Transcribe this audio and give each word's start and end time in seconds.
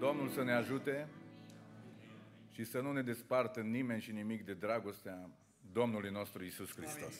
Domnul 0.00 0.28
să 0.28 0.42
ne 0.42 0.52
ajute 0.52 1.08
și 2.50 2.64
să 2.64 2.80
nu 2.80 2.92
ne 2.92 3.02
despartă 3.02 3.60
nimeni 3.60 4.00
și 4.00 4.12
nimic 4.12 4.44
de 4.44 4.54
dragostea 4.54 5.30
Domnului 5.72 6.10
nostru 6.10 6.44
Isus 6.44 6.74
Hristos. 6.74 7.14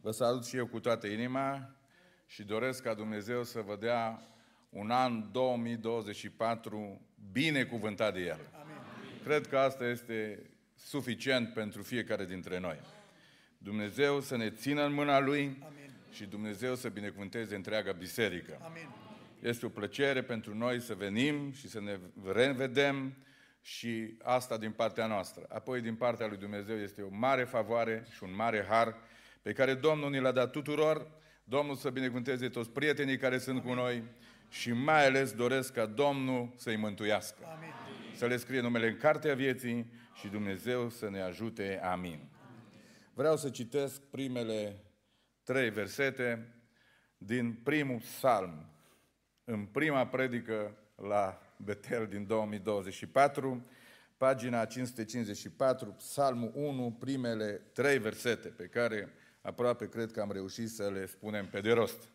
Vă 0.00 0.10
salut 0.10 0.44
și 0.44 0.56
eu 0.56 0.66
cu 0.66 0.80
toată 0.80 1.06
inima 1.06 1.74
și 2.26 2.42
doresc 2.42 2.82
ca 2.82 2.94
Dumnezeu 2.94 3.42
să 3.44 3.60
vă 3.60 3.76
dea 3.76 4.22
un 4.70 4.90
an 4.90 5.32
2024 5.32 7.00
binecuvântat 7.32 8.12
de 8.14 8.20
El. 8.20 8.40
Amin. 8.60 8.76
Cred 9.24 9.46
că 9.46 9.58
asta 9.58 9.84
este 9.84 10.50
suficient 10.74 11.52
pentru 11.52 11.82
fiecare 11.82 12.24
dintre 12.24 12.58
noi. 12.58 12.80
Dumnezeu 13.58 14.20
să 14.20 14.36
ne 14.36 14.50
țină 14.50 14.84
în 14.84 14.92
mâna 14.92 15.20
Lui 15.20 15.42
Amin. 15.42 15.90
și 16.10 16.26
Dumnezeu 16.26 16.74
să 16.74 16.88
binecuvânteze 16.88 17.54
întreaga 17.54 17.92
biserică. 17.92 18.58
Amin. 18.62 18.88
Este 19.40 19.66
o 19.66 19.68
plăcere 19.68 20.22
pentru 20.22 20.54
noi 20.54 20.80
să 20.80 20.94
venim 20.94 21.52
și 21.52 21.68
să 21.68 21.80
ne 21.80 21.98
revedem 22.32 23.16
și 23.60 24.16
asta 24.22 24.58
din 24.58 24.70
partea 24.70 25.06
noastră. 25.06 25.44
Apoi 25.48 25.80
din 25.80 25.94
partea 25.94 26.26
lui 26.26 26.36
Dumnezeu 26.36 26.76
este 26.76 27.02
o 27.02 27.08
mare 27.10 27.44
favoare 27.44 28.06
și 28.14 28.22
un 28.22 28.34
mare 28.34 28.66
har 28.68 28.96
pe 29.42 29.52
care 29.52 29.74
Domnul 29.74 30.10
ni 30.10 30.20
l-a 30.20 30.32
dat 30.32 30.50
tuturor. 30.50 31.10
Domnul 31.44 31.74
să 31.74 31.90
binecuvânteze 31.90 32.48
toți 32.48 32.70
prietenii 32.70 33.16
care 33.16 33.38
sunt 33.38 33.58
Amin. 33.58 33.68
cu 33.68 33.74
noi 33.80 34.02
și 34.48 34.72
mai 34.72 35.06
ales 35.06 35.32
doresc 35.32 35.72
ca 35.72 35.86
Domnul 35.86 36.52
să-i 36.56 36.76
mântuiască. 36.76 37.44
Amin. 37.56 37.72
Să 38.14 38.26
le 38.26 38.36
scrie 38.36 38.60
numele 38.60 38.88
în 38.88 38.96
cartea 38.96 39.34
vieții 39.34 39.92
și 40.14 40.28
Dumnezeu 40.28 40.88
să 40.88 41.10
ne 41.10 41.20
ajute. 41.20 41.80
Amin. 41.82 42.28
Vreau 43.14 43.36
să 43.36 43.50
citesc 43.50 44.02
primele 44.02 44.84
trei 45.42 45.70
versete 45.70 46.54
din 47.16 47.52
primul 47.52 47.98
psalm, 47.98 48.70
în 49.50 49.64
prima 49.64 50.06
predică 50.06 50.76
la 50.96 51.42
Betel 51.56 52.06
din 52.06 52.26
2024, 52.26 53.66
pagina 54.16 54.64
554, 54.64 55.86
psalmul 55.86 56.50
1, 56.54 56.96
primele 56.98 57.60
trei 57.72 57.98
versete, 57.98 58.48
pe 58.48 58.64
care 58.64 59.12
aproape 59.40 59.88
cred 59.88 60.12
că 60.12 60.20
am 60.20 60.32
reușit 60.32 60.70
să 60.70 60.90
le 60.90 61.06
spunem 61.06 61.46
pe 61.46 61.60
de 61.60 61.72
rost. 61.72 62.08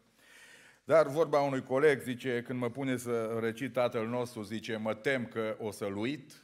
Dar 0.84 1.08
vorba 1.08 1.40
unui 1.40 1.64
coleg 1.64 2.02
zice, 2.02 2.42
când 2.42 2.60
mă 2.60 2.70
pune 2.70 2.98
să 2.98 3.38
recit 3.42 3.74
Tatăl 3.74 4.08
nostru, 4.08 4.42
zice, 4.42 4.76
mă 4.76 4.94
tem 4.94 5.26
că 5.26 5.56
o 5.60 5.72
să-l 5.72 5.98
uit 5.98 6.44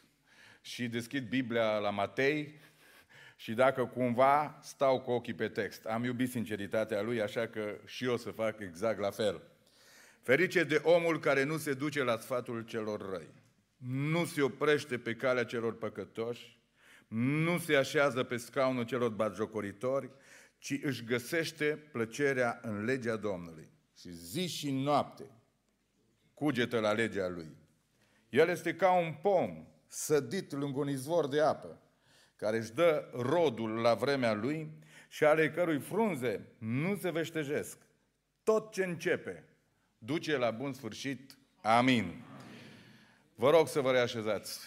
și 0.61 0.87
deschid 0.87 1.29
Biblia 1.29 1.77
la 1.77 1.89
Matei 1.89 2.59
și 3.35 3.53
dacă 3.53 3.85
cumva 3.85 4.59
stau 4.61 5.01
cu 5.01 5.11
ochii 5.11 5.33
pe 5.33 5.47
text. 5.47 5.85
Am 5.85 6.03
iubit 6.03 6.29
sinceritatea 6.29 7.01
lui, 7.01 7.21
așa 7.21 7.47
că 7.47 7.77
și 7.85 8.05
eu 8.05 8.17
să 8.17 8.29
fac 8.29 8.59
exact 8.59 8.99
la 8.99 9.09
fel. 9.09 9.50
Ferice 10.31 10.63
de 10.63 10.81
omul 10.83 11.19
care 11.19 11.43
nu 11.43 11.57
se 11.57 11.73
duce 11.73 12.03
la 12.03 12.17
sfatul 12.17 12.61
celor 12.61 13.09
răi, 13.09 13.33
nu 13.77 14.25
se 14.25 14.41
oprește 14.41 14.97
pe 14.97 15.15
calea 15.15 15.43
celor 15.43 15.77
păcătoși, 15.77 16.59
nu 17.07 17.57
se 17.57 17.75
așează 17.75 18.23
pe 18.23 18.37
scaunul 18.37 18.83
celor 18.83 19.09
batjocoritori, 19.09 20.09
ci 20.57 20.79
își 20.83 21.03
găsește 21.03 21.65
plăcerea 21.91 22.59
în 22.61 22.83
legea 22.83 23.15
Domnului. 23.15 23.69
Și 23.97 24.11
zi 24.11 24.47
și 24.47 24.71
noapte 24.71 25.23
cugetă 26.33 26.79
la 26.79 26.91
legea 26.91 27.27
lui. 27.27 27.57
El 28.29 28.49
este 28.49 28.75
ca 28.75 28.91
un 28.91 29.13
pom 29.21 29.67
sădit 29.87 30.51
lângă 30.51 30.79
un 30.79 30.89
izvor 30.89 31.27
de 31.27 31.41
apă, 31.41 31.81
care 32.35 32.57
își 32.57 32.71
dă 32.71 33.09
rodul 33.13 33.69
la 33.69 33.93
vremea 33.93 34.33
lui 34.33 34.71
și 35.09 35.23
ale 35.23 35.51
cărui 35.51 35.79
frunze 35.79 36.47
nu 36.57 36.95
se 36.95 37.09
veștejesc. 37.09 37.77
Tot 38.43 38.71
ce 38.71 38.83
începe 38.83 39.45
duce 40.05 40.37
la 40.37 40.51
bun 40.51 40.73
sfârșit. 40.73 41.37
Amin. 41.61 42.23
Vă 43.35 43.49
rog 43.49 43.67
să 43.67 43.79
vă 43.79 43.91
reașezați. 43.91 44.59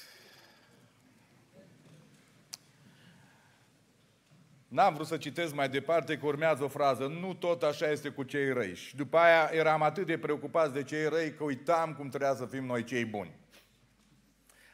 N-am 4.69 4.95
vrut 4.95 5.07
să 5.07 5.17
citesc 5.17 5.55
mai 5.55 5.69
departe, 5.69 6.19
că 6.19 6.27
urmează 6.27 6.65
o 6.65 6.69
frază, 6.69 7.07
nu 7.07 7.35
tot 7.35 7.63
așa 7.63 7.91
este 7.91 8.09
cu 8.09 8.23
cei 8.23 8.53
răi. 8.53 8.75
Și 8.75 8.97
după 8.97 9.17
aia 9.17 9.51
eram 9.53 9.83
atât 9.83 10.07
de 10.07 10.19
preocupați 10.19 10.73
de 10.73 10.83
cei 10.83 11.09
răi 11.09 11.35
că 11.35 11.45
uitam 11.45 11.95
cum 11.95 12.09
trebuia 12.09 12.35
să 12.35 12.47
fim 12.47 12.65
noi 12.65 12.85
cei 12.85 13.05
buni. 13.05 13.37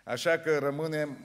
Așa 0.04 0.38
că 0.38 0.58
rămânem 0.58 1.18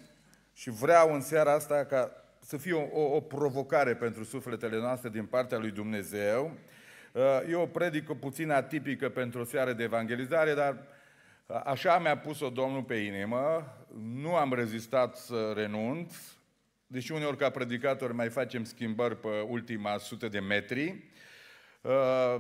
și 0.54 0.70
vreau 0.70 1.14
în 1.14 1.22
seara 1.22 1.54
asta 1.54 1.86
ca 1.86 2.12
să 2.40 2.58
fie 2.58 2.74
o, 2.74 3.02
o, 3.02 3.16
o 3.16 3.20
provocare 3.20 3.96
pentru 3.96 4.24
sufletele 4.24 4.78
noastre 4.78 5.10
din 5.10 5.26
partea 5.26 5.58
lui 5.58 5.72
Dumnezeu. 5.72 6.58
Uh, 7.16 7.50
e 7.50 7.56
o 7.56 7.66
predică 7.66 8.14
puțin 8.14 8.50
atipică 8.50 9.10
pentru 9.10 9.40
o 9.40 9.44
seară 9.44 9.74
de 9.74 9.84
evangelizare, 9.84 10.54
dar 10.54 10.88
uh, 11.46 11.62
așa 11.64 12.00
mi-a 12.00 12.18
pus-o 12.18 12.50
Domnul 12.50 12.84
pe 12.84 12.96
inimă. 12.96 13.74
Nu 14.04 14.36
am 14.36 14.54
rezistat 14.54 15.16
să 15.16 15.52
renunț, 15.56 16.16
deși 16.88 17.12
uneori 17.12 17.38
ca 17.38 17.50
predicator 17.50 18.12
mai 18.12 18.30
facem 18.30 18.64
schimbări 18.64 19.20
pe 19.20 19.28
ultima 19.48 19.98
sută 19.98 20.28
de 20.28 20.40
metri. 20.40 21.04
Uh, 21.82 22.36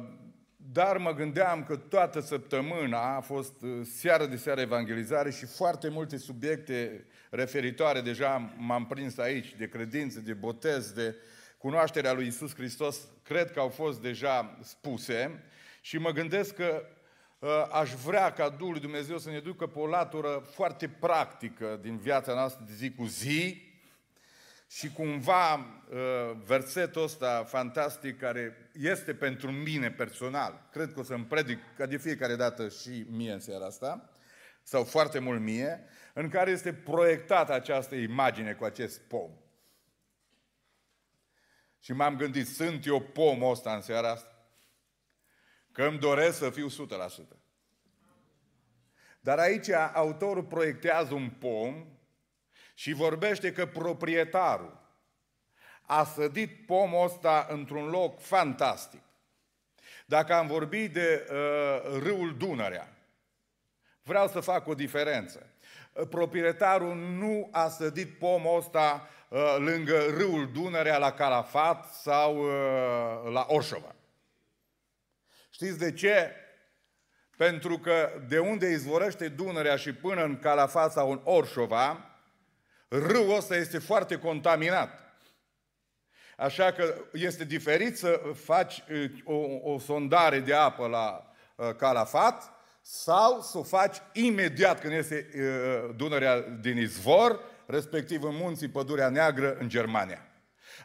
dar 0.55 0.97
mă 0.97 1.13
gândeam 1.13 1.63
că 1.63 1.75
toată 1.75 2.19
săptămâna 2.19 3.15
a 3.15 3.21
fost 3.21 3.61
uh, 3.61 3.69
seară 3.83 4.25
de 4.25 4.35
seară 4.35 4.61
evangelizare 4.61 5.31
și 5.31 5.45
foarte 5.45 5.89
multe 5.89 6.17
subiecte 6.17 7.05
referitoare, 7.29 8.01
deja 8.01 8.53
m-am 8.57 8.85
prins 8.85 9.17
aici, 9.17 9.55
de 9.55 9.67
credință, 9.67 10.19
de 10.19 10.33
botez, 10.33 10.91
de 10.91 11.15
cunoașterea 11.65 12.13
lui 12.13 12.27
Isus 12.27 12.55
Hristos, 12.55 12.97
cred 13.23 13.51
că 13.51 13.59
au 13.59 13.69
fost 13.69 14.01
deja 14.01 14.57
spuse 14.61 15.43
și 15.81 15.97
mă 15.97 16.11
gândesc 16.11 16.55
că 16.55 16.85
uh, 17.39 17.49
aș 17.71 17.93
vrea 17.93 18.33
ca 18.33 18.49
Duhul 18.49 18.79
Dumnezeu 18.79 19.17
să 19.17 19.29
ne 19.29 19.39
ducă 19.39 19.67
pe 19.67 19.79
o 19.79 19.87
latură 19.87 20.47
foarte 20.53 20.87
practică 20.87 21.79
din 21.81 21.97
viața 21.97 22.33
noastră 22.33 22.63
de 22.67 22.73
zi 22.73 22.91
cu 22.91 23.05
zi, 23.05 23.61
și 24.69 24.91
cumva 24.91 25.53
uh, 25.53 26.37
versetul 26.45 27.03
ăsta 27.03 27.43
fantastic 27.47 28.19
care 28.19 28.71
este 28.73 29.13
pentru 29.13 29.51
mine 29.51 29.91
personal, 29.91 30.67
cred 30.71 30.93
că 30.93 30.99
o 30.99 31.03
să-mi 31.03 31.25
predic 31.25 31.59
ca 31.77 31.85
de 31.85 31.97
fiecare 31.97 32.35
dată 32.35 32.69
și 32.69 33.05
mie 33.09 33.31
în 33.31 33.39
seara 33.39 33.65
asta, 33.65 34.09
sau 34.63 34.83
foarte 34.83 35.19
mult 35.19 35.41
mie, 35.41 35.83
în 36.13 36.29
care 36.29 36.51
este 36.51 36.73
proiectată 36.73 37.53
această 37.53 37.95
imagine 37.95 38.53
cu 38.53 38.63
acest 38.63 39.01
pom. 39.01 39.29
Și 41.85 41.94
m-am 41.94 42.16
gândit, 42.16 42.47
sunt 42.47 42.85
eu 42.85 43.00
pomul 43.00 43.51
ăsta 43.51 43.75
în 43.75 43.81
seara 43.81 44.09
asta? 44.09 44.35
Că 45.72 45.84
îmi 45.84 46.00
doresc 46.00 46.38
să 46.38 46.50
fiu 46.50 46.68
100%. 46.69 46.72
Dar 49.19 49.40
aici 49.40 49.69
autorul 49.94 50.44
proiectează 50.44 51.13
un 51.13 51.29
pom 51.29 51.85
și 52.73 52.94
vorbește 52.94 53.51
că 53.51 53.66
proprietarul 53.66 54.79
a 55.81 56.03
sădit 56.03 56.66
pomul 56.66 57.03
ăsta 57.03 57.47
într-un 57.50 57.90
loc 57.90 58.19
fantastic. 58.19 59.02
Dacă 60.06 60.34
am 60.34 60.47
vorbit 60.47 60.94
de 60.94 61.28
uh, 61.29 62.00
râul 62.03 62.38
Dunărea, 62.38 62.97
vreau 64.02 64.28
să 64.28 64.40
fac 64.40 64.67
o 64.67 64.73
diferență. 64.73 65.50
Proprietarul 66.09 66.96
nu 66.96 67.50
a 67.52 67.69
sădit 67.69 68.17
pomul 68.17 68.57
ăsta 68.57 69.07
uh, 69.09 69.13
lângă 69.57 70.06
râul 70.18 70.51
Dunărea 70.53 70.97
la 70.97 71.12
Calafat 71.12 71.94
sau 71.94 72.38
uh, 72.38 73.31
la 73.31 73.46
Orșova. 73.47 73.96
Știți 75.50 75.78
de 75.78 75.94
ce? 75.94 76.35
Pentru 77.38 77.78
că 77.79 78.23
de 78.28 78.40
unde 78.40 78.69
izvorăște 78.69 79.28
Dunărea 79.28 79.75
și 79.75 79.94
până 79.94 80.23
în 80.23 80.40
Calafat 80.40 80.91
sau 80.91 81.12
în 81.12 81.22
Orșova, 81.23 82.09
Râul 82.88 83.35
ăsta 83.35 83.56
este 83.56 83.79
foarte 83.79 84.18
contaminat. 84.18 85.00
Așa 86.38 86.72
că 86.72 86.96
este 87.13 87.44
diferit 87.44 87.97
să 87.97 88.22
faci 88.34 88.84
uh, 88.91 89.12
o, 89.23 89.72
o 89.72 89.79
sondare 89.79 90.40
de 90.40 90.53
apă 90.53 90.88
la 90.88 91.34
uh, 91.56 91.75
Calafat 91.75 92.52
sau 92.81 93.41
să 93.41 93.57
o 93.57 93.63
faci 93.63 93.97
imediat 94.13 94.79
când 94.79 94.94
este 94.94 95.29
uh, 95.35 95.96
Dunărea 95.96 96.40
din 96.40 96.78
izvor, 96.78 97.40
respectiv 97.66 98.23
în 98.23 98.35
munții 98.35 98.67
Pădurea 98.67 99.09
Neagră 99.09 99.58
în 99.59 99.70
Germania. 99.70 100.29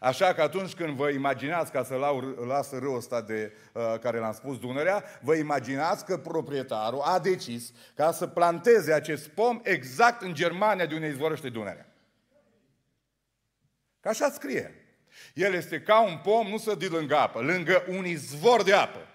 Așa 0.01 0.35
că 0.35 0.43
atunci 0.43 0.75
când 0.75 0.97
vă 0.97 1.09
imaginați, 1.09 1.73
ca 1.73 1.85
să 1.85 1.95
lasă 2.47 2.79
râul 2.79 2.97
ăsta 2.97 3.21
de 3.21 3.53
uh, 3.73 3.95
care 4.01 4.19
l-am 4.19 4.33
spus 4.33 4.59
Dunărea, 4.59 5.05
vă 5.21 5.35
imaginați 5.35 6.05
că 6.05 6.19
proprietarul 6.19 7.01
a 7.01 7.19
decis 7.19 7.73
ca 7.95 8.13
să 8.13 8.27
planteze 8.27 8.93
acest 8.93 9.29
pom 9.29 9.61
exact 9.63 10.23
în 10.23 10.35
Germania 10.35 10.87
de 10.87 10.95
unde 10.95 11.07
izvorăște 11.07 11.49
Dunărea. 11.49 11.87
Că 14.01 14.09
așa 14.09 14.31
scrie. 14.31 14.75
El 15.35 15.55
este 15.55 15.81
ca 15.81 16.01
un 16.03 16.21
pom, 16.23 16.49
nu 16.49 16.59
să 16.59 16.77
lângă 16.91 17.17
apă, 17.17 17.41
lângă 17.41 17.85
un 17.89 18.05
izvor 18.05 18.63
de 18.63 18.73
apă. 18.73 19.10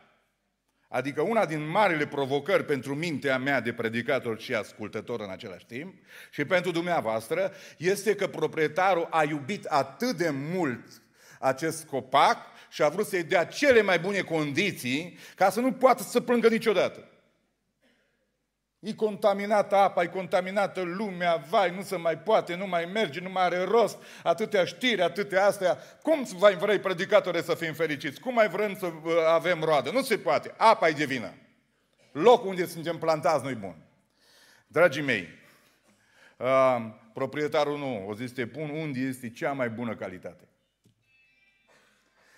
Adică 0.88 1.22
una 1.22 1.46
din 1.46 1.68
marile 1.68 2.08
provocări 2.08 2.66
pentru 2.66 2.96
mintea 2.96 3.38
mea 3.38 3.62
de 3.62 3.74
predicator 3.74 4.40
și 4.40 4.54
ascultător 4.54 5.22
în 5.22 5.30
același 5.30 5.66
timp 5.66 5.94
și 6.32 6.46
pentru 6.46 6.72
dumneavoastră 6.72 7.52
este 7.78 8.16
că 8.16 8.28
proprietarul 8.28 9.08
a 9.10 9.24
iubit 9.24 9.66
atât 9.66 10.18
de 10.18 10.30
mult 10.30 11.02
acest 11.40 11.86
copac 11.86 12.38
și 12.70 12.84
a 12.84 12.90
vrut 12.90 13.08
să-i 13.08 13.24
dea 13.24 13.46
cele 13.46 13.82
mai 13.82 14.00
bune 14.00 14.22
condiții 14.22 15.18
ca 15.36 15.50
să 15.50 15.60
nu 15.60 15.72
poată 15.72 16.04
să 16.04 16.22
plângă 16.22 16.48
niciodată. 16.48 17.10
E 18.86 18.94
contaminată 18.94 19.76
apa, 19.76 20.04
e 20.04 20.08
contaminată 20.08 20.82
lumea, 20.82 21.36
vai, 21.36 21.76
nu 21.76 21.82
se 21.82 21.96
mai 21.96 22.18
poate, 22.18 22.56
nu 22.56 22.68
mai 22.68 22.86
merge, 22.86 23.20
nu 23.20 23.30
mai 23.30 23.44
are 23.44 23.64
rost, 23.64 23.98
atâtea 24.24 24.66
știri, 24.66 25.02
atâtea 25.02 25.46
astea. 25.46 25.78
Cum 26.02 26.26
mai 26.40 26.56
vrei, 26.56 26.80
predicatore, 26.80 27.42
să 27.42 27.54
fim 27.54 27.74
fericiți? 27.74 28.20
Cum 28.20 28.34
mai 28.34 28.48
vrem 28.48 28.76
să 28.76 28.86
uh, 28.86 29.14
avem 29.28 29.64
roadă? 29.64 29.92
Nu 29.92 30.02
se 30.02 30.18
poate. 30.18 30.54
Apa 30.58 30.88
e 30.88 30.92
de 30.92 31.06
vină. 31.06 31.34
Locul 32.12 32.50
unde 32.50 32.66
suntem 32.66 32.98
plantați 32.98 33.44
nu-i 33.44 33.56
bun. 33.56 33.76
Dragii 34.68 35.04
mei, 35.04 35.28
uh, 36.38 36.78
proprietarul 37.14 37.78
nu, 37.78 38.08
o 38.08 38.14
zis, 38.14 38.32
te 38.32 38.48
pun 38.48 38.70
unde 38.70 39.00
este 39.00 39.30
cea 39.30 39.52
mai 39.52 39.70
bună 39.70 39.96
calitate. 39.96 40.48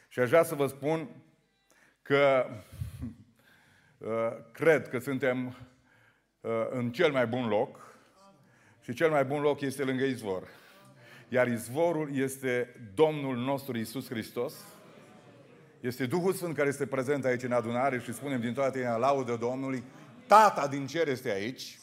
Și 0.08 0.20
aș 0.20 0.30
vrea 0.30 0.44
să 0.44 0.56
vă 0.56 0.68
spun 0.68 1.10
că 2.02 2.46
uh, 3.98 4.32
cred 4.52 4.90
că 4.90 5.00
suntem 5.00 5.46
uh, 5.46 5.67
în 6.70 6.92
cel 6.92 7.12
mai 7.12 7.28
bun 7.28 7.48
loc 7.48 7.88
și 8.82 8.94
cel 8.94 9.10
mai 9.10 9.26
bun 9.26 9.42
loc 9.42 9.62
este 9.62 9.84
lângă 9.84 10.04
izvor. 10.04 10.48
Iar 11.30 11.48
izvorul 11.48 12.16
este 12.16 12.76
Domnul 12.94 13.36
nostru 13.36 13.78
Isus 13.78 14.10
Hristos. 14.10 14.54
Este 15.80 16.06
Duhul 16.06 16.34
Sfânt 16.34 16.56
care 16.56 16.68
este 16.68 16.86
prezent 16.86 17.26
aici 17.26 17.44
în 17.44 17.52
adunare 17.52 18.00
și 18.00 18.14
spunem 18.14 18.40
din 18.40 18.54
toată 18.54 18.78
inima 18.78 18.96
laudă 18.96 19.36
Domnului. 19.36 19.84
Tata 20.28 20.68
din 20.68 20.88
cer 20.88 21.08
este 21.08 21.30
aici. 21.30 21.80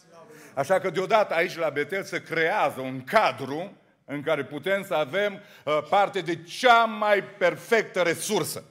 Așa 0.54 0.80
că 0.80 0.90
deodată 0.90 1.34
aici 1.34 1.56
la 1.56 1.70
Betel 1.70 2.02
se 2.02 2.22
creează 2.22 2.80
un 2.80 3.04
cadru 3.04 3.76
în 4.04 4.22
care 4.22 4.44
putem 4.44 4.84
să 4.84 4.94
avem 4.94 5.32
uh, 5.64 5.86
parte 5.88 6.20
de 6.20 6.42
cea 6.42 6.84
mai 6.84 7.24
perfectă 7.24 8.02
resursă. 8.02 8.64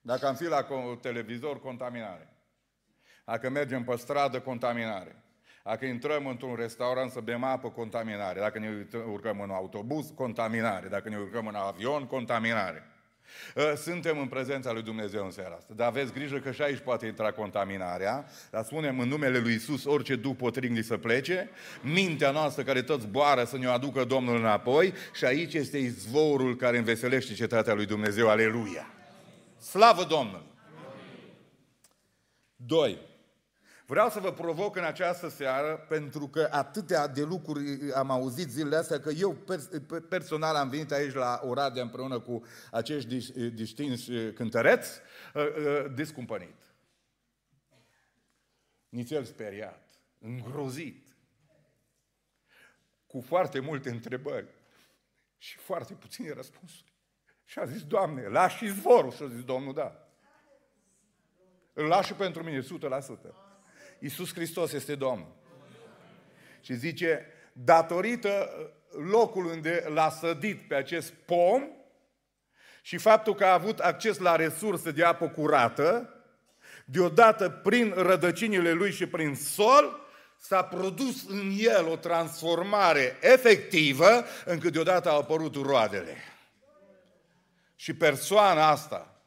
Dacă 0.00 0.26
am 0.26 0.34
fi 0.34 0.44
la 0.44 0.66
televizor, 1.00 1.60
contaminare. 1.60 2.31
Dacă 3.24 3.50
mergem 3.50 3.84
pe 3.84 3.96
stradă, 3.96 4.40
contaminare. 4.40 5.16
Dacă 5.64 5.84
intrăm 5.84 6.26
într-un 6.26 6.54
restaurant 6.54 7.10
să 7.10 7.20
bem 7.20 7.44
apă, 7.44 7.70
contaminare. 7.70 8.40
Dacă 8.40 8.58
ne 8.58 8.68
urcăm 9.10 9.40
în 9.40 9.50
autobuz, 9.50 10.12
contaminare. 10.14 10.88
Dacă 10.88 11.08
ne 11.08 11.16
urcăm 11.16 11.46
în 11.46 11.54
avion, 11.54 12.06
contaminare. 12.06 12.86
Ă, 13.56 13.74
suntem 13.74 14.18
în 14.18 14.26
prezența 14.26 14.72
lui 14.72 14.82
Dumnezeu 14.82 15.24
în 15.24 15.30
seara 15.30 15.54
asta. 15.54 15.72
Dar 15.76 15.86
aveți 15.86 16.12
grijă 16.12 16.38
că 16.38 16.50
și 16.50 16.62
aici 16.62 16.78
poate 16.78 17.06
intra 17.06 17.32
contaminarea. 17.32 18.26
Dar 18.50 18.64
spunem 18.64 18.98
în 18.98 19.08
numele 19.08 19.38
lui 19.38 19.54
Isus 19.54 19.84
orice 19.84 20.16
duh 20.16 20.34
potrivnic 20.38 20.84
să 20.84 20.96
plece, 20.96 21.50
mintea 21.82 22.30
noastră 22.30 22.62
care 22.62 22.82
tot 22.82 23.00
zboară 23.00 23.44
să 23.44 23.58
ne 23.58 23.66
aducă 23.66 24.04
Domnul 24.04 24.36
înapoi 24.36 24.92
și 25.14 25.24
aici 25.24 25.54
este 25.54 25.78
izvorul 25.78 26.56
care 26.56 26.78
înveselește 26.78 27.34
cetatea 27.34 27.74
lui 27.74 27.86
Dumnezeu. 27.86 28.28
Aleluia! 28.28 28.86
Slavă 29.58 30.04
Domnului! 30.04 30.50
Doi. 32.56 32.98
Vreau 33.92 34.08
să 34.10 34.20
vă 34.20 34.32
provoc 34.32 34.76
în 34.76 34.84
această 34.84 35.28
seară, 35.28 35.76
pentru 35.88 36.28
că 36.28 36.48
atâtea 36.50 37.08
de 37.08 37.22
lucruri 37.22 37.92
am 37.94 38.10
auzit 38.10 38.48
zilele 38.50 38.76
astea, 38.76 39.00
că 39.00 39.10
eu 39.10 39.36
personal 40.08 40.54
am 40.54 40.68
venit 40.68 40.92
aici 40.92 41.12
la 41.12 41.40
Oradea 41.44 41.82
împreună 41.82 42.20
cu 42.20 42.42
acești 42.70 43.32
distinși 43.48 44.32
cântăreți, 44.32 45.00
uh, 45.34 45.42
uh, 45.42 45.94
descumpănit. 45.94 46.56
Nițel 48.88 49.24
speriat, 49.24 49.88
îngrozit, 50.18 51.16
cu 53.06 53.20
foarte 53.20 53.60
multe 53.60 53.90
întrebări 53.90 54.48
și 55.38 55.56
foarte 55.56 55.94
puține 55.94 56.32
răspunsuri. 56.32 56.92
Și 57.44 57.58
a 57.58 57.64
zis, 57.64 57.84
Doamne, 57.84 58.28
lași 58.28 58.64
izvorul. 58.64 59.12
Și 59.12 59.22
a 59.22 59.26
zis, 59.26 59.44
Domnul, 59.44 59.74
da. 59.74 60.08
Îl 61.72 61.84
lași 61.84 62.14
pentru 62.14 62.42
mine, 62.42 62.60
100%. 62.60 63.51
Iisus 64.02 64.34
Hristos 64.34 64.72
este 64.72 64.94
Domn. 64.94 65.26
Și 66.60 66.74
zice, 66.74 67.26
datorită 67.52 68.50
locul 69.10 69.44
unde 69.44 69.84
l-a 69.88 70.10
sădit 70.10 70.68
pe 70.68 70.74
acest 70.74 71.12
pom 71.12 71.62
și 72.82 72.96
faptul 72.96 73.34
că 73.34 73.44
a 73.44 73.52
avut 73.52 73.78
acces 73.78 74.18
la 74.18 74.36
resurse 74.36 74.90
de 74.90 75.04
apă 75.04 75.28
curată, 75.28 76.14
deodată 76.84 77.48
prin 77.48 77.92
rădăcinile 77.96 78.72
lui 78.72 78.92
și 78.92 79.06
prin 79.06 79.34
sol, 79.34 80.00
s-a 80.38 80.62
produs 80.62 81.28
în 81.28 81.52
el 81.58 81.88
o 81.88 81.96
transformare 81.96 83.16
efectivă, 83.20 84.24
încât 84.44 84.72
deodată 84.72 85.10
au 85.10 85.18
apărut 85.18 85.54
roadele. 85.54 86.16
Și 87.76 87.94
persoana 87.94 88.68
asta, 88.68 89.22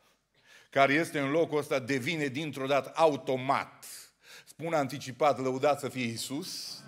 care 0.69 0.94
este 0.94 1.19
în 1.19 1.31
locul 1.31 1.57
ăsta, 1.57 1.80
devine 1.80 2.25
dintr-o 2.25 2.66
dată 2.66 2.92
automat 2.95 3.86
spun 4.57 4.73
anticipat, 4.73 5.39
lăudat 5.39 5.79
să 5.79 5.89
fie 5.89 6.03
Isus, 6.03 6.79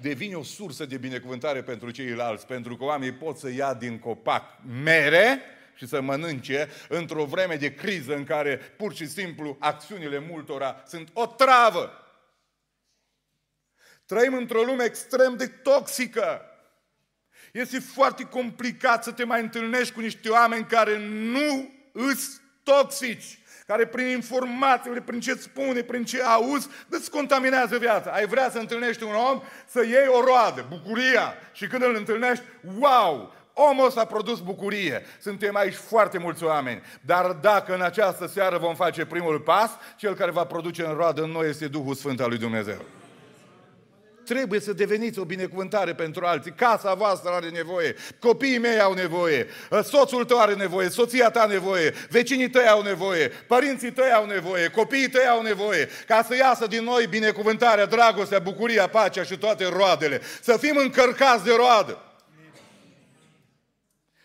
devine 0.00 0.34
o 0.34 0.42
sursă 0.42 0.86
de 0.86 0.96
binecuvântare 0.96 1.62
pentru 1.62 1.90
ceilalți, 1.90 2.46
pentru 2.46 2.76
că 2.76 2.84
oamenii 2.84 3.14
pot 3.14 3.38
să 3.38 3.50
ia 3.50 3.74
din 3.74 3.98
copac 3.98 4.42
mere 4.82 5.40
și 5.74 5.86
să 5.86 6.00
mănânce 6.00 6.68
într-o 6.88 7.24
vreme 7.24 7.56
de 7.56 7.74
criză 7.74 8.14
în 8.14 8.24
care 8.24 8.56
pur 8.56 8.94
și 8.94 9.08
simplu 9.08 9.56
acțiunile 9.60 10.18
multora 10.18 10.82
sunt 10.86 11.08
o 11.12 11.26
travă. 11.26 11.90
Trăim 14.04 14.34
într-o 14.34 14.62
lume 14.62 14.84
extrem 14.84 15.36
de 15.36 15.46
toxică. 15.46 16.40
Este 17.52 17.78
foarte 17.78 18.24
complicat 18.24 19.04
să 19.04 19.12
te 19.12 19.24
mai 19.24 19.40
întâlnești 19.40 19.94
cu 19.94 20.00
niște 20.00 20.28
oameni 20.28 20.66
care 20.66 20.98
nu 21.08 21.70
îți 21.92 22.40
toxici 22.62 23.38
care 23.66 23.86
prin 23.86 24.06
informațiile, 24.06 25.00
prin 25.00 25.20
ce 25.20 25.34
spune, 25.34 25.82
prin 25.82 26.04
ce 26.04 26.22
auzi, 26.22 26.68
îți 26.88 27.10
contaminează 27.10 27.78
viața. 27.78 28.10
Ai 28.10 28.26
vrea 28.26 28.50
să 28.50 28.58
întâlnești 28.58 29.02
un 29.02 29.14
om, 29.30 29.42
să 29.66 29.84
iei 29.84 30.06
o 30.08 30.24
roadă, 30.24 30.66
bucuria. 30.68 31.34
Și 31.52 31.66
când 31.66 31.82
îl 31.82 31.94
întâlnești, 31.94 32.44
wow, 32.78 33.34
Omul 33.58 33.86
ăsta 33.86 34.00
a 34.00 34.04
produs 34.04 34.40
bucurie. 34.40 35.06
Suntem 35.20 35.56
aici 35.56 35.74
foarte 35.74 36.18
mulți 36.18 36.44
oameni. 36.44 36.82
Dar 37.00 37.26
dacă 37.26 37.74
în 37.74 37.80
această 37.80 38.26
seară 38.26 38.58
vom 38.58 38.74
face 38.74 39.04
primul 39.04 39.40
pas, 39.40 39.70
cel 39.96 40.14
care 40.14 40.30
va 40.30 40.44
produce 40.44 40.84
în 40.84 40.94
roadă 40.94 41.22
în 41.22 41.30
noi 41.30 41.48
este 41.48 41.68
Duhul 41.68 41.94
Sfânt 41.94 42.20
al 42.20 42.28
lui 42.28 42.38
Dumnezeu. 42.38 42.84
Trebuie 44.26 44.60
să 44.60 44.72
deveniți 44.72 45.18
o 45.18 45.24
binecuvântare 45.24 45.94
pentru 45.94 46.24
alții. 46.24 46.52
Casa 46.52 46.94
voastră 46.94 47.30
are 47.30 47.48
nevoie, 47.48 47.94
copiii 48.18 48.58
mei 48.58 48.80
au 48.80 48.94
nevoie, 48.94 49.46
soțul 49.82 50.24
tău 50.24 50.40
are 50.40 50.54
nevoie, 50.54 50.88
soția 50.88 51.30
ta 51.30 51.46
nevoie, 51.46 51.94
vecinii 52.10 52.50
tăi 52.50 52.68
au 52.68 52.82
nevoie, 52.82 53.28
părinții 53.28 53.92
tăi 53.92 54.12
au 54.12 54.26
nevoie, 54.26 54.68
copiii 54.68 55.08
tăi 55.08 55.26
au 55.26 55.42
nevoie, 55.42 55.88
ca 56.06 56.22
să 56.22 56.36
iasă 56.36 56.66
din 56.66 56.84
noi 56.84 57.06
binecuvântarea, 57.06 57.86
dragostea, 57.86 58.38
bucuria, 58.38 58.88
pacea 58.88 59.22
și 59.22 59.38
toate 59.38 59.68
roadele. 59.68 60.20
Să 60.40 60.56
fim 60.56 60.76
încărcați 60.76 61.44
de 61.44 61.54
roadă. 61.54 62.00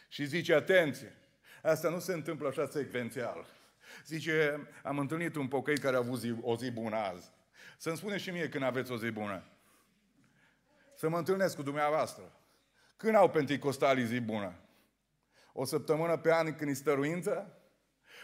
Și 0.08 0.26
zice, 0.26 0.54
atenție, 0.54 1.16
asta 1.62 1.90
nu 1.90 2.00
se 2.00 2.14
întâmplă 2.14 2.48
așa 2.48 2.68
secvențial. 2.72 3.46
Zice, 4.06 4.68
am 4.84 4.98
întâlnit 4.98 5.36
un 5.36 5.48
pocăit 5.48 5.80
care 5.80 5.96
a 5.96 6.00
avut 6.00 6.20
zi, 6.20 6.34
o 6.42 6.56
zi 6.56 6.72
bună 6.72 6.96
azi. 6.96 7.32
Să-mi 7.78 7.98
spune 7.98 8.18
și 8.18 8.30
mie 8.30 8.50
când 8.50 8.64
aveți 8.64 8.92
o 8.92 8.98
zi 8.98 9.10
bună 9.10 9.44
să 11.02 11.10
mă 11.10 11.18
întâlnesc 11.18 11.56
cu 11.56 11.62
dumneavoastră. 11.62 12.32
Când 12.98 13.16
au 13.16 13.30
penticostalii 13.30 14.06
zi 14.06 14.20
bună? 14.20 14.56
O 15.54 15.66
săptămână 15.66 16.18
pe 16.18 16.34
an 16.34 16.56
când 16.56 16.70
e 16.70 16.74
stăruință? 16.74 17.58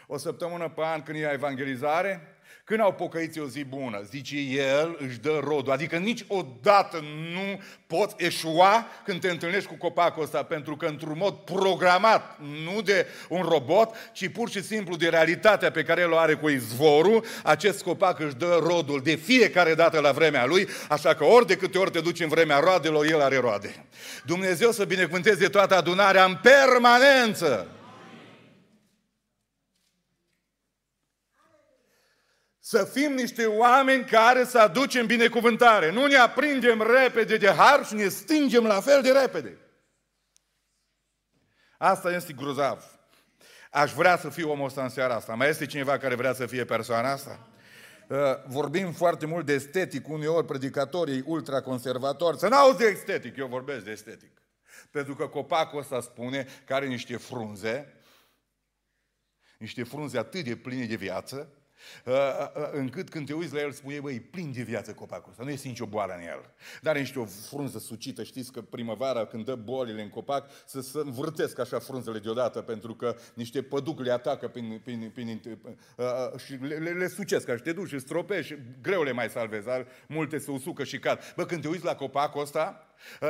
O 0.06 0.16
săptămână 0.16 0.68
pe 0.68 0.84
an 0.84 1.02
când 1.02 1.18
e 1.18 1.30
evangelizare? 1.32 2.37
Când 2.64 2.80
au 2.80 2.92
pocăiți 2.92 3.40
o 3.40 3.46
zi 3.46 3.64
bună, 3.64 4.02
zice 4.10 4.36
el, 4.36 4.96
își 5.08 5.18
dă 5.18 5.40
rodul. 5.44 5.72
Adică 5.72 5.96
niciodată 5.96 7.04
nu 7.32 7.60
poți 7.86 8.14
eșua 8.18 8.86
când 9.04 9.20
te 9.20 9.30
întâlnești 9.30 9.68
cu 9.68 9.74
copacul 9.74 10.22
ăsta, 10.22 10.42
pentru 10.42 10.76
că 10.76 10.86
într-un 10.86 11.16
mod 11.18 11.34
programat, 11.34 12.38
nu 12.64 12.80
de 12.80 13.06
un 13.28 13.42
robot, 13.42 13.94
ci 14.12 14.28
pur 14.28 14.50
și 14.50 14.62
simplu 14.62 14.96
de 14.96 15.08
realitatea 15.08 15.70
pe 15.70 15.82
care 15.82 16.00
el 16.00 16.12
o 16.12 16.16
are 16.16 16.34
cu 16.34 16.48
izvorul, 16.48 17.24
acest 17.42 17.82
copac 17.82 18.20
își 18.20 18.34
dă 18.34 18.58
rodul 18.62 19.00
de 19.04 19.14
fiecare 19.14 19.74
dată 19.74 20.00
la 20.00 20.12
vremea 20.12 20.44
lui, 20.44 20.68
așa 20.88 21.14
că 21.14 21.24
ori 21.24 21.46
de 21.46 21.56
câte 21.56 21.78
ori 21.78 21.90
te 21.90 22.00
duci 22.00 22.20
în 22.20 22.28
vremea 22.28 22.58
roadelor, 22.58 23.06
el 23.06 23.20
are 23.20 23.36
roade. 23.36 23.84
Dumnezeu 24.24 24.70
să 24.70 24.84
binecuvânteze 24.84 25.48
toată 25.48 25.76
adunarea 25.76 26.24
în 26.24 26.38
permanență. 26.42 27.77
Să 32.68 32.84
fim 32.84 33.12
niște 33.12 33.46
oameni 33.46 34.04
care 34.04 34.44
să 34.44 34.58
aducem 34.58 35.06
binecuvântare. 35.06 35.90
Nu 35.90 36.06
ne 36.06 36.16
aprindem 36.16 36.82
repede 36.82 37.36
de 37.36 37.50
har 37.50 37.84
și 37.84 37.94
ne 37.94 38.08
stingem 38.08 38.66
la 38.66 38.80
fel 38.80 39.02
de 39.02 39.10
repede. 39.10 39.58
Asta 41.78 42.12
este 42.12 42.32
grozav. 42.32 42.98
Aș 43.70 43.92
vrea 43.92 44.16
să 44.16 44.28
fiu 44.28 44.50
omul 44.50 44.66
ăsta 44.66 44.82
în 44.82 44.88
seara 44.88 45.14
asta. 45.14 45.34
Mai 45.34 45.48
este 45.48 45.66
cineva 45.66 45.98
care 45.98 46.14
vrea 46.14 46.32
să 46.32 46.46
fie 46.46 46.64
persoana 46.64 47.10
asta? 47.10 47.48
Uh, 48.08 48.18
vorbim 48.46 48.92
foarte 48.92 49.26
mult 49.26 49.46
de 49.46 49.52
estetic, 49.52 50.08
uneori 50.08 50.46
predicatorii 50.46 51.22
ultraconservatori. 51.26 52.38
Să 52.38 52.48
n-auzi 52.48 52.78
de 52.78 52.86
estetic, 52.86 53.36
eu 53.36 53.46
vorbesc 53.46 53.84
de 53.84 53.90
estetic. 53.90 54.42
Pentru 54.90 55.14
că 55.14 55.26
copacul 55.26 55.78
ăsta 55.78 56.00
spune 56.00 56.46
că 56.64 56.74
are 56.74 56.86
niște 56.86 57.16
frunze, 57.16 57.92
niște 59.58 59.82
frunze 59.82 60.18
atât 60.18 60.44
de 60.44 60.56
pline 60.56 60.86
de 60.86 60.96
viață, 60.96 61.38
Uh, 61.38 61.44
uh, 61.44 61.50
uh, 61.50 61.57
încât 62.72 63.08
când 63.08 63.26
te 63.26 63.32
uiți 63.32 63.54
la 63.54 63.60
el, 63.60 63.72
spui, 63.72 64.00
băi, 64.00 64.14
e 64.14 64.20
plin 64.30 64.52
de 64.52 64.62
viață 64.62 64.92
copacul 64.92 65.30
ăsta, 65.30 65.44
nu 65.44 65.50
este 65.50 65.68
nicio 65.68 65.86
boală 65.86 66.14
în 66.14 66.20
el. 66.20 66.50
Dar 66.82 66.92
are 66.92 66.98
niște 66.98 67.18
o 67.18 67.24
frunză 67.24 67.78
sucită, 67.78 68.22
știți 68.22 68.52
că 68.52 68.60
primăvara, 68.60 69.26
când 69.26 69.44
dă 69.44 69.54
bolile 69.54 70.02
în 70.02 70.08
copac, 70.08 70.50
să 70.66 70.80
se 70.80 70.98
învârtesc 70.98 71.58
așa 71.58 71.78
frunzele 71.78 72.18
deodată, 72.18 72.60
pentru 72.60 72.94
că 72.94 73.16
niște 73.34 73.62
păduc 73.62 74.00
le 74.00 74.12
atacă 74.12 74.48
prin, 74.48 74.80
prin, 74.84 75.10
prin, 75.14 75.38
prin, 75.38 75.78
uh, 75.96 76.40
și 76.40 76.52
le, 76.52 76.74
le, 76.74 76.90
le 76.90 77.08
sucesc, 77.08 77.56
și 77.56 77.62
te 77.62 77.72
duci 77.72 77.88
și 77.88 77.98
stropești, 77.98 78.58
greu 78.82 79.02
le 79.02 79.12
mai 79.12 79.28
salvezi, 79.28 79.66
dar 79.66 79.86
multe 80.06 80.38
se 80.38 80.50
usucă 80.50 80.84
și 80.84 80.98
cad. 80.98 81.32
Bă, 81.36 81.44
când 81.44 81.62
te 81.62 81.68
uiți 81.68 81.84
la 81.84 81.94
copacul 81.94 82.40
ăsta, 82.40 82.82
Uh, 82.82 82.87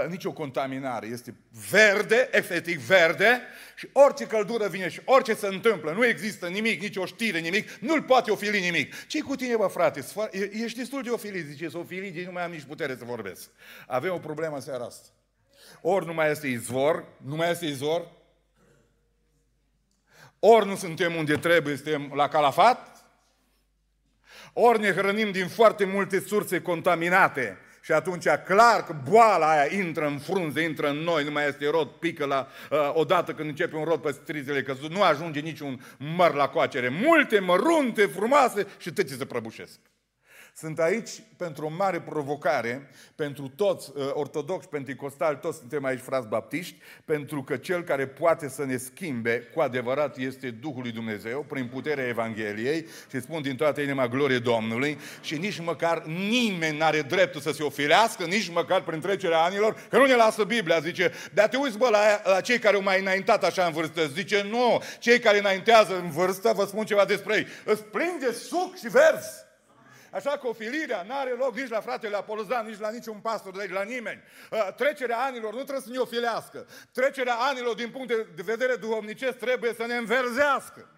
nicio 0.08 0.32
contaminare. 0.32 1.06
Este 1.06 1.34
verde, 1.70 2.28
efectiv 2.30 2.80
verde 2.80 3.42
și 3.74 3.88
orice 3.92 4.26
căldură 4.26 4.68
vine 4.68 4.88
și 4.88 5.00
orice 5.04 5.34
se 5.34 5.46
întâmplă, 5.46 5.92
nu 5.92 6.06
există 6.06 6.48
nimic, 6.48 6.80
nici 6.80 6.96
o 6.96 7.04
știre, 7.04 7.38
nimic, 7.38 7.70
nu-l 7.70 8.02
poate 8.02 8.30
ofili 8.30 8.60
nimic. 8.60 9.06
ce 9.06 9.20
cu 9.20 9.36
tine, 9.36 9.56
bă, 9.56 9.66
frate? 9.66 10.04
Ești 10.50 10.78
destul 10.78 11.02
de 11.02 11.10
ofilit, 11.10 11.46
zice, 11.46 11.68
să 11.68 11.78
ofili, 11.78 12.24
nu 12.24 12.32
mai 12.32 12.44
am 12.44 12.50
nici 12.50 12.62
putere 12.62 12.96
să 12.96 13.04
vorbesc. 13.04 13.50
Avem 13.86 14.12
o 14.12 14.18
problemă 14.18 14.54
în 14.54 14.60
seara 14.60 14.84
asta. 14.84 15.08
Ori 15.80 16.06
nu 16.06 16.14
mai 16.14 16.30
este 16.30 16.46
izvor, 16.46 17.04
nu 17.16 17.36
mai 17.36 17.50
este 17.50 17.66
izvor, 17.66 18.10
ori 20.38 20.66
nu 20.66 20.76
suntem 20.76 21.14
unde 21.14 21.36
trebuie, 21.36 21.76
suntem 21.76 22.12
la 22.14 22.28
calafat, 22.28 23.04
ori 24.52 24.80
ne 24.80 24.92
hrănim 24.92 25.30
din 25.30 25.48
foarte 25.48 25.84
multe 25.84 26.20
surse 26.20 26.60
contaminate 26.60 27.58
și 27.88 27.94
atunci, 27.94 28.26
clar 28.44 28.84
că 28.84 28.94
boala 29.10 29.50
aia 29.50 29.76
intră 29.84 30.06
în 30.06 30.18
frunze, 30.18 30.60
intră 30.60 30.88
în 30.88 30.96
noi, 30.96 31.24
nu 31.24 31.30
mai 31.30 31.48
este 31.48 31.70
rod, 31.70 31.88
pică 31.88 32.24
la, 32.24 32.48
uh, 32.70 32.90
odată 32.94 33.32
când 33.32 33.48
începe 33.48 33.76
un 33.76 33.84
rod 33.84 34.00
pe 34.00 34.10
strizele 34.10 34.62
căzut, 34.62 34.90
nu 34.90 35.02
ajunge 35.02 35.40
niciun 35.40 35.84
măr 36.16 36.34
la 36.34 36.48
coacere. 36.48 36.88
Multe 36.88 37.38
mărunte, 37.38 38.06
frumoase 38.06 38.66
și 38.78 38.92
tății 38.92 39.16
se 39.16 39.24
prăbușesc. 39.24 39.78
Sunt 40.60 40.78
aici 40.78 41.10
pentru 41.36 41.66
o 41.66 41.68
mare 41.76 42.00
provocare, 42.00 42.90
pentru 43.14 43.48
toți 43.48 43.90
uh, 43.94 44.10
ortodoxi, 44.12 44.68
pentecostali, 44.68 45.38
toți 45.38 45.58
suntem 45.58 45.84
aici 45.84 46.00
frați 46.00 46.26
baptiști, 46.26 46.76
pentru 47.04 47.42
că 47.42 47.56
cel 47.56 47.82
care 47.82 48.06
poate 48.06 48.48
să 48.48 48.64
ne 48.64 48.76
schimbe 48.76 49.50
cu 49.54 49.60
adevărat 49.60 50.16
este 50.16 50.50
Duhul 50.50 50.82
lui 50.82 50.92
Dumnezeu, 50.92 51.44
prin 51.48 51.68
puterea 51.68 52.06
Evangheliei 52.06 52.86
și 53.10 53.20
spun 53.20 53.42
din 53.42 53.56
toată 53.56 53.80
inima 53.80 54.08
glorie 54.08 54.38
Domnului 54.38 54.98
și 55.20 55.36
nici 55.36 55.60
măcar 55.60 56.02
nimeni 56.04 56.78
nu 56.78 56.84
are 56.84 57.02
dreptul 57.02 57.40
să 57.40 57.52
se 57.52 57.62
ofilească, 57.62 58.24
nici 58.24 58.50
măcar 58.50 58.82
prin 58.82 59.00
trecerea 59.00 59.42
anilor, 59.42 59.86
că 59.90 59.98
nu 59.98 60.06
ne 60.06 60.14
lasă 60.14 60.44
Biblia, 60.44 60.78
zice, 60.78 61.12
dar 61.34 61.48
te 61.48 61.56
uiți 61.56 61.78
bă 61.78 61.88
la, 61.90 62.32
la 62.34 62.40
cei 62.40 62.58
care 62.58 62.76
au 62.76 62.82
mai 62.82 63.00
înaintat 63.00 63.44
așa 63.44 63.64
în 63.64 63.72
vârstă, 63.72 64.06
zice, 64.06 64.46
nu, 64.50 64.82
cei 64.98 65.18
care 65.18 65.38
înaintează 65.38 65.98
în 65.98 66.10
vârstă, 66.10 66.52
vă 66.56 66.64
spun 66.64 66.84
ceva 66.84 67.04
despre 67.04 67.36
ei, 67.36 67.46
îți 67.64 67.82
plin 67.82 68.20
suc 68.32 68.76
și 68.76 68.88
verzi. 68.88 69.46
Așa 70.10 70.38
că 70.38 70.46
ofilirea 70.46 71.02
nu 71.02 71.16
are 71.16 71.30
loc 71.30 71.56
nici 71.56 71.68
la 71.68 71.80
fratele 71.80 72.16
Apolozan, 72.16 72.66
nici 72.66 72.78
la 72.78 72.90
niciun 72.90 73.20
pastor 73.20 73.54
de 73.54 73.60
aici, 73.60 73.70
la 73.70 73.82
nimeni. 73.82 74.22
Uh, 74.50 74.68
trecerea 74.76 75.18
anilor 75.18 75.52
nu 75.52 75.62
trebuie 75.62 75.80
să 75.80 75.90
ne 75.90 75.98
ofilească. 75.98 76.66
Trecerea 76.92 77.34
anilor 77.34 77.74
din 77.74 77.90
punct 77.90 78.08
de 78.08 78.42
vedere 78.42 78.76
duhovnicesc 78.76 79.38
trebuie 79.38 79.74
să 79.74 79.86
ne 79.86 79.96
înverzească. 79.96 80.88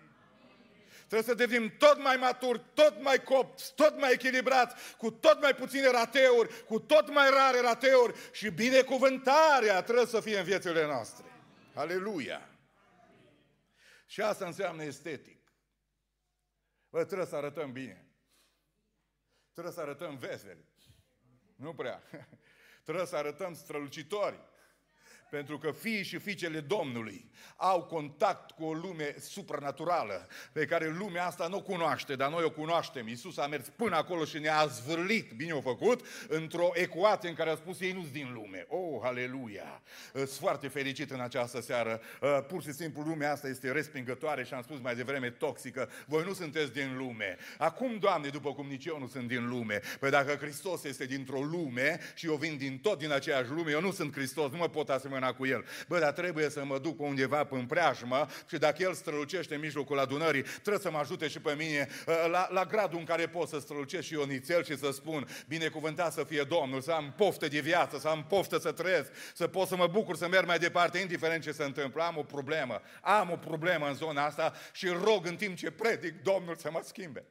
Trebuie 1.11 1.23
să 1.23 1.35
devenim 1.35 1.73
tot 1.79 2.03
mai 2.03 2.17
maturi, 2.17 2.63
tot 2.75 3.03
mai 3.03 3.23
copți, 3.23 3.75
tot 3.75 3.99
mai 3.99 4.13
echilibrați, 4.13 4.97
cu 4.97 5.11
tot 5.11 5.41
mai 5.41 5.55
puține 5.55 5.91
rateuri, 5.91 6.65
cu 6.65 6.81
tot 6.81 7.13
mai 7.13 7.31
rare 7.31 7.61
rateuri 7.61 8.15
și 8.33 8.51
binecuvântarea 8.51 9.83
trebuie 9.83 10.07
să 10.07 10.21
fie 10.21 10.39
în 10.39 10.45
viețile 10.45 10.87
noastre. 10.87 11.25
Aleluia! 11.75 12.49
Și 14.07 14.21
asta 14.21 14.47
înseamnă 14.47 14.83
estetic. 14.83 15.39
Bă, 16.91 17.05
trebuie 17.05 17.27
să 17.27 17.37
arătăm 17.37 17.73
bine. 17.73 18.10
Trebuie 19.53 19.73
să 19.73 19.81
arătăm 19.81 20.17
veseli. 20.17 20.65
Nu 21.57 21.75
prea. 21.75 22.03
Trebuie 22.85 23.07
să 23.07 23.17
arătăm 23.17 23.55
strălucitori. 23.55 24.41
Pentru 25.31 25.59
că 25.59 25.71
fiii 25.71 26.05
și 26.05 26.19
fiicele 26.19 26.61
Domnului 26.61 27.31
au 27.57 27.83
contact 27.83 28.51
cu 28.51 28.65
o 28.65 28.73
lume 28.73 29.15
supranaturală 29.19 30.29
pe 30.53 30.65
care 30.65 30.95
lumea 30.99 31.27
asta 31.27 31.47
nu 31.47 31.57
o 31.57 31.61
cunoaște, 31.61 32.17
dar 32.17 32.31
noi 32.31 32.45
o 32.45 32.51
cunoaștem. 32.51 33.09
Iisus 33.09 33.37
a 33.39 33.47
mers 33.47 33.69
până 33.77 33.97
acolo 33.97 34.25
și 34.25 34.39
ne-a 34.39 34.67
zvârlit, 34.67 35.33
bine 35.33 35.53
o 35.53 35.61
făcut, 35.61 36.07
într-o 36.29 36.71
ecuație 36.73 37.29
în 37.29 37.35
care 37.35 37.51
a 37.51 37.55
spus 37.55 37.81
ei 37.81 37.93
nu 37.93 38.07
din 38.13 38.33
lume. 38.33 38.67
Oh, 38.69 39.01
aleluia! 39.03 39.83
Sunt 40.13 40.29
foarte 40.29 40.69
fericit 40.69 41.11
în 41.11 41.21
această 41.21 41.61
seară. 41.61 42.01
Uh, 42.21 42.39
pur 42.49 42.63
și 42.63 42.73
simplu 42.73 43.03
lumea 43.03 43.33
asta 43.33 43.49
este 43.49 43.73
respingătoare 43.73 44.45
și 44.45 44.55
am 44.55 44.63
spus 44.63 44.81
mai 44.81 44.95
devreme 44.95 45.31
toxică. 45.31 45.91
Voi 46.07 46.25
nu 46.25 46.33
sunteți 46.33 46.73
din 46.73 46.97
lume. 46.97 47.37
Acum, 47.59 47.99
Doamne, 47.99 48.29
după 48.29 48.53
cum 48.53 48.67
nici 48.67 48.85
eu 48.85 48.99
nu 48.99 49.07
sunt 49.07 49.29
din 49.29 49.49
lume. 49.49 49.81
Păi 50.01 50.11
dacă 50.11 50.37
Hristos 50.41 50.85
este 50.85 51.05
dintr-o 51.05 51.43
lume 51.43 52.01
și 52.15 52.27
eu 52.27 52.35
vin 52.35 52.57
din 52.57 52.79
tot 52.79 52.99
din 52.99 53.13
aceeași 53.13 53.51
lume, 53.51 53.71
eu 53.71 53.81
nu 53.81 53.93
sunt 53.93 54.13
Hristos, 54.13 54.51
nu 54.51 54.57
mă 54.57 54.69
pot 54.69 54.89
asemăna 54.89 55.20
asemăna 55.21 55.33
cu 55.33 55.47
el. 55.47 55.65
Bă, 55.89 55.99
dar 55.99 56.13
trebuie 56.13 56.51
să 56.51 56.65
mă 56.65 56.79
duc 56.79 57.01
undeva 57.01 57.47
în 57.51 57.67
preajmă 57.67 58.27
și 58.49 58.59
dacă 58.59 58.83
el 58.83 58.95
strălucește 58.95 59.55
în 59.55 59.61
mijlocul 59.61 59.99
adunării, 59.99 60.43
trebuie 60.43 60.79
să 60.79 60.91
mă 60.91 60.99
ajute 60.99 61.29
și 61.29 61.41
pe 61.41 61.55
mine 61.59 61.89
ă, 62.07 62.29
la, 62.29 62.49
la 62.51 62.65
gradul 62.65 62.99
în 62.99 63.05
care 63.05 63.27
pot 63.27 63.49
să 63.49 63.59
strălucesc 63.59 64.07
și 64.07 64.15
eu 64.15 64.25
nițel 64.25 64.65
și 64.65 64.79
să 64.79 64.91
spun, 64.91 65.29
binecuvântat 65.49 66.13
să 66.13 66.25
fie 66.25 66.43
Domnul, 66.43 66.81
să 66.81 66.91
am 66.91 67.15
poftă 67.17 67.49
de 67.49 67.61
viață, 67.61 67.99
să 67.99 68.09
am 68.09 68.25
poftă 68.29 68.59
să 68.59 68.73
trăiesc, 68.73 69.11
să 69.35 69.47
pot 69.47 69.69
să 69.69 69.77
mă 69.77 69.87
bucur 69.87 70.17
să 70.17 70.29
merg 70.29 70.47
mai 70.47 70.59
departe, 70.59 70.99
indiferent 70.99 71.43
ce 71.43 71.53
se 71.53 71.65
întâmplă. 71.65 72.03
Am 72.03 72.17
o 72.17 72.23
problemă, 72.23 72.81
am 73.03 73.31
o 73.31 73.37
problemă 73.37 73.87
în 73.87 73.95
zona 73.95 74.25
asta 74.25 74.53
și 74.73 74.89
rog 74.89 75.27
în 75.27 75.37
timp 75.37 75.57
ce 75.57 75.71
predic 75.71 76.23
Domnul 76.23 76.57
să 76.57 76.71
mă 76.73 76.81
schimbe. 76.85 77.25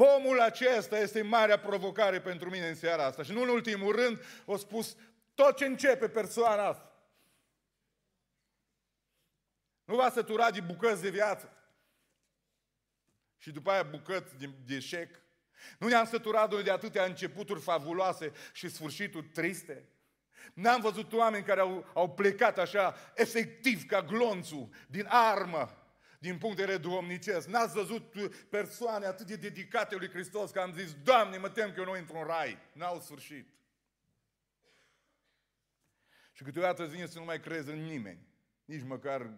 Pomul 0.00 0.40
acesta 0.40 0.98
este 0.98 1.22
marea 1.22 1.58
provocare 1.58 2.20
pentru 2.20 2.50
mine 2.50 2.68
în 2.68 2.74
seara 2.74 3.04
asta. 3.04 3.22
Și 3.22 3.32
nu 3.32 3.42
în 3.42 3.48
ultimul 3.48 3.96
rând, 3.96 4.24
o 4.44 4.56
spus 4.56 4.96
tot 5.34 5.56
ce 5.56 5.64
începe 5.64 6.08
persoana 6.08 6.66
asta. 6.66 6.92
Nu 9.84 9.94
va 9.96 10.10
sătura 10.10 10.50
de 10.50 10.60
bucăți 10.60 11.02
de 11.02 11.08
viață. 11.08 11.52
Și 13.38 13.50
după 13.50 13.70
aia 13.70 13.82
bucăți 13.82 14.36
de, 14.38 14.50
de 14.66 14.74
eșec. 14.74 15.22
Nu 15.78 15.88
ne-am 15.88 16.06
săturat 16.06 16.62
de 16.62 16.70
atâtea 16.70 17.04
începuturi 17.04 17.60
fabuloase 17.60 18.32
și 18.52 18.68
sfârșituri 18.68 19.26
triste. 19.26 19.88
N-am 20.54 20.80
văzut 20.80 21.12
oameni 21.12 21.44
care 21.44 21.60
au, 21.60 21.90
au 21.94 22.10
plecat 22.14 22.58
așa, 22.58 22.94
efectiv, 23.14 23.86
ca 23.86 24.02
glonțul, 24.02 24.68
din 24.86 25.06
armă, 25.08 25.79
din 26.20 26.38
punct 26.38 26.56
de 26.56 26.62
vedere 26.62 26.82
duomnicesc. 26.82 27.48
N-ați 27.48 27.74
văzut 27.74 28.14
persoane 28.48 29.06
atât 29.06 29.26
de 29.26 29.36
dedicate 29.36 29.96
lui 29.96 30.08
Hristos 30.08 30.50
că 30.50 30.60
am 30.60 30.72
zis, 30.72 30.94
Doamne, 31.02 31.36
mă 31.36 31.48
tem 31.48 31.72
că 31.72 31.80
eu 31.80 31.84
nu 31.84 31.96
intru 31.96 32.16
în 32.16 32.24
rai. 32.24 32.58
N-au 32.72 33.00
sfârșit. 33.00 33.48
Și 36.32 36.42
câteodată 36.42 36.84
vine 36.84 37.06
să 37.06 37.18
nu 37.18 37.24
mai 37.24 37.40
crezi 37.40 37.70
în 37.70 37.84
nimeni. 37.84 38.26
Nici 38.64 38.82
măcar 38.82 39.30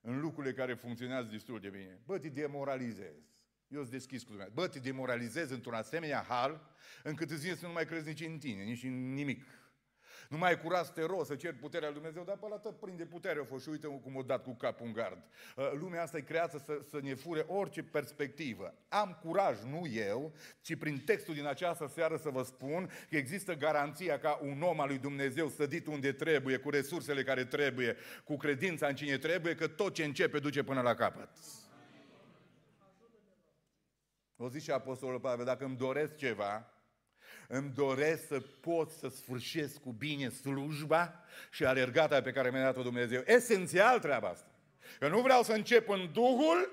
în 0.00 0.20
lucrurile 0.20 0.52
care 0.52 0.74
funcționează 0.74 1.28
destul 1.30 1.60
de 1.60 1.68
bine. 1.68 2.00
Bă, 2.04 2.18
te 2.18 2.28
demoralizezi. 2.28 3.30
Eu 3.68 3.80
sunt 3.80 3.90
deschis 3.90 4.22
cu 4.22 4.28
dumneavoastră. 4.28 4.66
Bă, 4.66 4.72
te 4.72 4.88
demoralizezi 4.88 5.52
într-un 5.52 5.74
asemenea 5.74 6.24
hal 6.28 6.74
încât 7.02 7.30
îți 7.30 7.42
vine 7.42 7.54
să 7.54 7.66
nu 7.66 7.72
mai 7.72 7.86
crezi 7.86 8.08
nici 8.08 8.20
în 8.20 8.38
tine, 8.38 8.62
nici 8.62 8.82
în 8.82 9.12
nimic. 9.12 9.44
Nu 10.32 10.38
mai 10.38 10.52
e 10.52 10.56
curat 10.56 10.84
să 10.84 10.92
te 10.92 11.04
rogi, 11.06 11.26
să 11.26 11.34
ceri 11.34 11.56
puterea 11.56 11.88
lui 11.88 11.96
Dumnezeu, 11.96 12.24
dar 12.24 12.36
pe 12.36 12.46
la 12.48 12.56
tot 12.56 12.78
prinde 12.78 13.04
putere 13.04 13.40
a 13.40 13.44
fost 13.44 13.62
și 13.62 13.68
uite 13.68 13.86
cum 13.86 14.16
o 14.16 14.22
dat 14.22 14.42
cu 14.42 14.54
capul 14.54 14.86
în 14.86 14.92
gard. 14.92 15.22
Uh, 15.56 15.70
lumea 15.80 16.02
asta 16.02 16.16
e 16.16 16.20
creată 16.20 16.58
să, 16.58 16.80
să 16.90 16.98
ne 17.02 17.14
fure 17.14 17.44
orice 17.48 17.82
perspectivă. 17.82 18.74
Am 18.88 19.18
curaj, 19.22 19.56
nu 19.62 19.86
eu, 19.86 20.32
ci 20.60 20.76
prin 20.76 20.98
textul 20.98 21.34
din 21.34 21.46
această 21.46 21.90
seară 21.94 22.16
să 22.16 22.28
vă 22.28 22.42
spun 22.42 22.90
că 23.10 23.16
există 23.16 23.54
garanția 23.54 24.18
ca 24.18 24.38
un 24.42 24.62
om 24.62 24.80
al 24.80 24.88
lui 24.88 24.98
Dumnezeu 24.98 25.48
sădit 25.48 25.86
unde 25.86 26.12
trebuie, 26.12 26.56
cu 26.56 26.70
resursele 26.70 27.22
care 27.22 27.44
trebuie, 27.44 27.96
cu 28.24 28.36
credința 28.36 28.86
în 28.86 28.94
cine 28.94 29.18
trebuie, 29.18 29.54
că 29.54 29.68
tot 29.68 29.94
ce 29.94 30.04
începe 30.04 30.38
duce 30.38 30.62
până 30.62 30.80
la 30.80 30.94
capăt. 30.94 31.28
O 34.36 34.48
zice 34.48 34.72
Apostolul 34.72 35.20
Pavel, 35.20 35.44
dacă 35.44 35.64
îmi 35.64 35.76
doresc 35.76 36.16
ceva, 36.16 36.71
îmi 37.54 37.72
doresc 37.74 38.26
să 38.26 38.40
pot 38.60 38.90
să 38.90 39.08
sfârșesc 39.08 39.80
cu 39.80 39.90
bine 39.90 40.28
slujba 40.28 41.24
și 41.50 41.64
alergata 41.64 42.22
pe 42.22 42.32
care 42.32 42.50
mi-a 42.50 42.62
dat-o 42.62 42.82
Dumnezeu. 42.82 43.22
Esențial 43.26 43.98
treaba 43.98 44.28
asta. 44.28 44.50
Că 44.98 45.08
nu 45.08 45.20
vreau 45.20 45.42
să 45.42 45.52
încep 45.52 45.88
în 45.88 46.10
Duhul 46.12 46.70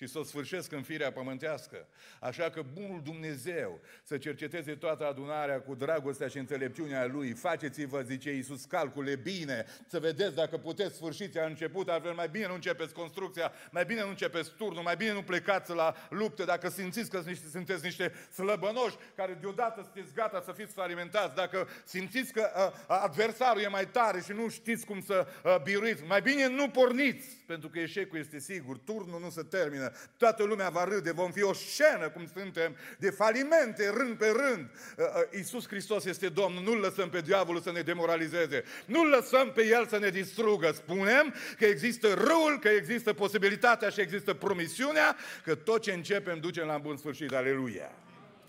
și 0.00 0.06
să 0.06 0.18
o 0.18 0.22
sfârșesc 0.22 0.72
în 0.72 0.82
firea 0.82 1.12
pământească. 1.12 1.86
Așa 2.20 2.50
că 2.50 2.62
bunul 2.72 3.00
Dumnezeu 3.04 3.80
să 4.02 4.18
cerceteze 4.18 4.74
toată 4.74 5.06
adunarea 5.06 5.60
cu 5.60 5.74
dragostea 5.74 6.28
și 6.28 6.38
înțelepciunea 6.38 7.06
Lui. 7.06 7.32
Faceți-vă, 7.32 8.00
zice 8.00 8.30
Iisus, 8.30 8.64
calcule 8.64 9.16
bine, 9.16 9.66
să 9.86 9.98
vedeți 9.98 10.34
dacă 10.34 10.56
puteți 10.56 10.94
sfârșiți 10.94 11.38
a 11.38 11.44
început, 11.44 11.88
altfel 11.88 12.12
mai 12.12 12.28
bine 12.28 12.46
nu 12.46 12.54
începeți 12.54 12.94
construcția, 12.94 13.52
mai 13.70 13.84
bine 13.84 14.00
nu 14.00 14.08
începeți 14.08 14.50
turnul, 14.56 14.82
mai 14.82 14.96
bine 14.96 15.12
nu 15.12 15.22
plecați 15.22 15.74
la 15.74 15.94
lupte 16.10 16.44
dacă 16.44 16.68
simțiți 16.68 17.10
că 17.10 17.22
sunteți 17.50 17.84
niște 17.84 18.12
slăbănoși 18.32 18.96
care 19.14 19.38
deodată 19.40 19.82
sunteți 19.82 20.14
gata 20.14 20.42
să 20.44 20.52
fiți 20.52 20.72
falimentați, 20.72 21.34
dacă 21.34 21.68
simțiți 21.84 22.32
că 22.32 22.50
uh, 22.56 22.84
adversarul 22.86 23.62
e 23.62 23.68
mai 23.68 23.88
tare 23.88 24.20
și 24.20 24.32
nu 24.32 24.48
știți 24.48 24.86
cum 24.86 25.00
să 25.00 25.26
uh, 25.44 25.56
biruiți, 25.62 26.02
mai 26.04 26.20
bine 26.20 26.48
nu 26.48 26.68
porniți, 26.68 27.36
pentru 27.46 27.68
că 27.68 27.78
eșecul 27.78 28.18
este 28.18 28.38
sigur, 28.38 28.78
turnul 28.78 29.20
nu 29.20 29.30
se 29.30 29.42
termină, 29.42 29.89
toată 30.16 30.42
lumea 30.42 30.68
va 30.68 30.84
râde, 30.84 31.12
vom 31.12 31.30
fi 31.30 31.42
o 31.42 31.52
scenă 31.52 32.08
cum 32.08 32.26
suntem, 32.34 32.76
de 32.98 33.10
falimente, 33.10 33.90
rând 33.90 34.16
pe 34.18 34.26
rând. 34.26 34.70
Uh, 34.98 35.04
uh, 35.04 35.36
Iisus 35.36 35.66
Hristos 35.66 36.04
este 36.04 36.28
Domnul, 36.28 36.62
nu-L 36.62 36.78
lăsăm 36.78 37.10
pe 37.10 37.20
diavolul 37.20 37.60
să 37.60 37.72
ne 37.72 37.80
demoralizeze, 37.80 38.64
nu-L 38.86 39.08
lăsăm 39.08 39.52
pe 39.52 39.66
El 39.66 39.86
să 39.86 39.98
ne 39.98 40.08
distrugă. 40.08 40.72
Spunem 40.72 41.34
că 41.58 41.64
există 41.64 42.14
răul, 42.14 42.58
că 42.60 42.68
există 42.68 43.12
posibilitatea 43.12 43.88
și 43.88 44.00
există 44.00 44.34
promisiunea, 44.34 45.16
că 45.44 45.54
tot 45.54 45.82
ce 45.82 45.92
începem 45.92 46.40
ducem 46.40 46.66
la 46.66 46.78
bun 46.78 46.96
sfârșit. 46.96 47.32
Aleluia! 47.32 47.92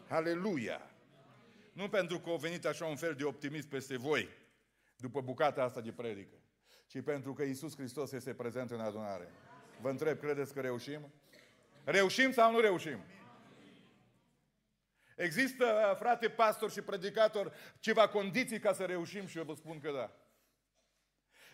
Aleluia! 0.07 0.81
Nu 1.73 1.89
pentru 1.89 2.19
că 2.19 2.29
a 2.29 2.35
venit 2.35 2.65
așa 2.65 2.85
un 2.85 2.95
fel 2.95 3.13
de 3.17 3.23
optimism 3.23 3.67
peste 3.67 3.97
voi, 3.97 4.29
după 4.97 5.21
bucata 5.21 5.63
asta 5.63 5.81
de 5.81 5.91
predică, 5.91 6.35
ci 6.87 7.01
pentru 7.01 7.33
că 7.33 7.43
Iisus 7.43 7.75
Hristos 7.75 8.11
este 8.11 8.33
prezent 8.33 8.71
în 8.71 8.79
adunare. 8.79 9.31
Vă 9.81 9.89
întreb, 9.89 10.19
credeți 10.19 10.53
că 10.53 10.59
reușim? 10.59 11.11
Reușim 11.83 12.31
sau 12.31 12.51
nu 12.51 12.59
reușim? 12.59 13.03
Există, 15.15 15.95
frate 15.99 16.29
pastor 16.29 16.71
și 16.71 16.81
predicator, 16.81 17.53
ceva 17.79 18.07
condiții 18.07 18.59
ca 18.59 18.73
să 18.73 18.85
reușim 18.85 19.25
și 19.25 19.37
eu 19.37 19.43
vă 19.43 19.53
spun 19.53 19.79
că 19.79 19.91
da. 19.91 20.15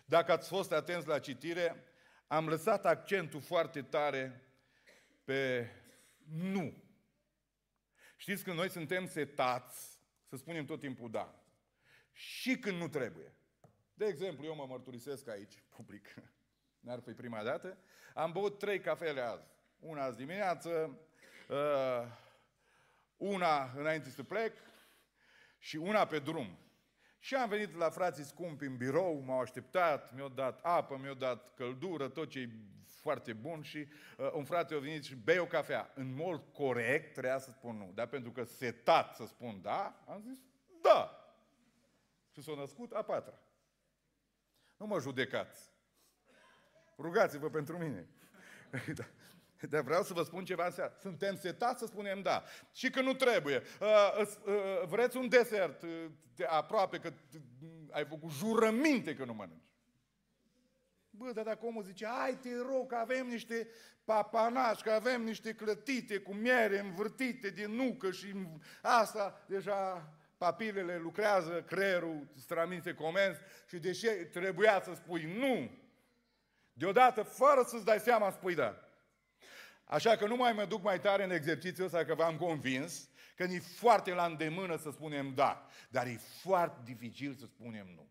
Dacă 0.04 0.32
ați 0.32 0.48
fost 0.48 0.72
atenți 0.72 1.06
la 1.06 1.18
citire, 1.18 1.84
am 2.26 2.48
lăsat 2.48 2.86
accentul 2.86 3.40
foarte 3.40 3.82
tare 3.82 4.42
pe 5.24 5.70
nu. 6.30 6.82
Știți 8.16 8.44
că 8.44 8.52
noi 8.52 8.70
suntem 8.70 9.06
setați 9.06 10.00
să 10.28 10.36
spunem 10.36 10.64
tot 10.64 10.80
timpul 10.80 11.10
da. 11.10 11.42
Și 12.12 12.58
când 12.58 12.78
nu 12.78 12.88
trebuie. 12.88 13.34
De 13.94 14.06
exemplu, 14.06 14.44
eu 14.44 14.54
mă 14.54 14.66
mărturisesc 14.66 15.28
aici, 15.28 15.62
public, 15.68 16.14
n-ar 16.80 17.00
fi 17.00 17.12
prima 17.12 17.42
dată, 17.42 17.78
am 18.14 18.32
băut 18.32 18.58
trei 18.58 18.80
cafele 18.80 19.20
azi. 19.20 19.57
Una 19.78 20.02
azi 20.02 20.16
dimineață, 20.16 20.98
uh, 21.48 22.06
una 23.16 23.72
înainte 23.76 24.10
să 24.10 24.22
plec 24.22 24.56
și 25.58 25.76
una 25.76 26.06
pe 26.06 26.18
drum. 26.18 26.58
Și 27.18 27.34
am 27.34 27.48
venit 27.48 27.76
la 27.76 27.90
frații 27.90 28.24
scumpi 28.24 28.64
în 28.64 28.76
birou, 28.76 29.18
m-au 29.18 29.40
așteptat, 29.40 30.14
mi-au 30.14 30.28
dat 30.28 30.60
apă, 30.62 30.98
mi-au 31.00 31.14
dat 31.14 31.54
căldură, 31.54 32.08
tot 32.08 32.28
ce 32.28 32.38
e 32.38 32.48
foarte 32.86 33.32
bun 33.32 33.62
și 33.62 33.86
uh, 34.16 34.32
un 34.32 34.44
frate 34.44 34.74
a 34.74 34.78
venit 34.78 35.04
și 35.04 35.14
bei 35.16 35.38
o 35.38 35.46
cafea. 35.46 35.92
În 35.94 36.14
mod 36.14 36.42
corect 36.52 37.12
trebuia 37.12 37.38
să 37.38 37.50
spun 37.50 37.76
nu, 37.76 37.90
dar 37.94 38.06
pentru 38.06 38.30
că 38.30 38.44
setat 38.44 39.14
să 39.14 39.26
spun 39.26 39.62
da, 39.62 40.04
am 40.06 40.20
zis 40.20 40.38
da. 40.82 41.22
Și 42.32 42.42
s-a 42.42 42.52
născut 42.56 42.92
a 42.92 43.02
patra. 43.02 43.38
Nu 44.76 44.86
mă 44.86 45.00
judecați. 45.00 45.70
Rugați-vă 46.98 47.50
pentru 47.50 47.78
mine. 47.78 48.08
da. 48.98 49.04
Dar 49.70 49.82
vreau 49.82 50.02
să 50.02 50.12
vă 50.12 50.22
spun 50.22 50.44
ceva 50.44 50.64
în 50.64 50.70
seara. 50.70 50.92
Suntem 51.00 51.36
setați 51.36 51.78
să 51.78 51.86
spunem 51.86 52.22
da. 52.22 52.42
Și 52.72 52.90
că 52.90 53.00
nu 53.00 53.12
trebuie. 53.12 53.62
Uh, 53.80 54.20
uh, 54.44 54.86
vreți 54.86 55.16
un 55.16 55.28
desert 55.28 55.82
uh, 55.82 56.04
aproape 56.46 56.98
că 56.98 57.12
ai 57.90 58.04
făcut 58.04 58.30
jurăminte 58.30 59.14
că 59.14 59.24
nu 59.24 59.34
mănânci. 59.34 59.66
Bă, 61.10 61.32
dar 61.32 61.44
dacă 61.44 61.66
omul 61.66 61.82
zice, 61.82 62.06
hai 62.06 62.38
te 62.42 62.48
rog, 62.70 62.88
că 62.88 62.94
avem 62.94 63.26
niște 63.26 63.68
papanași, 64.04 64.82
că 64.82 64.90
avem 64.90 65.22
niște 65.22 65.54
clătite 65.54 66.18
cu 66.18 66.34
miere 66.34 66.78
învârtite 66.78 67.50
din 67.50 67.70
nucă 67.70 68.10
și 68.10 68.34
asta, 68.82 69.44
deja 69.46 70.12
papilele 70.36 70.98
lucrează, 70.98 71.62
creierul 71.62 72.28
strămințe 72.36 72.94
comenzi 72.94 73.40
și 73.68 73.78
deși 73.78 74.06
trebuia 74.06 74.80
să 74.84 74.94
spui 74.94 75.34
nu, 75.38 75.70
deodată, 76.72 77.22
fără 77.22 77.62
să-ți 77.66 77.84
dai 77.84 77.98
seama, 77.98 78.30
spui 78.30 78.54
da. 78.54 78.87
Așa 79.88 80.16
că 80.16 80.26
nu 80.26 80.36
mai 80.36 80.52
mă 80.52 80.64
duc 80.64 80.82
mai 80.82 81.00
tare 81.00 81.24
în 81.24 81.30
exercițiul 81.30 81.86
ăsta, 81.86 82.04
că 82.04 82.14
v-am 82.14 82.36
convins 82.36 83.10
că 83.36 83.42
e 83.42 83.58
foarte 83.58 84.12
la 84.12 84.26
îndemână 84.26 84.76
să 84.76 84.90
spunem 84.90 85.34
da, 85.34 85.68
dar 85.90 86.06
e 86.06 86.16
foarte 86.16 86.80
dificil 86.84 87.34
să 87.34 87.46
spunem 87.46 87.86
nu. 87.86 88.08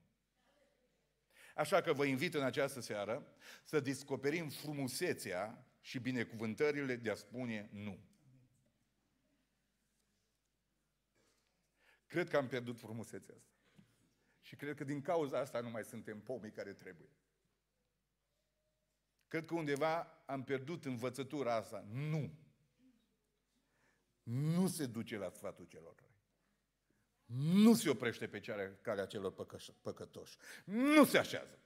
Așa 1.55 1.81
că 1.81 1.93
vă 1.93 2.05
invit 2.05 2.33
în 2.33 2.43
această 2.43 2.79
seară 2.79 3.27
să 3.63 3.79
descoperim 3.79 4.49
frumusețea 4.49 5.65
și 5.81 5.99
binecuvântările 5.99 6.95
de 6.95 7.09
a 7.09 7.15
spune 7.15 7.69
nu. 7.71 7.99
Cred 12.07 12.29
că 12.29 12.37
am 12.37 12.47
pierdut 12.47 12.79
frumusețea 12.79 13.35
asta. 13.37 13.51
Și 14.41 14.55
cred 14.55 14.75
că 14.75 14.83
din 14.83 15.01
cauza 15.01 15.39
asta 15.39 15.59
nu 15.59 15.69
mai 15.69 15.83
suntem 15.83 16.19
pomii 16.19 16.51
care 16.51 16.73
trebuie. 16.73 17.09
Cred 19.27 19.45
că 19.45 19.53
undeva 19.53 20.21
am 20.25 20.43
pierdut 20.43 20.85
învățătura 20.85 21.55
asta. 21.55 21.85
Nu. 21.91 22.31
Nu 24.23 24.67
se 24.67 24.85
duce 24.85 25.17
la 25.17 25.29
sfatul 25.29 25.65
celor 25.65 25.95
răi. 25.99 26.15
Nu 27.63 27.73
se 27.73 27.89
oprește 27.89 28.27
pe 28.27 28.41
calea 28.81 29.05
celor 29.05 29.33
păcătoși. 29.81 30.37
Nu 30.63 31.05
se 31.05 31.17
așează. 31.17 31.59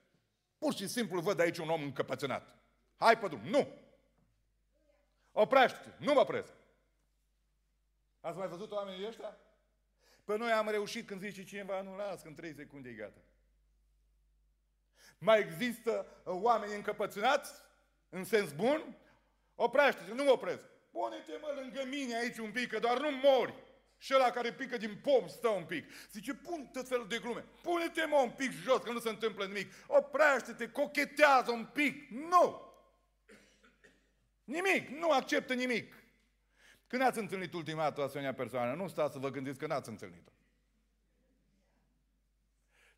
Pur 0.57 0.73
și 0.73 0.87
simplu 0.87 1.21
văd 1.21 1.39
aici 1.39 1.57
un 1.57 1.69
om 1.69 1.81
încăpățânat. 1.81 2.55
Hai 2.95 3.17
pe 3.17 3.27
drum. 3.27 3.41
Nu! 3.41 3.67
Oprește-te. 5.31 6.03
Nu 6.03 6.13
mă 6.13 6.19
opresc. 6.19 6.53
Ați 8.19 8.37
mai 8.37 8.47
văzut 8.47 8.71
oamenii 8.71 9.07
ăștia? 9.07 9.37
Pe 10.23 10.37
noi 10.37 10.51
am 10.51 10.69
reușit 10.69 11.07
când 11.07 11.21
zice 11.21 11.43
cineva, 11.43 11.81
nu 11.81 11.95
las, 11.95 12.23
în 12.23 12.33
trei 12.33 12.53
secunde 12.53 12.89
e 12.89 12.93
gata. 12.93 13.21
Mai 15.23 15.39
există 15.39 16.05
uh, 16.23 16.33
oameni 16.41 16.75
încăpățânați, 16.75 17.51
în 18.09 18.23
sens 18.23 18.51
bun? 18.51 18.97
Oprește-te, 19.55 20.13
nu 20.13 20.23
mă 20.23 20.31
opresc. 20.31 20.63
Pune-te 20.91 21.37
mă 21.41 21.53
lângă 21.55 21.85
mine 21.85 22.15
aici 22.15 22.37
un 22.37 22.51
pic, 22.51 22.71
că 22.71 22.79
doar 22.79 22.99
nu 22.99 23.09
mori. 23.11 23.53
Și 23.97 24.13
ăla 24.15 24.29
care 24.29 24.53
pică 24.53 24.77
din 24.77 24.99
pom 25.03 25.27
stă 25.27 25.47
un 25.47 25.63
pic. 25.63 25.91
Zice, 26.11 26.33
pun 26.33 26.69
tot 26.73 26.87
felul 26.87 27.07
de 27.07 27.17
glume. 27.17 27.45
Pune-te 27.61 28.05
mă 28.05 28.15
un 28.15 28.29
pic 28.29 28.51
jos, 28.51 28.81
că 28.81 28.91
nu 28.91 28.99
se 28.99 29.09
întâmplă 29.09 29.45
nimic. 29.45 29.73
Oprește-te, 29.87 30.69
cochetează 30.69 31.51
un 31.51 31.65
pic. 31.65 32.09
Nu! 32.09 32.73
Nimic, 34.43 34.89
nu 34.89 35.11
acceptă 35.11 35.53
nimic. 35.53 35.95
Când 36.87 37.01
ați 37.01 37.19
întâlnit 37.19 37.53
ultima 37.53 37.81
dată 37.81 38.01
o 38.01 38.03
asemenea 38.03 38.33
persoană, 38.33 38.73
nu 38.73 38.87
stați 38.87 39.13
să 39.13 39.19
vă 39.19 39.29
gândiți 39.29 39.59
că 39.59 39.67
n-ați 39.67 39.89
întâlnit-o. 39.89 40.31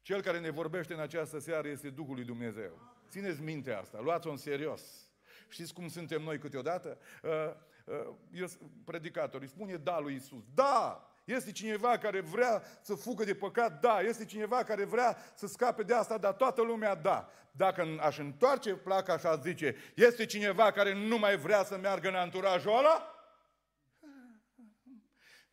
Cel 0.04 0.22
care 0.22 0.40
ne 0.40 0.50
vorbește 0.50 0.94
în 0.94 1.00
această 1.00 1.40
seară 1.40 1.68
este 1.68 1.90
Duhul 1.90 2.16
lui 2.16 2.24
Dumnezeu. 2.24 2.80
Țineți 3.10 3.42
minte 3.42 3.72
asta, 3.72 4.00
luați-o 4.00 4.32
în 4.32 4.38
serios. 4.38 4.82
Știți 5.50 5.74
cum 5.74 5.88
suntem 5.88 6.22
noi 6.22 6.38
câteodată? 6.38 6.98
Uh, 7.24 7.32
uh, 7.86 8.14
eu, 8.34 8.48
predicatorii 8.86 9.48
spune 9.48 9.76
da 9.76 10.00
lui 10.00 10.16
Isus. 10.16 10.44
Da! 10.54 11.08
Este 11.24 11.52
cineva 11.52 11.98
care 11.98 12.22
vrea 12.22 12.64
să 12.82 12.96
fugă 12.96 13.24
de 13.24 13.36
păcat? 13.36 13.80
Da. 13.80 14.00
Este 14.00 14.26
cineva 14.26 14.64
care 14.64 14.86
vrea 14.86 15.18
să 15.36 15.48
scape 15.48 15.84
de 15.84 15.94
asta? 15.94 16.18
Da. 16.18 16.34
Toată 16.34 16.62
lumea 16.62 16.96
da. 16.96 17.30
Dacă 17.52 17.88
aș 18.00 18.18
întoarce 18.18 18.74
placa 18.74 19.18
și 19.18 19.26
aș 19.26 19.40
zice, 19.42 19.76
este 19.96 20.26
cineva 20.26 20.72
care 20.72 20.94
nu 20.94 21.18
mai 21.18 21.38
vrea 21.38 21.64
să 21.64 21.78
meargă 21.78 22.08
în 22.08 22.16
anturajul 22.16 22.78
ăla? 22.78 23.13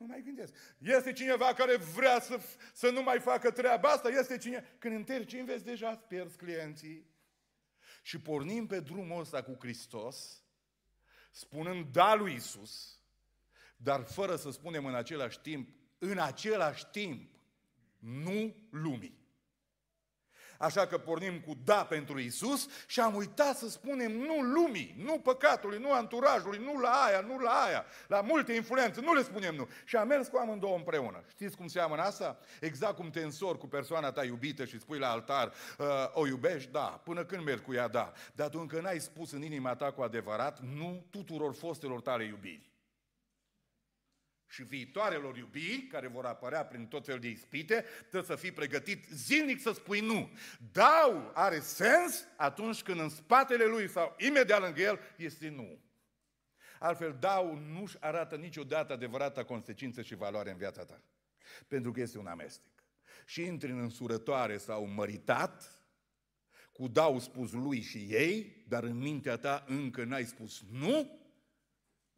Nu 0.01 0.07
mai 0.07 0.23
gândesc. 0.23 0.55
Este 0.79 1.13
cineva 1.13 1.53
care 1.53 1.77
vrea 1.77 2.21
să, 2.21 2.41
să 2.73 2.91
nu 2.91 3.03
mai 3.03 3.21
facă 3.21 3.51
treaba 3.51 3.89
asta? 3.89 4.09
Este 4.09 4.39
cineva... 4.39 4.67
Când 4.79 4.95
înterci, 4.95 5.33
înveți 5.33 5.65
deja, 5.65 5.91
îți 5.91 6.03
pierzi 6.03 6.37
clienții. 6.37 7.07
Și 8.03 8.21
pornim 8.21 8.67
pe 8.67 8.81
drumul 8.81 9.21
ăsta 9.21 9.43
cu 9.43 9.57
Hristos, 9.61 10.45
spunând 11.31 11.93
da 11.93 12.15
lui 12.15 12.35
Isus, 12.35 13.01
dar 13.77 14.03
fără 14.05 14.37
să 14.37 14.51
spunem 14.51 14.85
în 14.85 14.95
același 14.95 15.41
timp, 15.41 15.69
în 15.99 16.19
același 16.19 16.87
timp, 16.87 17.41
nu 17.99 18.57
lumii. 18.71 19.20
Așa 20.61 20.87
că 20.87 20.99
pornim 20.99 21.41
cu 21.41 21.57
da 21.65 21.85
pentru 21.85 22.19
Isus 22.19 22.69
și 22.87 23.01
am 23.01 23.15
uitat 23.15 23.57
să 23.57 23.69
spunem 23.69 24.13
nu 24.13 24.41
lumii, 24.41 24.95
nu 25.05 25.19
păcatului, 25.19 25.79
nu 25.79 25.93
anturajului, 25.93 26.59
nu 26.59 26.81
la 26.81 26.89
aia, 26.89 27.21
nu 27.21 27.39
la 27.39 27.51
aia, 27.51 27.85
la 28.07 28.21
multe 28.21 28.53
influențe, 28.53 29.01
nu 29.01 29.15
le 29.15 29.23
spunem 29.23 29.55
nu. 29.55 29.69
Și 29.85 29.97
am 29.97 30.07
mers 30.07 30.29
cu 30.29 30.37
amândouă 30.37 30.77
împreună. 30.77 31.25
Știți 31.31 31.57
cum 31.57 31.67
seamănă 31.67 32.03
asta? 32.03 32.39
Exact 32.61 32.97
cum 32.97 33.11
te 33.11 33.21
însori 33.21 33.59
cu 33.59 33.67
persoana 33.67 34.13
ta 34.13 34.25
iubită 34.25 34.65
și 34.65 34.79
spui 34.81 34.99
la 34.99 35.11
altar, 35.11 35.53
uh, 35.79 35.87
o 36.13 36.27
iubești? 36.27 36.71
Da. 36.71 37.01
Până 37.05 37.25
când 37.25 37.45
mergi 37.45 37.63
cu 37.63 37.73
ea? 37.75 37.89
Da. 37.89 38.13
Dar 38.35 38.49
tu 38.49 38.59
încă 38.61 38.81
n-ai 38.81 38.99
spus 38.99 39.33
în 39.33 39.43
inima 39.43 39.75
ta 39.75 39.93
cu 39.93 40.03
adevărat 40.03 40.61
nu 40.61 41.05
tuturor 41.11 41.55
fostelor 41.55 42.01
tale 42.01 42.25
iubiri 42.25 42.70
și 44.51 44.63
viitoarelor 44.63 45.37
iubiri 45.37 45.83
care 45.83 46.09
vor 46.09 46.25
apărea 46.25 46.65
prin 46.65 46.87
tot 46.87 47.05
fel 47.05 47.19
de 47.19 47.29
ispite, 47.29 47.85
trebuie 47.99 48.37
să 48.37 48.37
fii 48.37 48.53
pregătit 48.53 49.05
zilnic 49.13 49.61
să 49.61 49.73
spui 49.73 50.01
nu. 50.01 50.31
Dau 50.73 51.31
are 51.35 51.61
sens 51.61 52.25
atunci 52.37 52.83
când 52.83 53.01
în 53.01 53.09
spatele 53.09 53.65
lui 53.65 53.89
sau 53.89 54.17
imediat 54.19 54.61
lângă 54.61 54.81
el 54.81 54.99
este 55.17 55.49
nu. 55.49 55.79
Altfel, 56.79 57.17
dau 57.21 57.55
nu-și 57.55 57.97
arată 58.01 58.37
niciodată 58.37 58.93
adevărata 58.93 59.45
consecință 59.45 60.03
și 60.03 60.15
valoare 60.15 60.51
în 60.51 60.57
viața 60.57 60.85
ta. 60.85 61.03
Pentru 61.69 61.93
că 61.93 62.01
este 62.01 62.19
un 62.19 62.27
amestec. 62.27 62.73
Și 63.27 63.43
intri 63.43 63.71
în 63.71 63.79
însurătoare 63.81 64.57
sau 64.57 64.87
măritat, 64.87 65.81
cu 66.73 66.89
dau 66.89 67.19
spus 67.19 67.53
lui 67.53 67.81
și 67.81 67.99
ei, 67.99 68.65
dar 68.69 68.83
în 68.83 68.99
mintea 68.99 69.37
ta 69.37 69.65
încă 69.67 70.05
n-ai 70.05 70.25
spus 70.25 70.63
nu, 70.71 71.20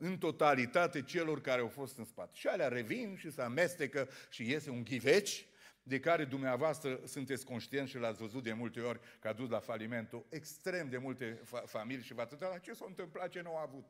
în 0.03 0.19
totalitate 0.19 1.03
celor 1.03 1.41
care 1.41 1.61
au 1.61 1.69
fost 1.69 1.99
în 1.99 2.05
spate. 2.05 2.31
Și 2.35 2.47
alea 2.47 2.69
revin 2.69 3.17
și 3.17 3.31
se 3.31 3.43
amestecă 3.43 4.09
și 4.31 4.51
iese 4.51 4.71
un 4.71 4.85
ghiveci 4.85 5.47
de 5.83 6.01
care 6.01 6.25
dumneavoastră 6.25 7.01
sunteți 7.05 7.45
conștienți 7.45 7.91
și 7.91 7.99
l-ați 7.99 8.21
văzut 8.21 8.43
de 8.43 8.53
multe 8.53 8.81
ori 8.81 9.01
că 9.21 9.29
a 9.29 9.33
dus 9.33 9.49
la 9.49 9.59
falimentul 9.59 10.27
extrem 10.29 10.89
de 10.89 10.99
multe 10.99 11.41
fa- 11.43 11.65
familii 11.67 12.05
și 12.05 12.15
vă 12.15 12.21
atâta 12.21 12.49
la 12.49 12.59
ce 12.59 12.73
s-a 12.73 12.85
întâmplat, 12.89 13.29
ce 13.29 13.41
nu 13.41 13.51
au 13.51 13.57
avut. 13.57 13.87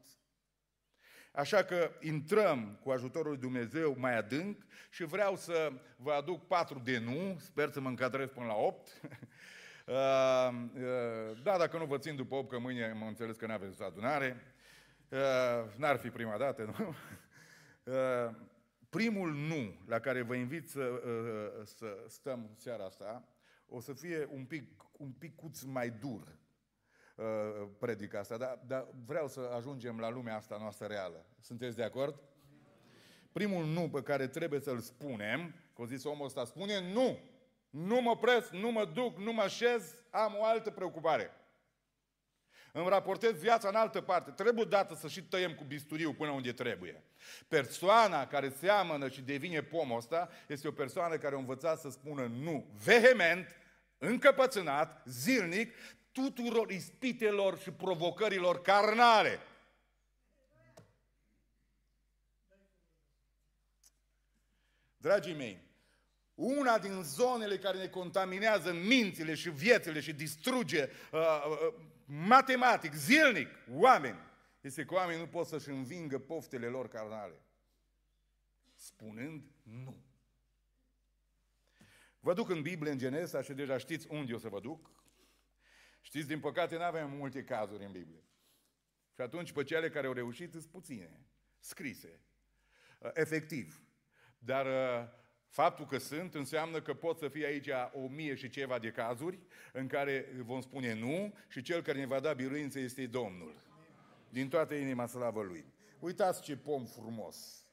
Așa 1.33 1.63
că 1.63 1.91
intrăm 2.01 2.79
cu 2.83 2.91
ajutorul 2.91 3.31
lui 3.31 3.41
Dumnezeu 3.41 3.97
mai 3.99 4.17
adânc 4.17 4.63
și 4.91 5.05
vreau 5.05 5.37
să 5.37 5.73
vă 5.97 6.13
aduc 6.13 6.47
patru 6.47 6.79
de 6.79 6.99
nu, 6.99 7.37
sper 7.41 7.71
să 7.71 7.81
mă 7.81 7.89
încadrez 7.89 8.29
până 8.29 8.47
la 8.47 8.55
opt. 8.55 8.89
Uh, 9.87 10.49
uh, 10.75 11.43
da, 11.43 11.59
dacă 11.59 11.79
nu 11.79 11.85
vă 11.85 11.99
țin 11.99 12.17
după 12.17 12.35
8, 12.35 12.51
că 12.51 12.59
mâine 12.59 12.93
mă 12.93 13.07
înțeles 13.07 13.37
că 13.37 13.47
nu 13.47 13.53
aveți 13.53 13.83
adunare. 13.83 14.52
Uh, 15.13 15.19
n-ar 15.77 15.97
fi 15.97 16.11
prima 16.11 16.37
dată, 16.37 16.75
nu? 16.79 16.95
Uh, 17.85 18.35
primul 18.89 19.33
nu 19.33 19.75
la 19.87 19.99
care 19.99 20.23
vă 20.23 20.35
invit 20.35 20.69
să, 20.69 20.81
uh, 20.81 21.67
să 21.67 22.05
stăm 22.09 22.51
seara 22.57 22.85
asta 22.85 23.29
o 23.67 23.81
să 23.81 23.93
fie 23.93 24.29
un 24.33 24.45
pic, 24.45 24.85
un 24.93 25.11
picuț 25.11 25.63
mai 25.63 25.91
dur 25.91 26.39
predica 27.79 28.19
asta, 28.19 28.37
dar, 28.37 28.59
dar 28.67 28.87
vreau 29.07 29.29
să 29.29 29.41
ajungem 29.57 29.99
la 29.99 30.11
lumea 30.11 30.37
asta 30.37 30.57
noastră 30.61 30.87
reală. 30.87 31.27
Sunteți 31.41 31.77
de 31.77 31.83
acord? 31.83 32.21
Primul 33.33 33.65
nu 33.65 33.91
pe 33.91 34.03
care 34.03 34.27
trebuie 34.27 34.61
să-l 34.61 34.79
spunem, 34.79 35.55
că 35.75 35.85
zis 35.85 36.05
omul 36.05 36.27
ăsta, 36.27 36.45
spune 36.45 36.93
nu, 36.93 37.19
nu 37.71 38.01
mă 38.01 38.17
presc, 38.17 38.51
nu 38.51 38.71
mă 38.71 38.85
duc, 38.85 39.19
nu 39.19 39.33
mă 39.33 39.43
așez, 39.43 39.95
am 40.11 40.37
o 40.39 40.45
altă 40.45 40.71
preocupare. 40.71 41.31
Îmi 42.75 42.89
raportez 42.89 43.33
viața 43.33 43.69
în 43.69 43.75
altă 43.75 44.01
parte. 44.01 44.31
Trebuie 44.31 44.65
dată 44.65 44.95
să 44.95 45.09
și 45.09 45.23
tăiem 45.23 45.55
cu 45.55 45.65
bisturiu 45.65 46.13
până 46.13 46.31
unde 46.31 46.53
trebuie. 46.53 47.03
Persoana 47.49 48.27
care 48.27 48.55
seamănă 48.59 49.09
și 49.09 49.21
devine 49.21 49.63
pomul 49.63 49.97
ăsta 49.97 50.31
este 50.47 50.69
o 50.69 50.73
persoană 50.73 51.17
care 51.17 51.35
a 51.35 51.39
învățat 51.39 51.81
să 51.81 51.91
spună 51.91 52.27
nu 52.27 52.67
vehement, 52.85 53.49
încăpățânat, 53.99 55.03
zilnic, 55.07 55.75
tuturor 56.13 56.71
ispitelor 56.71 57.59
și 57.59 57.71
provocărilor 57.71 58.61
carnale. 58.61 59.39
Dragii 64.97 65.35
mei, 65.35 65.61
una 66.35 66.79
din 66.79 67.03
zonele 67.03 67.59
care 67.59 67.79
ne 67.79 67.89
contaminează 67.89 68.73
mințile 68.73 69.35
și 69.35 69.51
viețile 69.51 70.01
și 70.01 70.13
distruge 70.13 70.89
uh, 71.13 71.21
uh, 71.49 71.75
matematic, 72.07 72.93
zilnic, 72.93 73.49
oameni, 73.71 74.19
este 74.61 74.85
că 74.85 74.95
oamenii 74.95 75.21
nu 75.21 75.29
pot 75.29 75.47
să-și 75.47 75.69
învingă 75.69 76.19
poftele 76.19 76.67
lor 76.67 76.89
carnale. 76.89 77.43
Spunând 78.75 79.45
nu. 79.63 80.05
Vă 82.21 82.35
duc 82.35 82.49
în 82.49 82.63
Biblie, 82.63 82.93
în 82.93 82.99
Genesa, 82.99 83.43
și 83.43 83.53
deja 83.53 83.79
știți 83.79 84.07
unde 84.11 84.35
o 84.35 84.39
să 84.39 84.49
vă 84.49 84.61
duc. 84.61 84.91
Știți, 86.01 86.27
din 86.27 86.41
păcate, 86.41 86.77
nu 86.77 86.83
avem 86.83 87.11
multe 87.11 87.45
cazuri 87.45 87.85
în 87.85 87.93
Biblie. 87.93 88.25
Și 89.15 89.21
atunci, 89.21 89.53
pe 89.53 89.63
cele 89.63 89.91
care 89.91 90.07
au 90.07 90.13
reușit, 90.13 90.51
sunt 90.51 90.65
puține, 90.65 91.27
scrise, 91.59 92.21
uh, 92.99 93.11
efectiv. 93.15 93.83
Dar 94.39 94.67
uh, 94.67 95.09
Faptul 95.53 95.87
că 95.87 95.99
sunt 95.99 96.35
înseamnă 96.35 96.81
că 96.81 96.95
pot 96.95 97.19
să 97.19 97.29
fie 97.29 97.47
aici 97.47 97.69
o 97.93 98.09
mie 98.09 98.35
și 98.35 98.49
ceva 98.49 98.79
de 98.79 98.91
cazuri 98.91 99.39
în 99.73 99.87
care 99.87 100.33
vom 100.45 100.61
spune 100.61 100.95
nu 100.95 101.35
și 101.49 101.63
cel 101.63 101.83
care 101.83 101.99
ne 101.99 102.07
va 102.07 102.21
da 102.21 102.33
biruință 102.33 102.79
este 102.79 103.07
Domnul. 103.07 103.55
Din 104.29 104.49
toată 104.49 104.75
inima 104.75 105.07
slavă 105.07 105.43
Lui. 105.43 105.65
Uitați 105.99 106.43
ce 106.43 106.57
pom 106.57 106.85
frumos. 106.85 107.67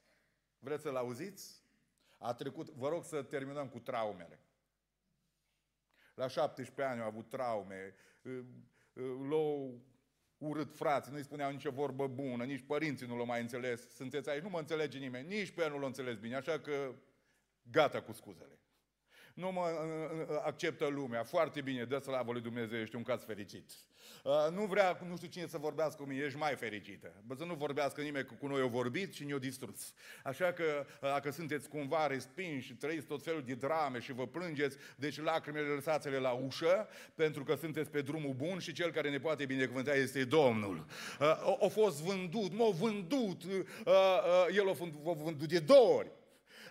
Vreți 0.58 0.82
să-l 0.82 0.96
auziți? 0.96 1.62
A 2.18 2.34
trecut, 2.34 2.70
vă 2.70 2.88
rog 2.88 3.04
să 3.04 3.22
terminăm 3.22 3.68
cu 3.68 3.78
traumele. 3.78 4.38
La 6.14 6.28
17 6.28 6.82
ani 6.82 7.00
au 7.00 7.06
avut 7.06 7.28
traume, 7.28 7.94
l-au 9.28 9.80
urât 10.38 10.76
frații, 10.76 11.12
nu-i 11.12 11.22
spuneau 11.22 11.50
nicio 11.50 11.70
vorbă 11.70 12.06
bună, 12.06 12.44
nici 12.44 12.64
părinții 12.66 13.06
nu 13.06 13.16
l-au 13.16 13.26
mai 13.26 13.40
înțeles. 13.40 13.94
Sunteți 13.94 14.30
aici, 14.30 14.42
nu 14.42 14.48
mă 14.48 14.58
înțelege 14.58 14.98
nimeni, 14.98 15.28
nici 15.28 15.50
pe 15.50 15.62
el 15.62 15.70
nu 15.70 15.78
l-a 15.78 15.86
înțeles 15.86 16.18
bine, 16.18 16.36
așa 16.36 16.58
că 16.58 16.94
Gata 17.70 18.00
cu 18.00 18.12
scuzele. 18.12 18.58
Nu 19.34 19.52
mă 19.52 19.62
acceptă 20.44 20.86
lumea. 20.86 21.24
Foarte 21.24 21.60
bine, 21.60 21.84
dă 21.84 21.98
slavă 21.98 22.32
lui 22.32 22.40
Dumnezeu, 22.40 22.80
ești 22.80 22.96
un 22.96 23.02
caz 23.02 23.24
fericit. 23.24 23.70
Nu 24.52 24.64
vrea 24.64 24.98
nu 25.08 25.16
știu 25.16 25.28
cine 25.28 25.46
să 25.46 25.58
vorbească 25.58 26.02
cu 26.02 26.08
mine, 26.08 26.24
ești 26.24 26.38
mai 26.38 26.54
fericită. 26.54 27.22
Bă, 27.26 27.34
să 27.34 27.44
nu 27.44 27.54
vorbească 27.54 28.00
nimeni 28.00 28.28
cu 28.40 28.46
noi, 28.46 28.60
au 28.60 28.68
vorbit 28.68 29.14
și 29.14 29.24
ne-au 29.24 29.38
distrus. 29.38 29.92
Așa 30.24 30.52
că 30.52 30.86
dacă 31.00 31.30
sunteți 31.30 31.68
cumva 31.68 32.06
respinși 32.06 32.66
și 32.66 32.74
trăiți 32.74 33.06
tot 33.06 33.22
felul 33.22 33.42
de 33.42 33.54
drame 33.54 33.98
și 33.98 34.12
vă 34.12 34.26
plângeți, 34.26 34.76
deci 34.96 35.20
lacrimile 35.20 35.66
lăsați-le 35.66 36.18
la 36.18 36.32
ușă, 36.32 36.88
pentru 37.14 37.44
că 37.44 37.54
sunteți 37.54 37.90
pe 37.90 38.00
drumul 38.00 38.34
bun 38.34 38.58
și 38.58 38.72
cel 38.72 38.90
care 38.90 39.10
ne 39.10 39.18
poate 39.18 39.46
binecuvânta 39.46 39.94
este 39.94 40.24
Domnul. 40.24 40.86
A 41.60 41.66
fost 41.68 42.02
vândut, 42.02 42.52
m-a 42.52 42.70
vândut, 42.70 43.42
el 44.54 44.68
a 44.68 45.12
vândut 45.12 45.48
de 45.48 45.58
două 45.58 45.96
ori. 45.96 46.10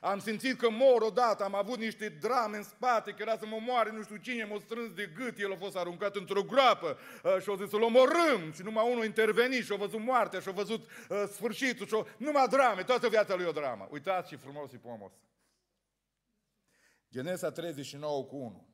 Am 0.02 0.20
simțit 0.20 0.60
că 0.60 0.70
mor 0.70 1.02
odată, 1.02 1.44
am 1.44 1.56
avut 1.56 1.78
niște 1.78 2.10
drame 2.10 2.58
în 2.58 2.64
spate, 2.64 3.12
că 3.12 3.18
era 3.22 3.38
să 3.38 3.46
mă 3.46 3.58
moare 3.62 3.92
nu 3.92 4.04
știu 4.04 4.16
cine, 4.16 4.44
m-a 4.44 4.60
strâns 4.60 4.94
de 4.94 5.12
gât, 5.16 5.40
el 5.40 5.52
a 5.52 5.56
fost 5.56 5.76
aruncat 5.76 6.16
într-o 6.16 6.44
groapă 6.44 6.98
uh, 7.24 7.42
și 7.42 7.50
a 7.50 7.56
zis 7.56 7.70
să-l 7.70 7.82
omorâm 7.82 8.52
și 8.54 8.62
numai 8.62 8.92
unul 8.92 9.06
interveni 9.06 9.54
și 9.56 9.74
a 9.74 9.76
văzut 9.76 10.00
moartea 10.00 10.40
și 10.40 10.50
a 10.50 10.52
văzut 10.52 10.82
uh, 11.10 11.24
sfârșitul 11.32 11.88
și 11.88 11.96
a... 11.96 12.06
numai 12.18 12.48
drame, 12.48 12.84
toată 12.84 13.10
viața 13.10 13.36
lui 13.36 13.46
o 13.46 13.52
dramă. 13.52 13.88
Uitați 13.92 14.30
ce 14.30 14.36
frumos 14.36 14.72
e 14.72 14.78
pomos. 14.78 15.12
Genesa 17.12 17.52
39 17.52 18.24
cu 18.24 18.36
1. 18.36 18.69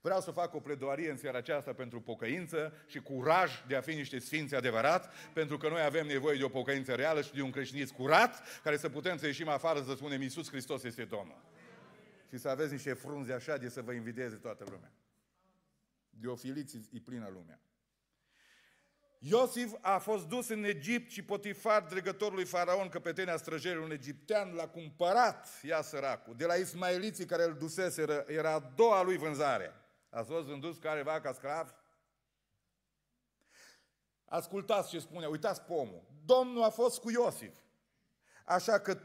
Vreau 0.00 0.20
să 0.20 0.30
fac 0.30 0.54
o 0.54 0.60
pledoarie 0.60 1.10
în 1.10 1.16
seara 1.16 1.38
aceasta 1.38 1.72
pentru 1.72 2.00
pocăință 2.00 2.72
și 2.86 3.00
curaj 3.00 3.64
de 3.66 3.76
a 3.76 3.80
fi 3.80 3.94
niște 3.94 4.18
sfinți 4.18 4.54
adevărat, 4.54 5.12
pentru 5.32 5.56
că 5.56 5.68
noi 5.68 5.82
avem 5.82 6.06
nevoie 6.06 6.38
de 6.38 6.44
o 6.44 6.48
pocăință 6.48 6.94
reală 6.94 7.22
și 7.22 7.32
de 7.32 7.42
un 7.42 7.50
creștinism 7.50 7.94
curat, 7.94 8.60
care 8.62 8.76
să 8.76 8.88
putem 8.88 9.16
să 9.16 9.26
ieșim 9.26 9.48
afară 9.48 9.82
să 9.82 9.94
spunem 9.94 10.22
Iisus 10.22 10.48
Hristos 10.48 10.82
este 10.82 11.04
Domnul. 11.04 11.42
Și 12.28 12.38
să 12.38 12.48
aveți 12.48 12.72
niște 12.72 12.92
frunze 12.92 13.32
așa 13.32 13.56
de 13.56 13.68
să 13.68 13.82
vă 13.82 13.92
invideze 13.92 14.36
toată 14.36 14.64
lumea. 14.70 14.92
De 16.10 16.26
ofiliți 16.26 16.76
e 16.76 16.98
plină 17.04 17.30
lumea. 17.32 17.60
Iosif 19.18 19.72
a 19.80 19.98
fost 19.98 20.26
dus 20.26 20.48
în 20.48 20.64
Egipt 20.64 21.10
și 21.10 21.22
Potifar, 21.22 21.82
dregătorul 21.82 22.34
lui 22.34 22.44
Faraon, 22.44 22.88
căpetenia 22.88 23.36
străjerilor 23.36 23.84
un 23.84 23.90
egiptean, 23.90 24.54
l-a 24.54 24.68
cumpărat, 24.68 25.48
ia 25.62 25.82
săracul, 25.82 26.34
de 26.36 26.44
la 26.44 26.54
ismaeliții 26.54 27.26
care 27.26 27.44
îl 27.44 27.54
duseseră, 27.54 28.24
era 28.26 28.52
a 28.52 28.72
doua 28.76 29.02
lui 29.02 29.16
vânzare. 29.16 29.72
Ați 30.10 30.30
fost 30.30 30.46
vândut 30.46 30.80
careva 30.80 31.20
ca 31.20 31.32
sclav? 31.32 31.74
Ascultați 34.24 34.88
ce 34.88 34.98
spune, 34.98 35.26
uitați 35.26 35.62
pomul. 35.62 36.02
Domnul 36.24 36.62
a 36.62 36.70
fost 36.70 37.00
cu 37.00 37.10
Iosif. 37.10 37.56
Așa 38.44 38.78
că, 38.78 38.98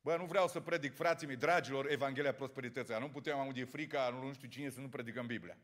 bă, 0.00 0.16
nu 0.16 0.24
vreau 0.24 0.48
să 0.48 0.60
predic, 0.60 0.94
frații 0.94 1.26
mei, 1.26 1.36
dragilor, 1.36 1.90
Evanghelia 1.90 2.34
Prosperității. 2.34 2.98
Nu 2.98 3.10
putem 3.10 3.38
aude 3.38 3.64
frica, 3.64 4.08
nu 4.08 4.32
știu 4.32 4.48
cine 4.48 4.70
să 4.70 4.80
nu 4.80 4.88
predicăm 4.88 5.26
Biblia. 5.26 5.58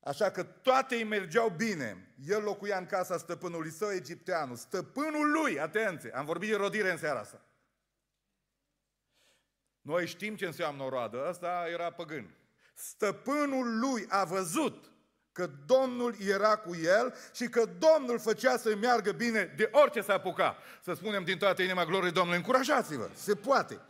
Așa 0.00 0.30
că 0.30 0.42
toate 0.42 0.94
îi 0.94 1.04
mergeau 1.04 1.48
bine. 1.48 2.14
El 2.24 2.42
locuia 2.42 2.78
în 2.78 2.86
casa 2.86 3.18
stăpânului 3.18 3.70
său 3.70 3.92
egipteanu. 3.92 4.54
Stăpânul 4.54 5.30
lui, 5.30 5.60
atenție, 5.60 6.10
am 6.10 6.24
vorbit 6.24 6.50
de 6.50 6.56
rodire 6.56 6.90
în 6.90 6.98
seara 6.98 7.18
asta. 7.18 7.42
Noi 9.80 10.06
știm 10.06 10.36
ce 10.36 10.46
înseamnă 10.46 10.82
o 10.82 10.88
roadă, 10.88 11.26
ăsta 11.28 11.68
era 11.68 11.92
păgân. 11.92 12.37
Stăpânul 12.78 13.78
lui 13.78 14.06
a 14.08 14.24
văzut 14.24 14.90
că 15.32 15.50
Domnul 15.66 16.14
era 16.28 16.56
cu 16.56 16.74
el 16.74 17.14
și 17.32 17.48
că 17.48 17.68
Domnul 17.78 18.18
făcea 18.18 18.56
să 18.56 18.76
meargă 18.80 19.12
bine 19.12 19.54
de 19.56 19.68
orice 19.72 20.00
s-a 20.00 20.12
apuca. 20.12 20.56
Să 20.84 20.92
spunem 20.94 21.24
din 21.24 21.38
toată 21.38 21.62
inima 21.62 21.84
gloriei 21.84 22.12
Domnului, 22.12 22.38
încurajați-vă, 22.38 23.10
se 23.14 23.34
poate. 23.34 23.80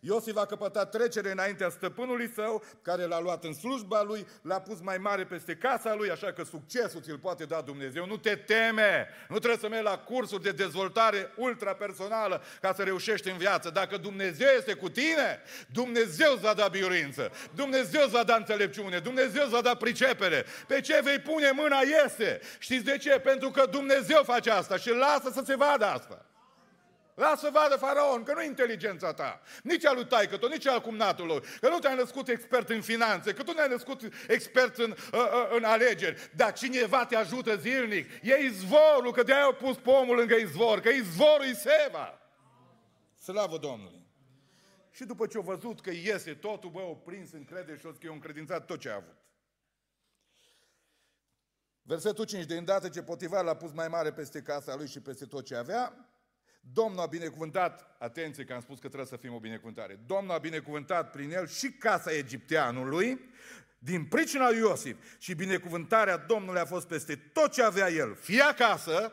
Iosif 0.00 0.36
a 0.36 0.46
căpătat 0.46 0.90
trecere 0.90 1.30
înaintea 1.30 1.68
stăpânului 1.68 2.30
său, 2.34 2.62
care 2.82 3.04
l-a 3.04 3.20
luat 3.20 3.44
în 3.44 3.54
slujba 3.54 4.02
lui, 4.02 4.26
l-a 4.42 4.60
pus 4.60 4.80
mai 4.80 4.98
mare 4.98 5.24
peste 5.24 5.56
casa 5.56 5.94
lui, 5.94 6.10
așa 6.10 6.32
că 6.32 6.44
succesul 6.44 7.00
ți-l 7.00 7.18
poate 7.18 7.44
da 7.44 7.60
Dumnezeu. 7.60 8.06
Nu 8.06 8.16
te 8.16 8.34
teme, 8.34 9.08
nu 9.28 9.38
trebuie 9.38 9.58
să 9.60 9.68
mergi 9.68 9.84
la 9.84 9.98
cursuri 9.98 10.42
de 10.42 10.50
dezvoltare 10.50 11.32
ultrapersonală 11.36 12.42
ca 12.60 12.72
să 12.74 12.82
reușești 12.82 13.30
în 13.30 13.36
viață. 13.36 13.70
Dacă 13.70 13.96
Dumnezeu 13.96 14.48
este 14.56 14.74
cu 14.74 14.88
tine, 14.88 15.42
Dumnezeu 15.72 16.32
îți 16.32 16.42
va 16.42 16.54
da 16.54 16.68
biurință, 16.68 17.32
Dumnezeu 17.54 18.02
îți 18.02 18.12
va 18.12 18.24
da 18.24 18.34
înțelepciune, 18.34 18.98
Dumnezeu 18.98 19.42
îți 19.42 19.52
va 19.52 19.60
da 19.60 19.74
pricepere. 19.74 20.44
Pe 20.66 20.80
ce 20.80 21.00
vei 21.04 21.18
pune 21.18 21.50
mâna 21.50 21.78
iese. 21.80 22.40
Știți 22.58 22.84
de 22.84 22.96
ce? 22.96 23.18
Pentru 23.18 23.50
că 23.50 23.66
Dumnezeu 23.70 24.22
face 24.24 24.50
asta 24.50 24.76
și 24.76 24.90
lasă 24.90 25.30
să 25.34 25.42
se 25.46 25.56
vadă 25.56 25.84
asta. 25.84 26.27
Lasă 27.18 27.36
să 27.36 27.50
vadă 27.52 27.76
faraon, 27.76 28.22
că 28.22 28.32
nu 28.32 28.40
e 28.40 28.46
inteligența 28.46 29.12
ta, 29.12 29.40
nici 29.62 29.84
a 29.86 29.92
lui 29.92 30.06
taică 30.06 30.36
tot, 30.36 30.50
nici 30.50 30.66
al 30.66 30.80
cumnatului, 30.80 31.40
că 31.60 31.68
nu 31.68 31.78
te-ai 31.78 31.96
născut 31.96 32.28
expert 32.28 32.68
în 32.68 32.80
finanțe, 32.80 33.32
că 33.32 33.42
tu 33.42 33.52
nu 33.52 33.60
ai 33.60 33.68
născut 33.68 34.00
expert 34.28 34.76
în, 34.76 34.90
uh, 34.90 34.96
uh, 35.12 35.56
în 35.56 35.64
alegeri, 35.64 36.30
dar 36.36 36.52
cineva 36.52 37.06
te 37.06 37.16
ajută 37.16 37.56
zilnic. 37.56 38.10
E 38.22 38.34
izvorul, 38.34 39.12
că 39.12 39.22
de-aia 39.22 39.42
au 39.42 39.54
pus 39.54 39.76
pomul 39.76 40.16
lângă 40.16 40.34
izvor, 40.34 40.80
că 40.80 40.88
izvorul 40.88 41.46
e 41.46 41.52
seva. 41.52 42.20
Slavă 43.22 43.58
Domnului! 43.58 44.06
Și 44.90 45.04
după 45.04 45.26
ce 45.26 45.36
au 45.36 45.42
văzut 45.42 45.80
că 45.80 45.90
iese 45.90 46.34
totul, 46.34 46.70
bă, 46.70 46.80
o 46.80 46.94
prins 46.94 47.32
în 47.32 47.44
crede 47.44 47.76
și 47.76 47.86
o 47.86 47.90
că 47.90 47.98
eu 48.02 48.12
încredințat 48.12 48.64
tot 48.66 48.80
ce 48.80 48.90
a 48.90 48.94
avut. 48.94 49.16
Versetul 51.82 52.24
5. 52.24 52.44
De 52.44 52.56
îndată 52.56 52.88
ce 52.88 53.02
potivar 53.02 53.44
l-a 53.44 53.56
pus 53.56 53.72
mai 53.72 53.88
mare 53.88 54.12
peste 54.12 54.42
casa 54.42 54.74
lui 54.76 54.88
și 54.88 55.00
peste 55.00 55.24
tot 55.24 55.44
ce 55.44 55.56
avea, 55.56 56.08
Domnul 56.72 57.00
a 57.00 57.06
binecuvântat, 57.06 57.96
atenție 57.98 58.44
că 58.44 58.52
am 58.52 58.60
spus 58.60 58.78
că 58.78 58.86
trebuie 58.86 59.06
să 59.06 59.16
fim 59.16 59.34
o 59.34 59.38
binecuvântare, 59.38 59.94
Domnul 60.06 60.34
a 60.34 60.38
binecuvântat 60.38 61.10
prin 61.10 61.30
el 61.30 61.46
și 61.46 61.72
casa 61.72 62.12
egipteanului, 62.12 63.20
din 63.78 64.06
pricina 64.06 64.48
lui 64.48 64.58
Iosif. 64.58 65.18
Și 65.18 65.34
binecuvântarea 65.34 66.16
Domnului 66.16 66.60
a 66.60 66.64
fost 66.64 66.88
peste 66.88 67.16
tot 67.16 67.52
ce 67.52 67.62
avea 67.62 67.88
el, 67.88 68.14
fie 68.14 68.40
acasă. 68.40 69.12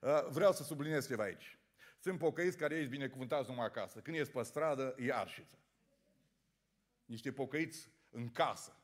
Uh, 0.00 0.26
vreau 0.28 0.52
să 0.52 0.62
subliniez 0.62 1.06
ceva 1.06 1.22
aici. 1.22 1.58
Sunt 1.98 2.18
pocăiți 2.18 2.56
care 2.56 2.74
ești 2.74 2.90
binecuvântați 2.90 3.48
numai 3.48 3.66
acasă. 3.66 3.98
Când 3.98 4.16
ești 4.16 4.32
pe 4.32 4.42
stradă, 4.42 4.94
e 4.98 5.12
arșiță. 5.12 5.58
Niște 7.04 7.32
pocăiți 7.32 7.88
în 8.10 8.30
casă 8.30 8.81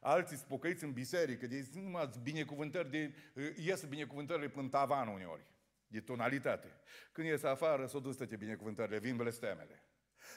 alții 0.00 0.36
spocăiți 0.36 0.84
în 0.84 0.92
biserică, 0.92 1.46
de 1.46 1.68
numai 1.72 2.10
binecuvântări 2.22 2.90
de, 2.90 3.14
ies 3.56 3.84
binecuvântările 3.84 4.48
până 4.48 4.68
tavan 4.68 5.08
uneori, 5.08 5.46
de 5.86 6.00
tonalitate. 6.00 6.80
Când 7.12 7.26
ies 7.26 7.42
afară, 7.42 7.86
s-o 7.86 8.00
dus 8.00 8.16
toate 8.16 8.36
binecuvântările, 8.36 8.98
vin 8.98 9.16
blestemele. 9.16 9.84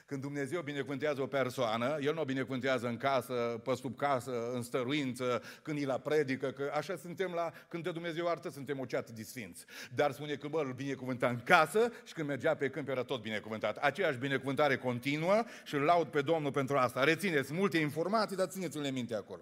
Când 0.05 0.21
Dumnezeu 0.21 0.61
binecuvântează 0.61 1.21
o 1.21 1.27
persoană, 1.27 1.97
El 2.01 2.13
nu 2.13 2.21
o 2.21 2.25
binecuvântează 2.25 2.87
în 2.87 2.97
casă, 2.97 3.33
pe 3.63 3.75
sub 3.75 3.97
casă, 3.97 4.51
în 4.53 4.61
stăruință, 4.61 5.41
când 5.61 5.77
îi 5.77 5.85
la 5.85 5.97
predică, 5.97 6.51
că 6.51 6.71
așa 6.75 6.95
suntem 6.95 7.31
la, 7.31 7.51
când 7.67 7.83
de 7.83 7.91
Dumnezeu 7.91 8.27
artă, 8.27 8.49
suntem 8.49 8.79
o 8.79 8.85
ceată 8.85 9.11
de 9.15 9.23
sfinți. 9.23 9.65
Dar 9.95 10.11
spune 10.11 10.35
că, 10.35 10.47
bă, 10.47 10.61
îl 10.65 10.73
binecuvânta 10.73 11.27
în 11.27 11.39
casă 11.43 11.91
și 12.03 12.13
când 12.13 12.27
mergea 12.27 12.55
pe 12.55 12.69
câmp 12.69 12.89
era 12.89 13.03
tot 13.03 13.21
binecuvântat. 13.21 13.77
Aceeași 13.77 14.17
binecuvântare 14.17 14.77
continuă 14.77 15.43
și 15.63 15.75
îl 15.75 15.81
laud 15.81 16.07
pe 16.07 16.21
Domnul 16.21 16.51
pentru 16.51 16.77
asta. 16.77 17.03
Rețineți 17.03 17.53
multe 17.53 17.77
informații, 17.77 18.35
dar 18.35 18.47
țineți-le 18.47 18.91
minte 18.91 19.15
acolo. 19.15 19.41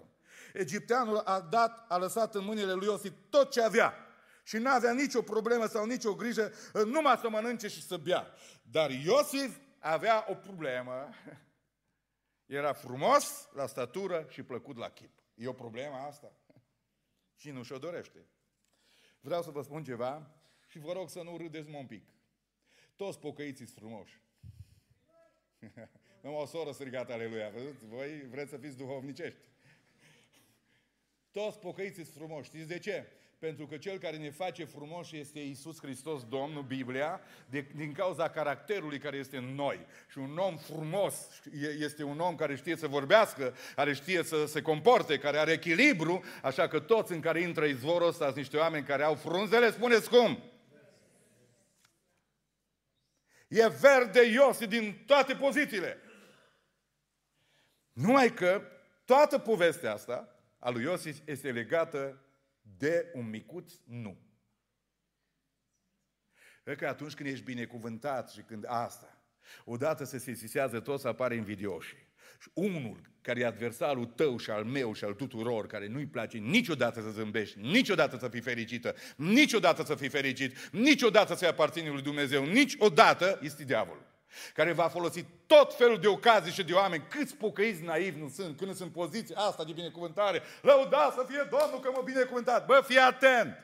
Egipteanul 0.52 1.16
a 1.16 1.46
dat, 1.50 1.84
a 1.88 1.96
lăsat 1.96 2.34
în 2.34 2.44
mâinile 2.44 2.72
lui 2.72 2.86
Iosif 2.86 3.12
tot 3.28 3.50
ce 3.50 3.62
avea. 3.62 3.94
Și 4.44 4.56
nu 4.56 4.70
avea 4.70 4.92
nicio 4.92 5.22
problemă 5.22 5.66
sau 5.66 5.86
nicio 5.86 6.14
grijă, 6.14 6.52
numai 6.86 7.18
să 7.20 7.28
mănânce 7.28 7.68
și 7.68 7.82
să 7.82 7.96
bea. 7.96 8.26
Dar 8.70 8.90
Iosif 8.90 9.56
avea 9.82 10.26
o 10.28 10.34
problemă. 10.34 11.08
Era 12.46 12.72
frumos 12.72 13.48
la 13.52 13.66
statură 13.66 14.26
și 14.28 14.42
plăcut 14.42 14.76
la 14.76 14.90
chip. 14.90 15.22
E 15.34 15.48
o 15.48 15.52
problemă 15.52 15.96
asta? 15.96 16.32
Cine 17.40 17.52
nu 17.52 17.62
și-o 17.62 17.78
dorește? 17.78 18.26
Vreau 19.20 19.42
să 19.42 19.50
vă 19.50 19.62
spun 19.62 19.84
ceva 19.84 20.30
și 20.68 20.78
vă 20.78 20.92
rog 20.92 21.10
să 21.10 21.22
nu 21.22 21.36
râdeți 21.36 21.70
un 21.70 21.86
pic. 21.86 22.08
Toți 22.96 23.18
pocăiții 23.18 23.66
sunt 23.66 23.78
frumoși. 23.78 24.20
Nu 26.22 26.38
o 26.38 26.46
soră 26.46 26.72
strigată 26.72 27.12
aleluia. 27.12 27.50
Văzuți? 27.50 27.86
Voi 27.86 28.28
vreți 28.28 28.50
să 28.50 28.56
fiți 28.56 28.76
duhovnicești. 28.76 29.38
Toți 31.30 31.58
pocăiții 31.58 32.04
sunt 32.04 32.16
frumoși. 32.16 32.48
Știți 32.48 32.68
de 32.68 32.78
ce? 32.78 33.12
Pentru 33.42 33.66
că 33.66 33.76
cel 33.76 33.98
care 33.98 34.16
ne 34.16 34.30
face 34.30 34.64
frumoși 34.64 35.18
este 35.18 35.40
Isus 35.40 35.80
Hristos, 35.80 36.24
Domnul, 36.24 36.62
Biblia, 36.62 37.20
de, 37.50 37.66
din 37.74 37.92
cauza 37.92 38.30
caracterului 38.30 38.98
care 38.98 39.16
este 39.16 39.36
în 39.36 39.54
noi. 39.54 39.86
Și 40.10 40.18
un 40.18 40.36
om 40.36 40.56
frumos 40.56 41.14
este 41.78 42.02
un 42.02 42.20
om 42.20 42.34
care 42.34 42.56
știe 42.56 42.76
să 42.76 42.86
vorbească, 42.86 43.54
care 43.74 43.92
știe 43.92 44.22
să 44.22 44.46
se 44.46 44.62
comporte, 44.62 45.18
care 45.18 45.38
are 45.38 45.52
echilibru, 45.52 46.24
așa 46.42 46.68
că 46.68 46.80
toți 46.80 47.12
în 47.12 47.20
care 47.20 47.40
intră 47.40 47.64
izvorul 47.64 48.08
ăsta 48.08 48.24
sunt 48.24 48.36
niște 48.36 48.56
oameni 48.56 48.84
care 48.84 49.02
au 49.02 49.14
frunzele, 49.14 49.70
spuneți 49.70 50.08
cum? 50.08 50.42
E 53.48 53.68
verde 53.68 54.26
Iosi 54.32 54.66
din 54.66 55.02
toate 55.06 55.34
pozițiile. 55.34 55.98
Numai 57.92 58.34
că 58.34 58.62
toată 59.04 59.38
povestea 59.38 59.92
asta 59.92 60.36
a 60.58 60.70
lui 60.70 60.82
Iosif 60.82 61.18
este 61.24 61.52
legată 61.52 62.21
de 62.62 63.10
un 63.14 63.28
micuț 63.28 63.72
nu. 63.84 64.16
Cred 66.64 66.76
că 66.76 66.86
atunci 66.86 67.14
când 67.14 67.28
ești 67.28 67.44
binecuvântat 67.44 68.30
și 68.30 68.40
când 68.40 68.64
asta, 68.66 69.22
odată 69.64 70.04
se 70.04 70.18
sesisează 70.18 70.80
toți, 70.80 71.06
apare 71.06 71.34
invidioși. 71.34 71.96
Și 72.40 72.50
unul 72.54 73.00
care 73.20 73.40
e 73.40 73.46
adversarul 73.46 74.06
tău 74.06 74.36
și 74.36 74.50
al 74.50 74.64
meu 74.64 74.92
și 74.92 75.04
al 75.04 75.12
tuturor, 75.12 75.66
care 75.66 75.86
nu-i 75.86 76.06
place 76.06 76.38
niciodată 76.38 77.00
să 77.00 77.10
zâmbești, 77.10 77.60
niciodată 77.60 78.18
să 78.18 78.28
fii 78.28 78.40
fericită, 78.40 78.94
niciodată 79.16 79.84
să 79.84 79.94
fii 79.94 80.08
fericit, 80.08 80.70
niciodată 80.70 81.34
să-i 81.34 81.48
aparține 81.48 81.90
lui 81.90 82.02
Dumnezeu, 82.02 82.44
niciodată 82.44 83.38
este 83.42 83.64
diavolul 83.64 84.11
care 84.54 84.72
va 84.72 84.88
folosi 84.88 85.24
tot 85.46 85.74
felul 85.76 85.98
de 85.98 86.06
ocazii 86.06 86.52
și 86.52 86.64
de 86.64 86.72
oameni, 86.72 87.06
câți 87.08 87.34
pocăiți 87.34 87.82
naivi 87.82 88.20
nu 88.20 88.28
sunt, 88.28 88.56
când 88.56 88.74
sunt 88.74 88.88
în 88.88 89.02
poziția 89.02 89.36
asta 89.38 89.64
de 89.64 89.72
binecuvântare, 89.72 90.42
lăuda 90.60 91.12
să 91.16 91.24
fie 91.28 91.48
Domnul 91.50 91.80
că 91.80 91.90
mă 91.94 92.02
binecuvântat. 92.04 92.66
Bă, 92.66 92.82
fii 92.86 92.98
atent! 92.98 93.56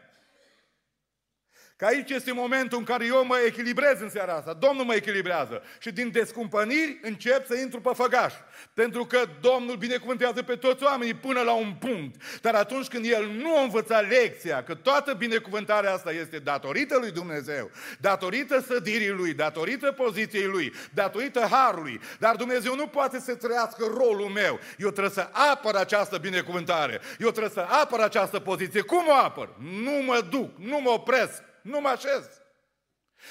Că 1.78 1.84
aici 1.84 2.10
este 2.10 2.32
momentul 2.32 2.78
în 2.78 2.84
care 2.84 3.06
eu 3.06 3.24
mă 3.26 3.36
echilibrez 3.46 4.00
în 4.00 4.10
seara 4.10 4.32
asta. 4.32 4.52
Domnul 4.52 4.84
mă 4.84 4.94
echilibrează. 4.94 5.62
Și 5.78 5.92
din 5.92 6.10
descumpăniri 6.10 6.98
încep 7.02 7.46
să 7.46 7.54
intru 7.56 7.80
pe 7.80 7.90
făgaș. 7.94 8.32
Pentru 8.74 9.04
că 9.04 9.18
Domnul 9.40 9.76
binecuvântează 9.76 10.42
pe 10.42 10.54
toți 10.54 10.84
oamenii 10.84 11.14
până 11.14 11.40
la 11.40 11.52
un 11.52 11.74
punct. 11.78 12.40
Dar 12.40 12.54
atunci 12.54 12.86
când 12.86 13.04
El 13.04 13.26
nu 13.26 13.56
a 13.56 13.62
învățat 13.62 14.08
lecția, 14.08 14.62
că 14.62 14.74
toată 14.74 15.12
binecuvântarea 15.12 15.92
asta 15.92 16.12
este 16.12 16.38
datorită 16.38 16.96
lui 16.98 17.10
Dumnezeu, 17.10 17.70
datorită 18.00 18.60
sădirii 18.60 19.10
Lui, 19.10 19.34
datorită 19.34 19.92
poziției 19.92 20.46
Lui, 20.46 20.72
datorită 20.94 21.40
Harului, 21.50 22.00
dar 22.18 22.36
Dumnezeu 22.36 22.74
nu 22.74 22.86
poate 22.86 23.20
să 23.20 23.34
trăiască 23.34 23.84
rolul 23.84 24.28
meu. 24.28 24.58
Eu 24.78 24.90
trebuie 24.90 25.12
să 25.12 25.28
apăr 25.52 25.74
această 25.74 26.18
binecuvântare. 26.18 27.00
Eu 27.18 27.30
trebuie 27.30 27.52
să 27.52 27.66
apăr 27.82 28.00
această 28.00 28.38
poziție. 28.38 28.80
Cum 28.80 29.04
o 29.08 29.14
apăr? 29.24 29.48
Nu 29.82 30.02
mă 30.06 30.26
duc, 30.30 30.50
nu 30.56 30.80
mă 30.80 30.90
opresc 30.90 31.46
nu 31.68 31.80
mă 31.80 31.88
așez. 31.88 32.42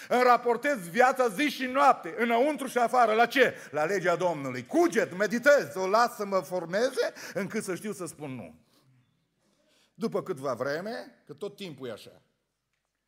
Îmi 0.07 0.23
raportez 0.23 0.89
viața 0.89 1.27
zi 1.27 1.49
și 1.49 1.65
noapte, 1.65 2.15
înăuntru 2.17 2.67
și 2.67 2.77
afară. 2.77 3.13
La 3.13 3.25
ce? 3.25 3.55
La 3.71 3.85
legea 3.85 4.15
Domnului. 4.15 4.65
Cuget, 4.65 5.17
meditez, 5.17 5.75
o 5.75 5.87
las 5.87 6.15
să 6.15 6.25
mă 6.25 6.39
formeze 6.39 7.13
încât 7.33 7.63
să 7.63 7.75
știu 7.75 7.91
să 7.91 8.05
spun 8.05 8.35
nu. 8.35 8.59
După 9.93 10.23
câtva 10.23 10.53
vreme, 10.53 11.21
că 11.25 11.33
tot 11.33 11.55
timpul 11.55 11.87
e 11.87 11.91
așa. 11.91 12.21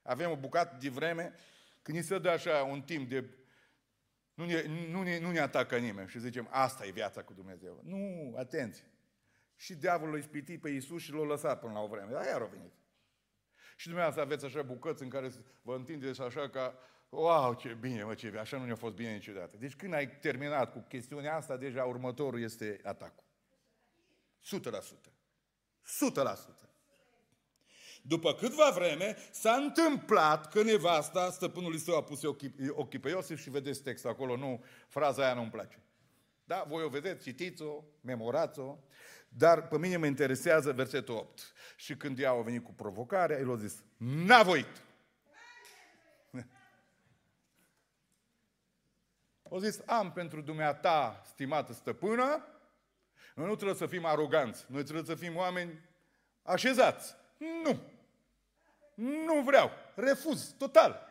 Avem 0.01 0.31
o 0.31 0.35
bucată 0.35 0.77
de 0.79 0.89
vreme 0.89 1.33
când 1.81 1.97
ni 1.97 2.03
se 2.03 2.19
dă 2.19 2.29
așa 2.29 2.63
un 2.63 2.81
timp 2.81 3.09
de... 3.09 3.29
Nu 4.33 4.45
ne, 4.45 4.65
nu, 4.89 5.01
ne, 5.01 5.19
nu 5.19 5.31
ne 5.31 5.39
atacă 5.39 5.77
nimeni 5.77 6.09
și 6.09 6.19
zicem, 6.19 6.47
asta 6.51 6.85
e 6.85 6.91
viața 6.91 7.23
cu 7.23 7.33
Dumnezeu. 7.33 7.81
Nu, 7.83 8.33
atenție. 8.37 8.91
Și 9.55 9.75
diavolul 9.75 10.15
îi 10.15 10.21
spiti 10.21 10.57
pe 10.57 10.69
Iisus 10.69 11.01
și 11.01 11.11
l-a 11.11 11.25
lăsat 11.25 11.59
până 11.59 11.73
la 11.73 11.79
o 11.79 11.87
vreme. 11.87 12.11
Dar 12.11 12.25
iar 12.25 12.41
a 12.41 12.45
venit. 12.45 12.73
Și 13.79 13.85
dumneavoastră 13.85 14.23
aveți 14.23 14.45
așa 14.45 14.61
bucăți 14.61 15.03
în 15.03 15.09
care 15.09 15.31
vă 15.61 15.75
întindeți 15.75 16.21
așa 16.21 16.49
ca, 16.49 16.75
wow, 17.09 17.53
ce 17.53 17.77
bine, 17.79 18.03
mă, 18.03 18.13
ce 18.13 18.37
așa 18.39 18.57
nu 18.57 18.65
ne-a 18.65 18.75
fost 18.75 18.95
bine 18.95 19.11
niciodată. 19.11 19.57
Deci 19.57 19.75
când 19.75 19.93
ai 19.93 20.09
terminat 20.09 20.71
cu 20.71 20.85
chestiunea 20.87 21.35
asta, 21.35 21.57
deja 21.57 21.83
următorul 21.83 22.41
este 22.41 22.79
atacul. 22.83 23.23
100%. 24.43 24.59
100%. 26.13 26.69
După 28.01 28.33
câtva 28.33 28.71
vreme, 28.73 29.17
s-a 29.31 29.53
întâmplat 29.53 30.49
că 30.49 30.63
nevasta 30.63 31.31
stăpânului 31.31 31.79
său 31.79 31.95
a 31.95 32.03
pus 32.03 32.23
ochii, 32.23 32.55
ochii 32.69 32.99
pe 32.99 33.09
Iosif 33.09 33.41
și 33.41 33.49
vedeți 33.49 33.83
textul 33.83 34.09
acolo, 34.09 34.35
nu, 34.35 34.63
fraza 34.87 35.23
aia 35.23 35.33
nu-mi 35.33 35.51
place. 35.51 35.83
Da, 36.49 36.63
voi 36.67 36.83
o 36.83 36.89
vedeți, 36.89 37.23
citiți-o, 37.23 37.83
memorați-o, 38.01 38.77
dar 39.27 39.67
pe 39.67 39.77
mine 39.77 39.97
mă 39.97 40.05
interesează 40.05 40.71
versetul 40.71 41.15
8. 41.15 41.53
Și 41.75 41.97
când 41.97 42.19
ea 42.19 42.29
a 42.29 42.41
venit 42.41 42.63
cu 42.63 42.73
provocarea, 42.73 43.37
el 43.37 43.51
a 43.51 43.55
zis, 43.55 43.83
n-a 43.97 44.43
voit. 44.43 44.83
O 49.43 49.59
zis, 49.59 49.81
am 49.85 50.11
pentru 50.11 50.41
dumneata, 50.41 51.21
stimată 51.25 51.73
stăpână, 51.73 52.45
noi 53.35 53.47
nu 53.47 53.55
trebuie 53.55 53.77
să 53.77 53.85
fim 53.85 54.05
aroganți, 54.05 54.65
noi 54.67 54.83
trebuie 54.83 55.05
să 55.05 55.15
fim 55.15 55.35
oameni 55.35 55.89
așezați. 56.41 57.15
Nu. 57.37 57.81
Nu 58.95 59.41
vreau. 59.41 59.71
Refuz, 59.95 60.55
total. 60.57 61.07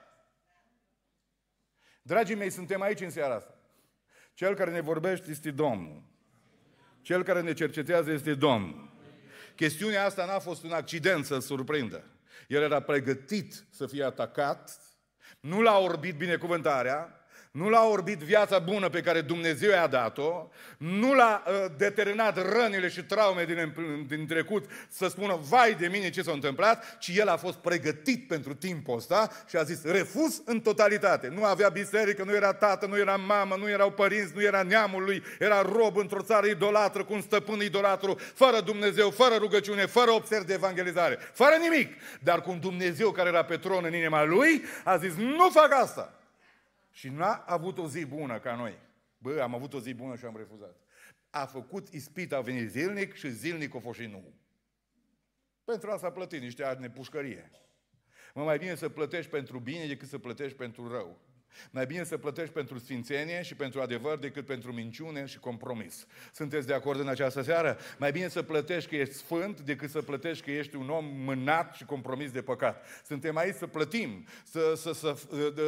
Dragii 2.02 2.34
mei, 2.34 2.50
suntem 2.50 2.80
aici 2.80 3.00
în 3.00 3.10
seara 3.10 3.34
asta. 3.34 3.57
Cel 4.38 4.54
care 4.54 4.70
ne 4.70 4.80
vorbește 4.80 5.30
este 5.30 5.50
Domnul. 5.50 6.02
Cel 7.02 7.22
care 7.22 7.40
ne 7.40 7.52
cercetează 7.52 8.10
este 8.10 8.34
Domnul. 8.34 8.90
Chestiunea 9.54 10.04
asta 10.04 10.24
n-a 10.24 10.38
fost 10.38 10.64
un 10.64 10.70
accident 10.70 11.24
să 11.24 11.38
surprindă. 11.38 12.04
El 12.48 12.62
era 12.62 12.80
pregătit 12.80 13.64
să 13.70 13.86
fie 13.86 14.04
atacat, 14.04 14.80
nu 15.40 15.60
l-a 15.60 15.78
orbit 15.78 16.16
binecuvântarea, 16.16 17.17
nu 17.50 17.68
l-a 17.68 17.84
orbit 17.84 18.18
viața 18.18 18.58
bună 18.58 18.88
pe 18.88 19.00
care 19.00 19.20
Dumnezeu 19.20 19.70
i-a 19.70 19.86
dat-o, 19.86 20.48
nu 20.78 21.14
l-a 21.14 21.42
uh, 21.46 21.54
determinat 21.76 22.52
rănile 22.52 22.88
și 22.88 23.02
traume 23.02 23.44
din, 23.44 23.74
din 24.06 24.26
trecut 24.26 24.64
să 24.88 25.08
spună, 25.08 25.38
vai 25.48 25.74
de 25.74 25.86
mine 25.86 26.10
ce 26.10 26.22
s-a 26.22 26.32
întâmplat, 26.32 26.96
ci 26.98 27.10
el 27.14 27.28
a 27.28 27.36
fost 27.36 27.56
pregătit 27.56 28.28
pentru 28.28 28.54
timpul 28.54 28.96
ăsta 28.96 29.30
și 29.48 29.56
a 29.56 29.62
zis, 29.62 29.84
refuz 29.84 30.42
în 30.44 30.60
totalitate. 30.60 31.28
Nu 31.28 31.44
avea 31.44 31.68
biserică, 31.68 32.24
nu 32.24 32.34
era 32.34 32.52
tată, 32.52 32.86
nu 32.86 32.98
era 32.98 33.16
mamă, 33.16 33.56
nu 33.58 33.68
erau 33.68 33.90
părinți, 33.90 34.32
nu 34.34 34.42
era 34.42 34.62
neamul 34.62 35.02
lui, 35.02 35.22
era 35.38 35.62
rob 35.62 35.96
într-o 35.96 36.22
țară 36.22 36.46
idolatră, 36.46 37.04
cu 37.04 37.12
un 37.12 37.20
stăpân 37.20 37.60
idolatru, 37.60 38.18
fără 38.34 38.60
Dumnezeu, 38.60 39.10
fără 39.10 39.34
rugăciune, 39.34 39.86
fără 39.86 40.10
observ 40.10 40.44
de 40.44 40.52
evangelizare, 40.52 41.18
fără 41.32 41.54
nimic. 41.60 41.92
Dar 42.20 42.40
cu 42.40 42.50
un 42.50 42.60
Dumnezeu 42.60 43.10
care 43.10 43.28
era 43.28 43.44
pe 43.44 43.56
tron 43.56 43.84
în 43.84 43.94
inima 43.94 44.24
lui, 44.24 44.64
a 44.84 44.96
zis, 44.96 45.14
nu 45.14 45.50
fac 45.50 45.72
asta. 45.72 46.17
Și 46.98 47.08
n-a 47.08 47.44
avut 47.46 47.78
o 47.78 47.88
zi 47.88 48.04
bună 48.04 48.38
ca 48.38 48.54
noi. 48.54 48.78
Bă, 49.18 49.40
am 49.40 49.54
avut 49.54 49.74
o 49.74 49.80
zi 49.80 49.94
bună 49.94 50.16
și 50.16 50.24
am 50.24 50.36
refuzat. 50.36 50.76
A 51.30 51.46
făcut 51.46 51.88
ispita, 51.88 52.36
a 52.36 52.40
venit 52.40 52.70
zilnic 52.70 53.14
și 53.14 53.30
zilnic 53.30 53.74
a 53.74 53.78
fost 53.78 53.98
și 53.98 54.06
nu. 54.06 54.34
Pentru 55.64 55.90
asta 55.90 56.06
a 56.06 56.12
plătit 56.12 56.40
niște 56.40 56.64
ani 56.64 56.80
de 56.80 56.90
pușcărie. 56.90 57.50
Mă 58.34 58.44
mai 58.44 58.58
bine 58.58 58.74
să 58.74 58.88
plătești 58.88 59.30
pentru 59.30 59.58
bine 59.58 59.86
decât 59.86 60.08
să 60.08 60.18
plătești 60.18 60.56
pentru 60.56 60.88
rău. 60.88 61.20
Mai 61.70 61.86
bine 61.86 62.04
să 62.04 62.16
plătești 62.16 62.52
pentru 62.52 62.78
sfințenie 62.78 63.42
și 63.42 63.54
pentru 63.54 63.80
adevăr 63.80 64.18
decât 64.18 64.46
pentru 64.46 64.72
minciune 64.72 65.26
și 65.26 65.38
compromis. 65.38 66.06
Sunteți 66.32 66.66
de 66.66 66.74
acord 66.74 67.00
în 67.00 67.08
această 67.08 67.42
seară? 67.42 67.78
Mai 67.98 68.12
bine 68.12 68.28
să 68.28 68.42
plătești 68.42 68.88
că 68.90 68.96
ești 68.96 69.14
sfânt 69.14 69.60
decât 69.60 69.90
să 69.90 70.02
plătești 70.02 70.44
că 70.44 70.50
ești 70.50 70.76
un 70.76 70.88
om 70.88 71.04
mânat 71.04 71.74
și 71.74 71.84
compromis 71.84 72.30
de 72.30 72.42
păcat. 72.42 72.84
Suntem 73.06 73.36
aici 73.36 73.54
să 73.54 73.66
plătim, 73.66 74.26
să, 74.44 74.72
să, 74.76 74.92
să 74.92 75.16
de, 75.54 75.62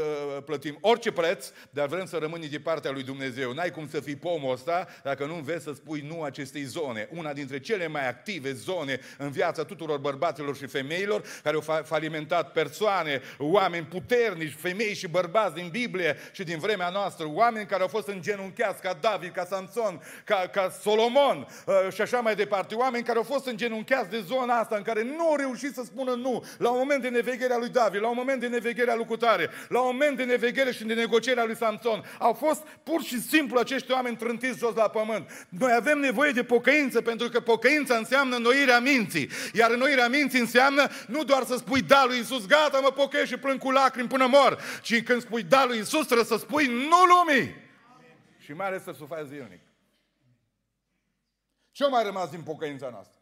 plătim 0.44 0.78
orice 0.80 1.12
preț, 1.12 1.52
dar 1.70 1.86
vrem 1.86 2.06
să 2.06 2.16
rămâni 2.16 2.48
de 2.48 2.58
partea 2.58 2.90
lui 2.90 3.02
Dumnezeu. 3.02 3.52
N-ai 3.52 3.70
cum 3.70 3.88
să 3.88 4.00
fii 4.00 4.16
pomul 4.16 4.52
ăsta 4.52 4.86
dacă 5.02 5.26
nu 5.26 5.34
înveți 5.34 5.64
să 5.64 5.72
spui 5.72 6.00
nu 6.00 6.22
acestei 6.22 6.62
zone. 6.62 7.08
Una 7.12 7.32
dintre 7.32 7.60
cele 7.60 7.86
mai 7.86 8.08
active 8.08 8.52
zone 8.52 9.00
în 9.18 9.30
viața 9.30 9.64
tuturor 9.64 9.98
bărbaților 9.98 10.56
și 10.56 10.66
femeilor 10.66 11.22
care 11.42 11.56
au 11.56 11.82
falimentat 11.84 12.52
persoane, 12.52 13.20
oameni 13.38 13.86
puternici, 13.86 14.52
femei 14.52 14.94
și 14.94 15.08
bărbați 15.08 15.54
din 15.54 15.69
Biblie 15.70 16.16
și 16.33 16.44
din 16.44 16.59
vremea 16.59 16.88
noastră, 16.88 17.26
oameni 17.28 17.66
care 17.66 17.83
au 17.83 17.88
fost 17.88 18.09
îngenuncheați 18.09 18.83
ca 18.83 18.98
David, 19.00 19.33
ca 19.33 19.44
Samson, 19.44 20.02
ca, 20.24 20.48
ca 20.52 20.72
Solomon 20.83 21.46
uh, 21.66 21.74
și 21.94 22.00
așa 22.00 22.20
mai 22.20 22.35
departe, 22.35 22.74
oameni 22.74 23.04
care 23.04 23.18
au 23.18 23.24
fost 23.24 23.46
îngenuncheați 23.46 24.11
de 24.11 24.20
zona 24.26 24.54
asta 24.54 24.76
în 24.76 24.83
care 24.83 25.02
nu 25.02 25.28
au 25.28 25.37
reușit 25.37 25.74
să 25.74 25.83
spună 25.85 26.14
nu 26.14 26.44
la 26.59 26.70
un 26.70 26.78
moment 26.78 27.02
de 27.02 27.09
neveghere 27.09 27.52
a 27.52 27.59
lui 27.59 27.68
David, 27.68 28.00
la 28.00 28.09
un 28.09 28.16
moment 28.16 28.40
de 28.40 28.46
neveghere 28.46 28.90
a 28.90 28.94
lui 28.94 29.04
Cutare, 29.04 29.50
la 29.68 29.80
un 29.80 29.88
moment 29.92 30.16
de 30.16 30.24
neveghere 30.24 30.72
și 30.72 30.85
de 30.85 30.94
negociere 30.94 31.40
a 31.40 31.44
lui 31.44 31.56
Samson. 31.56 32.04
Au 32.18 32.33
fost 32.33 32.62
pur 32.83 33.02
și 33.02 33.20
simplu 33.20 33.59
acești 33.59 33.92
oameni 33.92 34.16
trântiți 34.16 34.59
jos 34.59 34.74
la 34.74 34.88
pământ. 34.88 35.46
Noi 35.48 35.72
avem 35.76 35.98
nevoie 35.98 36.30
de 36.30 36.42
pocăință 36.42 37.00
pentru 37.00 37.28
că 37.28 37.40
pocăința 37.40 37.96
înseamnă 37.96 38.37
noirea 38.37 38.78
minții. 38.78 39.30
Iar 39.52 39.70
noirea 39.70 40.09
minții 40.09 40.40
înseamnă 40.40 40.88
nu 41.06 41.24
doar 41.24 41.44
să 41.44 41.56
spui 41.56 41.83
da 41.83 42.04
lui 42.06 42.18
Isus, 42.18 42.46
gata, 42.46 42.78
mă 42.78 42.90
pocăiesc 42.90 43.30
și 43.30 43.37
plâng 43.37 43.59
cu 43.59 43.70
lacrimi 43.70 44.09
până 44.09 44.26
mor, 44.26 44.59
ci 44.83 45.02
când 45.02 45.22
spui 45.22 45.42
da 45.42 45.60
lui 45.64 45.79
Isus 45.79 46.05
trebuie 46.05 46.27
să 46.27 46.37
spui 46.37 46.66
nu 46.66 47.05
lumii. 47.05 47.55
Și 48.38 48.53
mai 48.53 48.66
ales 48.66 48.83
să 48.83 48.92
faci 48.92 49.27
zilnic. 49.27 49.61
Ce 51.70 51.88
mai 51.88 52.03
rămas 52.03 52.31
din 52.31 52.42
pocăința 52.42 52.88
noastră? 52.88 53.20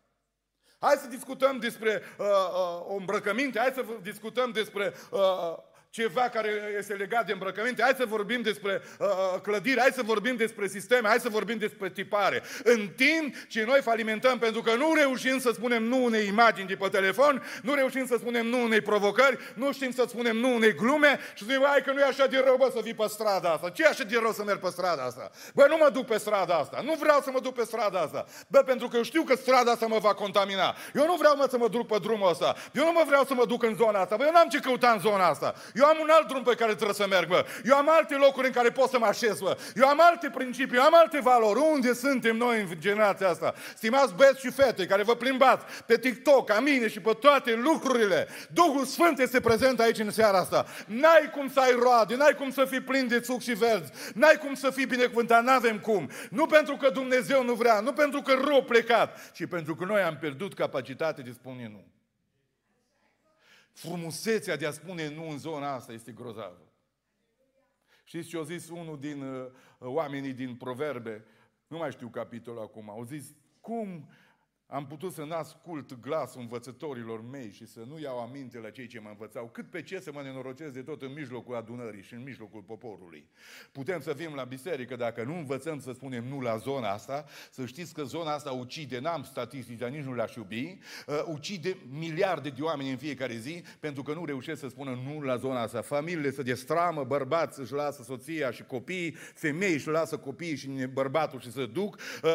Hai 0.78 0.96
să 0.96 1.06
discutăm 1.06 1.58
despre 1.58 2.02
uh, 2.18 2.26
uh, 2.26 2.86
o 2.86 2.94
îmbrăcăminte, 2.94 3.58
hai 3.58 3.72
să 3.74 3.84
discutăm 4.02 4.50
despre 4.50 4.94
uh, 5.10 5.20
uh 5.20 5.56
ceva 5.90 6.20
care 6.20 6.50
este 6.78 6.92
legat 6.92 7.26
de 7.26 7.32
îmbrăcăminte, 7.32 7.82
hai 7.82 7.94
să 7.96 8.04
vorbim 8.04 8.42
despre 8.42 8.82
uh, 8.98 9.06
uh, 9.06 9.40
clădire, 9.40 9.80
hai 9.80 9.90
să 9.92 10.02
vorbim 10.02 10.36
despre 10.36 10.66
sisteme, 10.66 11.08
hai 11.08 11.20
să 11.20 11.28
vorbim 11.28 11.58
despre 11.58 11.90
tipare. 11.90 12.42
În 12.62 12.88
timp 12.96 13.34
ce 13.48 13.64
noi 13.64 13.80
falimentăm 13.82 14.38
pentru 14.38 14.62
că 14.62 14.74
nu 14.74 14.94
reușim 14.94 15.38
să 15.38 15.50
spunem 15.54 15.82
nu 15.82 16.04
unei 16.04 16.26
imagini 16.26 16.68
de 16.68 16.74
pe 16.74 16.88
telefon, 16.88 17.42
nu 17.62 17.74
reușim 17.74 18.06
să 18.06 18.16
spunem 18.18 18.46
nu 18.46 18.62
unei 18.62 18.80
provocări, 18.80 19.38
nu 19.54 19.72
știm 19.72 19.92
să 19.92 20.04
spunem 20.08 20.36
nu 20.36 20.54
unei 20.54 20.74
glume 20.74 21.18
și 21.34 21.42
spunem, 21.42 21.62
hai 21.66 21.82
că 21.82 21.92
nu 21.92 22.00
e 22.00 22.04
așa 22.04 22.26
de 22.26 22.42
rău, 22.44 22.56
bă, 22.56 22.70
să 22.74 22.80
fii 22.82 22.94
pe 22.94 23.06
strada 23.08 23.50
asta. 23.50 23.70
Ce 23.70 23.82
e 23.82 23.86
așa 23.86 24.04
de 24.04 24.18
rău 24.20 24.32
să 24.32 24.42
merg 24.44 24.60
pe 24.60 24.70
strada 24.70 25.02
asta? 25.02 25.30
Bă, 25.54 25.66
nu 25.68 25.76
mă 25.76 25.90
duc 25.92 26.06
pe 26.06 26.18
strada 26.18 26.54
asta. 26.54 26.80
Nu 26.84 26.94
vreau 27.00 27.20
să 27.20 27.30
mă 27.30 27.40
duc 27.40 27.54
pe 27.54 27.64
strada 27.64 28.00
asta. 28.00 28.24
Bă, 28.48 28.58
pentru 28.58 28.88
că 28.88 28.96
eu 28.96 29.02
știu 29.02 29.22
că 29.22 29.34
strada 29.34 29.70
asta 29.70 29.86
mă 29.86 29.98
va 29.98 30.14
contamina. 30.14 30.76
Eu 30.94 31.06
nu 31.06 31.14
vreau, 31.14 31.36
mă, 31.36 31.46
să 31.50 31.58
mă 31.58 31.68
duc 31.68 31.86
pe 31.86 31.98
drumul 32.02 32.30
ăsta. 32.30 32.56
Eu 32.72 32.84
nu 32.84 32.92
mă 32.92 33.02
vreau 33.06 33.24
să 33.24 33.34
mă 33.34 33.44
duc 33.46 33.62
în 33.62 33.74
zona 33.74 34.00
asta. 34.00 34.16
Bă, 34.16 34.24
eu 34.24 34.32
n-am 34.32 34.48
ce 34.48 34.58
căuta 34.58 34.90
în 34.90 35.00
zona 35.00 35.26
asta. 35.26 35.54
Eu 35.78 35.84
am 35.84 35.98
un 36.00 36.08
alt 36.10 36.28
drum 36.28 36.42
pe 36.42 36.54
care 36.54 36.74
trebuie 36.74 36.94
să 36.94 37.06
merg, 37.06 37.28
bă. 37.28 37.46
Eu 37.64 37.76
am 37.76 37.88
alte 37.90 38.14
locuri 38.14 38.46
în 38.46 38.52
care 38.52 38.70
pot 38.70 38.90
să 38.90 38.98
mă 38.98 39.06
așez, 39.06 39.38
bă. 39.40 39.56
Eu 39.74 39.88
am 39.88 40.00
alte 40.00 40.30
principii, 40.30 40.76
eu 40.76 40.82
am 40.82 40.94
alte 40.94 41.20
valori. 41.20 41.60
Unde 41.72 41.92
suntem 41.94 42.36
noi 42.36 42.60
în 42.60 42.66
generația 42.78 43.28
asta? 43.28 43.54
Stimați 43.76 44.14
băieți 44.14 44.40
și 44.40 44.50
fete 44.50 44.86
care 44.86 45.02
vă 45.02 45.14
plimbați 45.14 45.64
pe 45.86 45.98
TikTok, 45.98 46.46
ca 46.46 46.60
mine 46.60 46.88
și 46.88 47.00
pe 47.00 47.12
toate 47.20 47.54
lucrurile. 47.54 48.28
Duhul 48.52 48.84
Sfânt 48.84 49.18
este 49.18 49.40
prezent 49.40 49.80
aici 49.80 49.98
în 49.98 50.10
seara 50.10 50.38
asta. 50.38 50.66
N-ai 50.86 51.30
cum 51.32 51.50
să 51.50 51.60
ai 51.60 51.76
roade, 51.82 52.16
n-ai 52.16 52.34
cum 52.34 52.50
să 52.50 52.64
fii 52.64 52.80
plin 52.80 53.08
de 53.08 53.20
suc 53.20 53.40
și 53.40 53.52
verzi, 53.52 53.92
n-ai 54.14 54.36
cum 54.40 54.54
să 54.54 54.70
fii 54.70 54.86
binecuvântat, 54.86 55.44
n-avem 55.44 55.78
cum. 55.78 56.10
Nu 56.30 56.46
pentru 56.46 56.76
că 56.76 56.90
Dumnezeu 56.90 57.44
nu 57.44 57.52
vrea, 57.52 57.80
nu 57.80 57.92
pentru 57.92 58.22
că 58.22 58.32
rău 58.48 58.62
plecat, 58.62 59.30
ci 59.32 59.46
pentru 59.46 59.74
că 59.74 59.84
noi 59.84 60.00
am 60.00 60.16
pierdut 60.16 60.54
capacitatea 60.54 61.24
de 61.24 61.30
spune 61.30 61.68
nu 61.72 61.96
frumusețea 63.78 64.56
de 64.56 64.66
a 64.66 64.70
spune 64.70 65.08
nu 65.08 65.28
în 65.28 65.38
zona 65.38 65.72
asta 65.72 65.92
este 65.92 66.12
grozavă. 66.12 66.72
Știți 68.04 68.28
ce 68.28 68.38
a 68.38 68.42
zis 68.42 68.68
unul 68.68 68.98
din 68.98 69.22
uh, 69.22 69.50
oamenii 69.78 70.32
din 70.32 70.56
Proverbe? 70.56 71.24
Nu 71.66 71.76
mai 71.76 71.90
știu 71.90 72.08
capitolul 72.08 72.60
acum. 72.60 72.90
Au 72.90 73.04
zis, 73.04 73.34
cum 73.60 74.08
am 74.70 74.86
putut 74.86 75.12
să 75.12 75.24
n-ascult 75.24 76.00
glasul 76.00 76.40
învățătorilor 76.40 77.28
mei 77.30 77.50
și 77.52 77.66
să 77.66 77.80
nu 77.88 77.98
iau 77.98 78.18
aminte 78.18 78.58
la 78.58 78.70
cei 78.70 78.86
ce 78.86 79.00
mă 79.00 79.08
învățau, 79.08 79.48
cât 79.52 79.70
pe 79.70 79.82
ce 79.82 80.00
să 80.00 80.12
mă 80.12 80.22
nenorocesc 80.22 80.72
de 80.72 80.82
tot 80.82 81.02
în 81.02 81.12
mijlocul 81.12 81.56
adunării 81.56 82.02
și 82.02 82.14
în 82.14 82.22
mijlocul 82.22 82.60
poporului. 82.60 83.28
Putem 83.72 84.00
să 84.00 84.12
fim 84.12 84.34
la 84.34 84.44
biserică 84.44 84.96
dacă 84.96 85.22
nu 85.22 85.34
învățăm 85.36 85.80
să 85.80 85.92
spunem 85.92 86.24
nu 86.24 86.40
la 86.40 86.56
zona 86.56 86.88
asta, 86.88 87.24
să 87.50 87.66
știți 87.66 87.94
că 87.94 88.02
zona 88.02 88.32
asta 88.32 88.50
ucide, 88.50 88.98
n-am 88.98 89.22
statistici, 89.22 89.78
dar 89.78 89.88
nici 89.88 90.04
nu 90.04 90.14
le-aș 90.14 90.34
iubi, 90.34 90.78
uh, 91.06 91.22
ucide 91.26 91.76
miliarde 91.90 92.48
de 92.48 92.62
oameni 92.62 92.90
în 92.90 92.96
fiecare 92.96 93.36
zi 93.36 93.62
pentru 93.80 94.02
că 94.02 94.12
nu 94.12 94.24
reușesc 94.24 94.60
să 94.60 94.68
spună 94.68 95.00
nu 95.04 95.20
la 95.20 95.36
zona 95.36 95.60
asta. 95.60 95.80
Familiile 95.80 96.30
se 96.30 96.42
destramă, 96.42 97.04
bărbați 97.04 97.60
își 97.60 97.72
lasă 97.72 98.02
soția 98.02 98.50
și 98.50 98.62
copiii, 98.62 99.14
femei 99.34 99.72
își 99.72 99.88
lasă 99.88 100.16
copiii 100.16 100.56
și 100.56 100.68
bărbatul 100.92 101.40
și 101.40 101.52
se 101.52 101.66
duc. 101.66 101.98
Uh, 102.22 102.30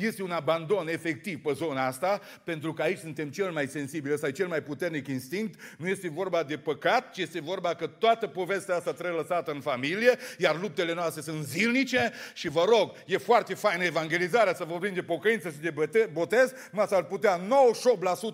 este 0.00 0.22
un 0.22 0.30
abandon 0.30 0.88
efectiv 0.88 1.36
pe 1.38 1.52
zona 1.52 1.86
asta, 1.86 2.20
pentru 2.44 2.72
că 2.72 2.82
aici 2.82 2.98
suntem 2.98 3.30
cel 3.30 3.50
mai 3.50 3.66
sensibili, 3.66 4.14
ăsta 4.14 4.26
e 4.26 4.30
cel 4.30 4.46
mai 4.46 4.62
puternic 4.62 5.06
instinct, 5.06 5.60
nu 5.78 5.88
este 5.88 6.08
vorba 6.08 6.42
de 6.42 6.56
păcat, 6.56 7.12
ci 7.12 7.18
este 7.18 7.40
vorba 7.40 7.74
că 7.74 7.86
toată 7.86 8.26
povestea 8.26 8.76
asta 8.76 8.92
trebuie 8.92 9.20
lăsată 9.20 9.50
în 9.50 9.60
familie, 9.60 10.18
iar 10.38 10.60
luptele 10.60 10.94
noastre 10.94 11.20
sunt 11.22 11.44
zilnice 11.44 12.12
și 12.34 12.48
vă 12.48 12.64
rog, 12.68 12.92
e 13.06 13.16
foarte 13.16 13.54
faină 13.54 13.84
evangelizarea, 13.84 14.54
să 14.54 14.64
vorbim 14.64 14.94
de 14.94 15.02
pocăință 15.02 15.50
și 15.50 15.58
de 15.58 15.74
botez, 16.12 16.52
mă 16.72 16.86
s-ar 16.88 17.04
putea 17.04 17.40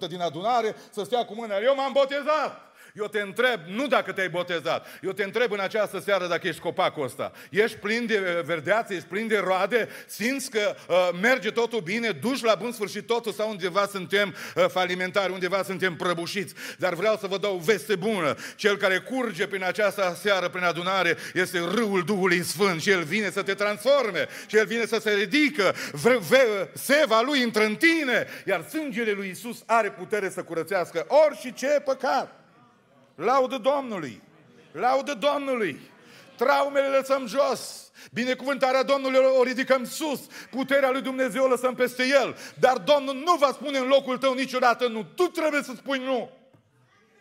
98% 0.06 0.08
din 0.08 0.20
adunare 0.20 0.74
să 0.90 1.02
stea 1.04 1.24
cu 1.24 1.34
mâna, 1.34 1.54
eu 1.62 1.74
m-am 1.74 1.92
botezat, 1.92 2.73
Eu 2.96 3.06
te 3.06 3.20
întreb, 3.20 3.60
nu 3.66 3.86
dacă 3.86 4.12
te-ai 4.12 4.28
botezat, 4.28 4.86
eu 5.02 5.12
te 5.12 5.24
întreb 5.24 5.52
în 5.52 5.60
această 5.60 6.00
seară 6.00 6.26
dacă 6.26 6.48
ești 6.48 6.60
copacul 6.60 7.04
ăsta. 7.04 7.32
Ești 7.50 7.76
plin 7.76 8.06
de 8.06 8.18
uh, 8.18 8.44
verdeață, 8.44 8.94
ești 8.94 9.06
plin 9.06 9.26
de 9.26 9.38
roade, 9.38 9.88
simți 10.06 10.50
că 10.50 10.74
uh, 10.88 11.08
merge 11.22 11.50
totul 11.50 11.80
bine, 11.80 12.10
duci 12.10 12.42
la 12.42 12.54
bun 12.54 12.72
sfârșit 12.72 13.06
totul 13.06 13.32
sau 13.32 13.50
undeva 13.50 13.86
suntem 13.86 14.34
uh, 14.54 14.64
falimentari, 14.68 15.32
undeva 15.32 15.62
suntem 15.62 15.96
prăbușiți. 15.96 16.54
Dar 16.78 16.94
vreau 16.94 17.16
să 17.16 17.26
vă 17.26 17.38
dau 17.38 17.56
veste 17.56 17.96
bună. 17.96 18.34
Cel 18.56 18.76
care 18.76 18.98
curge 18.98 19.46
prin 19.46 19.64
această 19.64 20.18
seară, 20.20 20.48
prin 20.48 20.64
adunare, 20.64 21.16
este 21.32 21.58
râul 21.58 22.02
Duhului 22.04 22.42
Sfânt 22.42 22.80
și 22.80 22.90
El 22.90 23.02
vine 23.02 23.30
să 23.30 23.42
te 23.42 23.54
transforme 23.54 24.26
și 24.46 24.56
El 24.56 24.66
vine 24.66 24.86
să 24.86 24.98
se 25.00 25.10
ridică. 25.10 25.74
seva 26.72 27.22
Lui 27.22 27.40
intră 27.40 27.64
în 27.64 27.76
tine, 27.76 28.26
iar 28.46 28.64
sângele 28.68 29.12
Lui 29.12 29.28
Isus 29.28 29.62
are 29.66 29.90
putere 29.90 30.30
să 30.30 30.42
curățească 30.42 31.06
orice 31.08 31.50
ce 31.50 31.80
păcat. 31.84 32.43
Laudă 33.14 33.58
Domnului! 33.58 34.22
Laudă 34.72 35.14
Domnului! 35.14 35.92
Traumele 36.36 36.86
lăsăm 36.86 37.26
jos. 37.26 37.90
Binecuvântarea 38.12 38.82
Domnului 38.82 39.18
o 39.38 39.42
ridicăm 39.42 39.84
sus. 39.84 40.20
Puterea 40.50 40.90
lui 40.90 41.02
Dumnezeu 41.02 41.44
o 41.44 41.48
lăsăm 41.48 41.74
peste 41.74 42.06
El. 42.06 42.36
Dar 42.58 42.78
Domnul 42.78 43.14
nu 43.14 43.34
va 43.34 43.50
spune 43.52 43.78
în 43.78 43.86
locul 43.86 44.18
tău 44.18 44.34
niciodată 44.34 44.88
nu. 44.88 45.04
Tu 45.14 45.22
trebuie 45.22 45.62
să 45.62 45.72
spui 45.76 45.98
nu. 45.98 46.30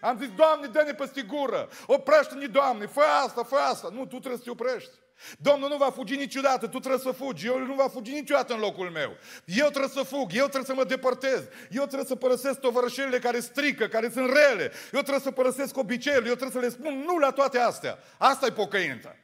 Am 0.01 0.17
zis, 0.17 0.29
Doamne, 0.35 0.67
dă-ne 0.67 0.93
peste 0.93 1.21
gură. 1.21 1.69
Oprește-ne, 1.85 2.45
Doamne, 2.45 2.85
fă 2.85 3.01
asta, 3.25 3.43
fă 3.43 3.55
asta. 3.55 3.89
Nu, 3.91 4.05
tu 4.05 4.19
trebuie 4.19 4.37
să 4.37 4.43
te 4.43 4.49
oprești. 4.49 4.91
Domnul 5.39 5.69
nu 5.69 5.77
va 5.77 5.89
fugi 5.89 6.15
niciodată, 6.15 6.67
tu 6.67 6.79
trebuie 6.79 7.01
să 7.01 7.11
fugi, 7.11 7.47
eu 7.47 7.59
nu 7.59 7.73
va 7.73 7.87
fugi 7.87 8.11
niciodată 8.11 8.53
în 8.53 8.59
locul 8.59 8.89
meu. 8.89 9.17
Eu 9.45 9.67
trebuie 9.67 9.91
să 9.91 10.03
fug, 10.03 10.29
eu 10.33 10.47
trebuie 10.47 10.65
să 10.65 10.73
mă 10.73 10.83
depărtez, 10.83 11.41
eu 11.69 11.85
trebuie 11.85 12.05
să 12.05 12.15
părăsesc 12.15 12.59
tovărășelile 12.59 13.19
care 13.19 13.39
strică, 13.39 13.87
care 13.87 14.09
sunt 14.09 14.25
rele, 14.25 14.71
eu 14.91 14.99
trebuie 14.99 15.19
să 15.19 15.31
părăsesc 15.31 15.77
obiceiurile, 15.77 16.29
eu 16.29 16.35
trebuie 16.35 16.61
să 16.61 16.67
le 16.67 16.73
spun 16.73 17.03
nu 17.05 17.17
la 17.17 17.31
toate 17.31 17.59
astea. 17.59 17.97
Asta 18.17 18.45
e 18.45 18.51
pocăința. 18.51 19.15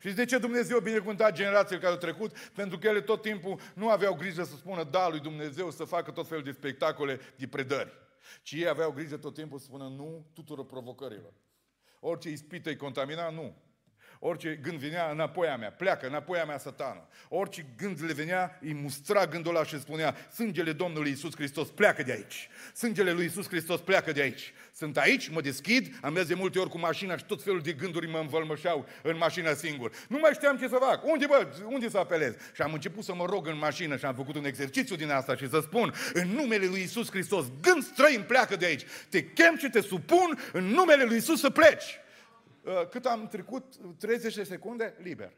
Și 0.00 0.12
de 0.12 0.24
ce 0.24 0.38
Dumnezeu 0.38 0.80
binecuvântat 0.80 1.32
generațiile 1.32 1.80
care 1.80 1.92
au 1.92 1.98
trecut? 1.98 2.36
Pentru 2.54 2.78
că 2.78 2.86
ele 2.86 3.00
tot 3.00 3.22
timpul 3.22 3.60
nu 3.74 3.88
aveau 3.88 4.14
grijă 4.14 4.42
să 4.42 4.54
spună 4.56 4.84
da 4.84 5.08
lui 5.08 5.20
Dumnezeu, 5.20 5.70
să 5.70 5.84
facă 5.84 6.10
tot 6.10 6.28
felul 6.28 6.44
de 6.44 6.50
spectacole, 6.50 7.20
de 7.36 7.46
predări. 7.46 7.92
Ci 8.42 8.52
ei 8.52 8.68
aveau 8.68 8.90
grijă 8.90 9.16
tot 9.16 9.34
timpul 9.34 9.58
să 9.58 9.64
spună 9.64 9.84
nu 9.84 10.26
tuturor 10.34 10.66
provocărilor. 10.66 11.32
Orice 12.00 12.28
ispită 12.28 12.68
îi 12.68 12.76
contamina, 12.76 13.30
nu. 13.30 13.56
Orice 14.18 14.58
gând 14.62 14.78
venea 14.78 15.10
înapoi 15.10 15.48
a 15.48 15.56
mea, 15.56 15.70
pleacă 15.70 16.06
înapoi 16.06 16.38
a 16.38 16.44
mea 16.44 16.58
satană. 16.58 17.08
Orice 17.28 17.66
gând 17.76 18.04
le 18.04 18.12
venea, 18.12 18.58
îi 18.60 18.74
mustra 18.74 19.26
gândul 19.26 19.54
ăla 19.54 19.64
și 19.64 19.80
spunea, 19.80 20.16
sângele 20.32 20.72
Domnului 20.72 21.10
Isus 21.10 21.34
Hristos 21.34 21.68
pleacă 21.68 22.02
de 22.02 22.12
aici. 22.12 22.48
Sângele 22.74 23.12
lui 23.12 23.24
Isus 23.24 23.48
Hristos 23.48 23.80
pleacă 23.80 24.12
de 24.12 24.20
aici. 24.20 24.52
Sunt 24.72 24.96
aici, 24.96 25.28
mă 25.28 25.40
deschid, 25.40 25.98
am 26.00 26.12
mers 26.12 26.26
de 26.26 26.34
multe 26.34 26.58
ori 26.58 26.70
cu 26.70 26.78
mașina 26.78 27.16
și 27.16 27.24
tot 27.24 27.42
felul 27.42 27.60
de 27.60 27.72
gânduri 27.72 28.08
mă 28.10 28.18
învălmășeau 28.18 28.86
în 29.02 29.16
mașina 29.16 29.54
singur. 29.54 29.92
Nu 30.08 30.18
mai 30.18 30.30
știam 30.34 30.56
ce 30.56 30.68
să 30.68 30.76
fac. 30.80 31.06
Unde, 31.06 31.26
bă, 31.26 31.46
unde 31.64 31.88
să 31.88 31.98
apelez? 31.98 32.34
Și 32.54 32.62
am 32.62 32.72
început 32.72 33.04
să 33.04 33.14
mă 33.14 33.24
rog 33.24 33.46
în 33.46 33.58
mașină 33.58 33.96
și 33.96 34.04
am 34.04 34.14
făcut 34.14 34.34
un 34.34 34.44
exercițiu 34.44 34.96
din 34.96 35.10
asta 35.10 35.36
și 35.36 35.48
să 35.48 35.60
spun, 35.60 35.94
în 36.12 36.28
numele 36.28 36.66
lui 36.66 36.82
Isus 36.82 37.10
Hristos, 37.10 37.44
gând 37.60 37.82
străin 37.82 38.22
pleacă 38.22 38.56
de 38.56 38.64
aici. 38.64 38.84
Te 39.08 39.24
chem 39.24 39.56
și 39.56 39.70
te 39.70 39.80
supun 39.80 40.38
în 40.52 40.64
numele 40.64 41.04
lui 41.04 41.16
Isus 41.16 41.40
să 41.40 41.50
pleci. 41.50 42.00
Uh, 42.68 42.88
cât 42.88 43.06
am 43.06 43.28
trecut? 43.28 43.76
30 43.98 44.34
de 44.34 44.44
secunde? 44.44 44.96
Liber. 44.98 45.32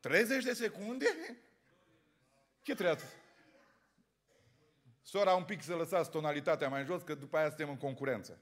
30 0.00 0.44
de 0.44 0.52
secunde? 0.52 1.06
Ce 2.62 2.74
trebuie? 2.74 3.06
Sora, 5.02 5.34
un 5.34 5.44
pic 5.44 5.62
să 5.62 5.74
lăsați 5.74 6.10
tonalitatea 6.10 6.68
mai 6.68 6.84
jos, 6.84 7.02
că 7.02 7.14
după 7.14 7.36
aia 7.36 7.48
suntem 7.48 7.68
în 7.68 7.76
concurență. 7.76 8.38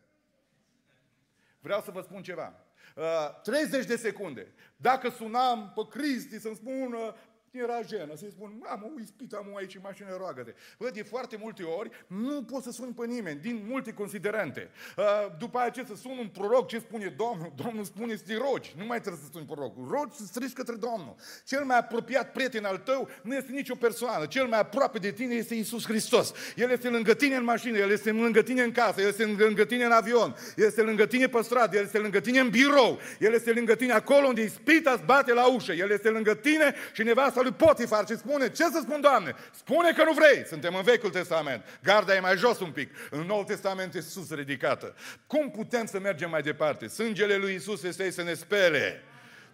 Vreau 1.60 1.80
să 1.80 1.90
vă 1.90 2.00
spun 2.00 2.22
ceva. 2.22 2.64
Uh, 2.96 3.40
30 3.42 3.86
de 3.86 3.96
secunde. 3.96 4.52
Dacă 4.76 5.08
sunam 5.08 5.72
pe 5.74 5.98
Cristi 5.98 6.40
să-mi 6.40 6.56
spună 6.56 7.16
era 7.58 7.80
jenă 7.82 8.12
să-i 8.16 8.30
spun, 8.30 8.64
am 8.68 8.92
o 8.96 9.00
ispită, 9.00 9.36
am 9.36 9.56
aici 9.56 9.74
în 9.74 9.80
mașină, 9.84 10.16
roagă-te. 10.16 10.54
Bă, 10.78 10.90
de 10.90 11.02
foarte 11.02 11.36
multe 11.42 11.62
ori 11.62 11.90
nu 12.06 12.42
poți 12.42 12.64
să 12.64 12.70
suni 12.70 12.92
pe 12.92 13.06
nimeni, 13.06 13.40
din 13.40 13.64
multe 13.68 13.92
considerente. 13.92 14.70
Uh, 14.96 15.04
după 15.38 15.58
aceea 15.60 15.86
să 15.86 15.94
sun 15.94 16.18
un 16.18 16.28
proroc, 16.28 16.68
ce 16.68 16.78
spune 16.78 17.14
Domnul? 17.16 17.52
Domnul 17.64 17.84
spune 17.84 18.16
să 18.16 18.22
te 18.26 18.36
rogi, 18.36 18.74
nu 18.76 18.84
mai 18.84 19.00
trebuie 19.00 19.22
să 19.24 19.30
suni 19.32 19.46
proroc. 19.46 19.74
Rogi 19.90 20.16
să 20.16 20.24
strigi 20.24 20.52
către 20.52 20.74
Domnul. 20.74 21.14
Cel 21.44 21.64
mai 21.64 21.78
apropiat 21.78 22.32
prieten 22.32 22.64
al 22.64 22.78
tău 22.78 23.08
nu 23.22 23.34
este 23.34 23.52
nicio 23.52 23.74
persoană. 23.74 24.26
Cel 24.26 24.46
mai 24.46 24.58
aproape 24.58 24.98
de 24.98 25.10
tine 25.10 25.34
este 25.34 25.54
Isus 25.54 25.84
Hristos. 25.86 26.32
El 26.56 26.70
este 26.70 26.88
lângă 26.88 27.14
tine 27.14 27.34
în 27.34 27.44
mașină, 27.44 27.78
El 27.78 27.90
este 27.90 28.10
lângă 28.10 28.42
tine 28.42 28.62
în 28.62 28.72
casă, 28.72 29.00
El 29.00 29.08
este 29.08 29.24
lângă 29.24 29.64
tine 29.64 29.84
în 29.84 29.92
avion, 29.92 30.36
El 30.56 30.66
este 30.66 30.82
lângă 30.82 31.06
tine 31.06 31.26
pe 31.26 31.42
stradă, 31.42 31.76
El 31.76 31.84
este 31.84 31.98
lângă 31.98 32.20
tine 32.20 32.38
în 32.38 32.48
birou, 32.48 32.98
El 33.18 33.32
este 33.32 33.52
lângă 33.52 33.74
tine 33.74 33.92
acolo 33.92 34.26
unde 34.26 34.42
ispita 34.42 34.90
îți 34.90 35.04
bate 35.04 35.32
la 35.32 35.46
ușă, 35.46 35.72
El 35.72 35.90
este 35.90 36.08
lângă 36.08 36.34
tine 36.34 36.74
și 36.92 37.02
nevasta 37.02 37.42
lui 37.44 37.52
Potifar 37.52 38.06
și 38.06 38.16
spune, 38.16 38.50
ce 38.50 38.62
să 38.62 38.78
spun, 38.82 39.00
Doamne? 39.00 39.34
Spune 39.52 39.92
că 39.92 40.04
nu 40.04 40.12
vrei. 40.12 40.46
Suntem 40.46 40.74
în 40.74 40.82
Vechiul 40.82 41.10
Testament. 41.10 41.64
Garda 41.82 42.14
e 42.14 42.20
mai 42.20 42.36
jos 42.36 42.60
un 42.60 42.70
pic. 42.70 42.94
În 43.10 43.20
Noul 43.20 43.44
Testament 43.44 43.94
e 43.94 44.00
sus 44.00 44.34
ridicată. 44.34 44.94
Cum 45.26 45.50
putem 45.50 45.86
să 45.86 45.98
mergem 45.98 46.30
mai 46.30 46.42
departe? 46.42 46.88
Sângele 46.88 47.36
lui 47.36 47.54
Isus 47.54 47.82
este 47.82 48.10
să 48.10 48.22
ne 48.22 48.34
spele. 48.34 49.02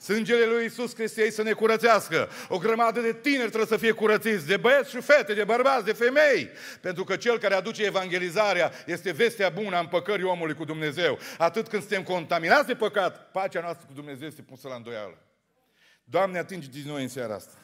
Sângele 0.01 0.45
lui 0.45 0.65
Isus 0.65 0.95
Hristos 0.95 1.35
să 1.35 1.43
ne 1.43 1.53
curățească. 1.53 2.29
O 2.49 2.59
grămadă 2.59 3.01
de 3.01 3.13
tineri 3.13 3.49
trebuie 3.49 3.67
să 3.67 3.77
fie 3.77 3.93
curățiți, 3.93 4.47
de 4.47 4.57
băieți 4.57 4.91
și 4.91 5.01
fete, 5.01 5.35
de 5.35 5.45
bărbați, 5.45 5.85
de 5.85 5.93
femei. 5.93 6.51
Pentru 6.81 7.05
că 7.05 7.17
cel 7.17 7.39
care 7.39 7.55
aduce 7.55 7.85
evangelizarea 7.85 8.73
este 8.87 9.13
vestea 9.13 9.49
bună 9.49 9.77
a 9.77 9.81
împăcării 9.81 10.25
omului 10.25 10.55
cu 10.55 10.65
Dumnezeu. 10.65 11.19
Atât 11.39 11.69
când 11.69 11.83
suntem 11.83 12.03
contaminați 12.03 12.67
de 12.67 12.75
păcat, 12.75 13.31
pacea 13.31 13.61
noastră 13.61 13.87
cu 13.87 13.93
Dumnezeu 13.93 14.27
este 14.27 14.43
pusă 14.43 14.69
la 14.69 14.75
îndoială. 14.75 15.19
Doamne, 16.05 16.39
atinge 16.39 16.69
din 16.71 16.85
noi 16.87 17.03
în 17.03 17.09
seara 17.09 17.35
asta. 17.35 17.55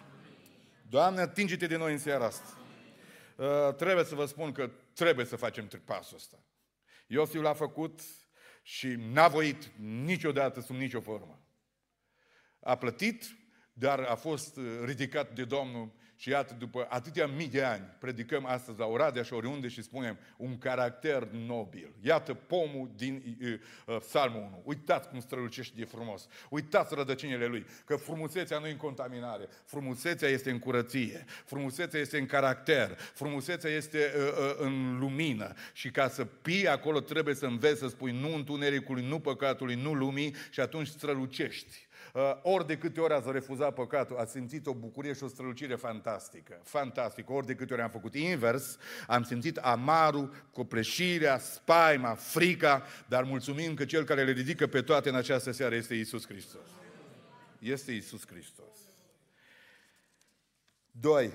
Doamne, 0.89 1.21
atinge-te 1.21 1.67
de 1.67 1.77
noi 1.77 1.93
în 1.93 1.99
seara 1.99 2.25
asta. 2.25 2.59
Uh, 3.37 3.75
trebuie 3.75 4.05
să 4.05 4.15
vă 4.15 4.25
spun 4.25 4.53
că 4.53 4.71
trebuie 4.95 5.27
să 5.27 5.37
facem 5.37 5.69
pasul 5.85 6.17
ăsta. 6.17 6.39
Iosif 7.07 7.41
l-a 7.41 7.53
făcut 7.53 8.01
și 8.63 8.87
n-a 8.87 9.29
voit 9.29 9.71
niciodată 9.79 10.61
sub 10.61 10.77
nicio 10.77 11.01
formă. 11.01 11.41
A 12.61 12.77
plătit, 12.77 13.25
dar 13.73 14.01
a 14.01 14.15
fost 14.15 14.59
ridicat 14.85 15.35
de 15.35 15.45
Domnul 15.45 15.95
și 16.17 16.29
iată, 16.29 16.57
după 16.59 16.87
atâtea 16.89 17.27
mii 17.27 17.49
de 17.49 17.63
ani, 17.63 17.85
predicăm 17.99 18.47
astăzi 18.47 18.79
la 18.79 18.87
Oradea 18.87 19.23
și 19.23 19.33
oriunde 19.33 19.69
și 19.69 19.83
spunem 19.83 20.19
un 20.37 20.59
caracter 20.59 21.29
nobil. 21.31 21.93
Iată 22.01 22.35
pomul 22.35 22.91
din 22.97 23.37
uh, 23.41 23.53
uh, 23.87 23.97
Psalmul 24.01 24.41
1. 24.41 24.63
Uitați 24.65 25.09
cum 25.09 25.21
strălucește 25.21 25.75
de 25.77 25.85
frumos. 25.85 26.29
Uitați 26.51 26.95
rădăcinile 26.95 27.47
lui. 27.47 27.67
Că 27.85 27.97
frumusețea 27.97 28.59
nu 28.59 28.67
e 28.67 28.71
în 28.71 28.77
contaminare. 28.77 29.49
Frumusețea 29.65 30.29
este 30.29 30.51
în 30.51 30.59
curăție. 30.59 31.25
Frumusețea 31.45 32.01
este 32.01 32.19
în 32.19 32.27
caracter. 32.27 32.99
Frumusețea 33.15 33.71
este 33.71 34.13
uh, 34.17 34.23
uh, 34.23 34.55
în 34.59 34.99
lumină. 34.99 35.53
Și 35.73 35.91
ca 35.91 36.09
să 36.09 36.25
pii 36.25 36.69
acolo 36.69 37.01
trebuie 37.01 37.35
să 37.35 37.47
înveți 37.47 37.79
să 37.79 37.89
spui 37.89 38.13
nu 38.13 38.35
întunericului, 38.35 39.07
nu 39.07 39.21
păcatului, 39.21 39.75
nu 39.75 39.93
lumii 39.93 40.35
și 40.51 40.61
atunci 40.61 40.87
strălucești. 40.87 41.86
Uh, 42.17 42.39
ori 42.43 42.67
de 42.67 42.79
câte 42.79 43.01
ori 43.01 43.13
ați 43.13 43.31
refuzat 43.31 43.75
păcatul, 43.75 44.17
ați 44.17 44.33
simțit 44.33 44.67
o 44.67 44.75
bucurie 44.75 45.13
și 45.13 45.23
o 45.23 45.29
strălucire 45.29 45.75
fantastică. 45.75 46.61
Fantastică. 46.63 47.33
Ori 47.33 47.47
de 47.47 47.55
câte 47.55 47.73
ori 47.73 47.83
am 47.83 47.91
făcut 47.91 48.15
invers, 48.15 48.79
am 49.07 49.23
simțit 49.23 49.57
amarul, 49.57 50.47
copleșirea, 50.53 51.39
spaima, 51.39 52.15
frica, 52.15 52.83
dar 53.09 53.25
mulțumim 53.25 53.75
că 53.75 53.85
Cel 53.85 54.05
care 54.05 54.25
le 54.25 54.31
ridică 54.31 54.67
pe 54.67 54.83
toate 54.83 55.09
în 55.09 55.15
această 55.15 55.51
seară 55.51 55.75
este 55.75 55.95
Isus 55.95 56.27
Hristos. 56.27 56.69
Este 57.59 57.93
Isus 57.93 58.27
Hristos. 58.27 58.79
Doi. 60.91 61.33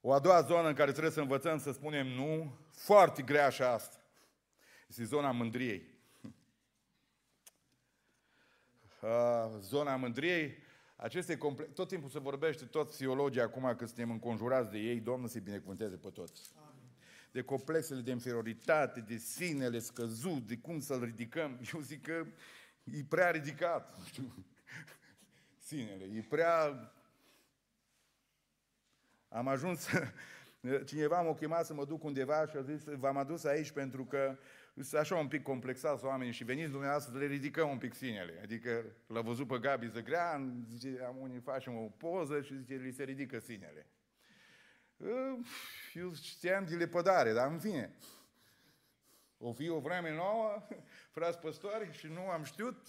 O 0.00 0.12
a 0.12 0.18
doua 0.18 0.40
zonă 0.40 0.68
în 0.68 0.74
care 0.74 0.90
trebuie 0.90 1.12
să 1.12 1.20
învățăm 1.20 1.58
să 1.58 1.72
spunem 1.72 2.06
nu, 2.06 2.58
foarte 2.74 3.22
grea 3.22 3.48
și 3.48 3.62
asta, 3.62 3.96
este 4.86 5.04
zona 5.04 5.30
mândriei. 5.30 5.92
Uh, 8.93 8.93
zona 9.60 9.96
mândriei, 9.96 10.56
aceste 10.96 11.36
comple- 11.36 11.64
tot 11.64 11.88
timpul 11.88 12.08
se 12.08 12.18
vorbește, 12.18 12.64
toți 12.64 12.90
psihologii 12.90 13.40
acum 13.40 13.74
că 13.76 13.86
suntem 13.86 14.10
înconjurați 14.10 14.70
de 14.70 14.78
ei, 14.78 15.00
Domnul 15.00 15.28
să-i 15.28 15.40
binecuvânteze 15.40 15.96
pe 15.96 16.08
toți. 16.08 16.52
De 17.30 17.42
complexele 17.42 18.00
de 18.00 18.10
inferioritate, 18.10 19.00
de 19.00 19.16
sinele 19.16 19.78
scăzut, 19.78 20.46
de 20.46 20.56
cum 20.56 20.80
să-l 20.80 21.04
ridicăm. 21.04 21.60
Eu 21.74 21.80
zic 21.80 22.02
că 22.02 22.26
e 22.84 23.04
prea 23.08 23.30
ridicat, 23.30 23.98
nu 23.98 24.04
știu, 24.04 24.34
sinele, 25.68 26.04
e 26.04 26.26
prea... 26.28 26.92
Am 29.28 29.48
ajuns, 29.48 29.88
cineva 30.86 31.20
m-a 31.20 31.34
chemat 31.34 31.66
să 31.66 31.74
mă 31.74 31.84
duc 31.84 32.04
undeva 32.04 32.46
și 32.46 32.56
a 32.56 32.62
zis, 32.62 32.84
v-am 32.84 33.16
adus 33.16 33.44
aici 33.44 33.70
pentru 33.70 34.04
că 34.04 34.36
sunt 34.82 35.00
așa 35.00 35.16
un 35.16 35.28
pic 35.28 35.42
complexați 35.42 36.04
oamenii 36.04 36.32
și 36.32 36.44
veniți 36.44 36.70
dumneavoastră 36.70 37.12
să 37.12 37.18
le 37.18 37.26
ridicăm 37.26 37.70
un 37.70 37.78
pic 37.78 37.94
sinele. 37.94 38.40
Adică 38.42 38.84
l-a 39.06 39.20
văzut 39.20 39.46
pe 39.46 39.58
Gabi 39.58 39.88
Zăgrean, 39.88 40.66
zice, 40.68 41.02
am 41.06 41.16
unii 41.16 41.40
facem 41.40 41.76
o 41.76 41.88
poză 41.88 42.42
și 42.42 42.56
zice, 42.58 42.74
li 42.74 42.92
se 42.92 43.04
ridică 43.04 43.38
sinele. 43.38 43.86
Eu 45.92 46.14
știam 46.14 46.64
de 46.64 46.74
lepădare, 46.74 47.32
dar 47.32 47.50
în 47.50 47.58
fine. 47.58 47.96
O 49.38 49.52
fi 49.52 49.68
o 49.68 49.80
vreme 49.80 50.14
nouă, 50.14 50.66
frați 51.10 51.38
păstori, 51.38 51.92
și 51.92 52.06
nu 52.06 52.28
am 52.28 52.44
știut, 52.44 52.86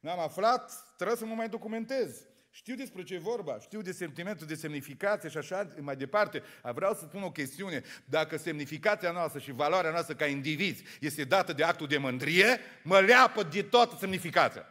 n-am 0.00 0.18
aflat, 0.18 0.94
trebuie 0.96 1.16
să 1.16 1.24
mă 1.24 1.34
mai 1.34 1.48
documentez. 1.48 2.26
Știu 2.50 2.74
despre 2.74 3.02
ce 3.02 3.14
e 3.14 3.18
vorba, 3.18 3.58
știu 3.58 3.82
de 3.82 3.92
sentimentul 3.92 4.46
de 4.46 4.54
semnificație 4.54 5.28
și 5.28 5.36
așa 5.36 5.74
mai 5.80 5.96
departe. 5.96 6.42
Vreau 6.62 6.94
să 6.94 7.04
spun 7.04 7.22
o 7.22 7.30
chestiune. 7.30 7.82
Dacă 8.04 8.36
semnificația 8.36 9.10
noastră 9.10 9.40
și 9.40 9.52
valoarea 9.52 9.90
noastră 9.90 10.14
ca 10.14 10.26
indivizi 10.26 10.84
este 11.00 11.24
dată 11.24 11.52
de 11.52 11.64
actul 11.64 11.86
de 11.86 11.98
mândrie, 11.98 12.60
mă 12.82 13.00
leapă 13.00 13.42
de 13.42 13.62
toată 13.62 13.96
semnificația. 13.98 14.66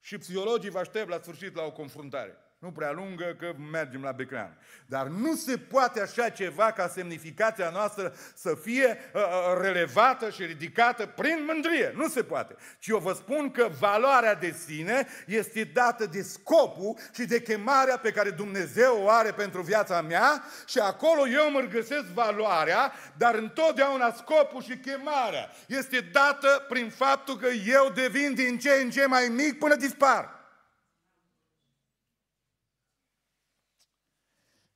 Și 0.00 0.18
psihologii 0.18 0.70
vă 0.70 0.78
aștept 0.78 1.08
la 1.08 1.20
sfârșit 1.20 1.54
la 1.54 1.62
o 1.62 1.72
confruntare 1.72 2.36
nu 2.60 2.70
prea 2.70 2.92
lungă, 2.92 3.36
că 3.38 3.52
mergem 3.70 4.02
la 4.02 4.12
beclean. 4.12 4.56
Dar 4.86 5.06
nu 5.06 5.34
se 5.34 5.58
poate 5.58 6.00
așa 6.00 6.28
ceva 6.28 6.72
ca 6.72 6.88
semnificația 6.88 7.70
noastră 7.70 8.14
să 8.34 8.54
fie 8.62 8.98
uh, 9.14 9.22
uh, 9.22 9.60
relevată 9.60 10.30
și 10.30 10.44
ridicată 10.44 11.06
prin 11.06 11.44
mândrie. 11.46 11.92
Nu 11.96 12.08
se 12.08 12.22
poate. 12.22 12.54
Ci 12.78 12.86
eu 12.86 12.98
vă 12.98 13.12
spun 13.12 13.50
că 13.50 13.68
valoarea 13.78 14.34
de 14.34 14.56
sine 14.66 15.06
este 15.26 15.64
dată 15.64 16.06
de 16.06 16.22
scopul 16.22 16.96
și 17.14 17.24
de 17.24 17.42
chemarea 17.42 17.98
pe 17.98 18.12
care 18.12 18.30
Dumnezeu 18.30 19.02
o 19.02 19.10
are 19.10 19.32
pentru 19.32 19.62
viața 19.62 20.00
mea 20.02 20.42
și 20.66 20.78
acolo 20.78 21.28
eu 21.28 21.50
mă 21.50 21.60
găsesc 21.60 22.04
valoarea, 22.04 22.92
dar 23.16 23.34
întotdeauna 23.34 24.12
scopul 24.12 24.62
și 24.62 24.76
chemarea 24.76 25.50
este 25.66 26.00
dată 26.00 26.66
prin 26.68 26.90
faptul 26.90 27.36
că 27.36 27.48
eu 27.66 27.92
devin 27.94 28.34
din 28.34 28.58
ce 28.58 28.70
în 28.70 28.90
ce 28.90 29.06
mai 29.06 29.28
mic 29.28 29.58
până 29.58 29.74
dispar. 29.74 30.39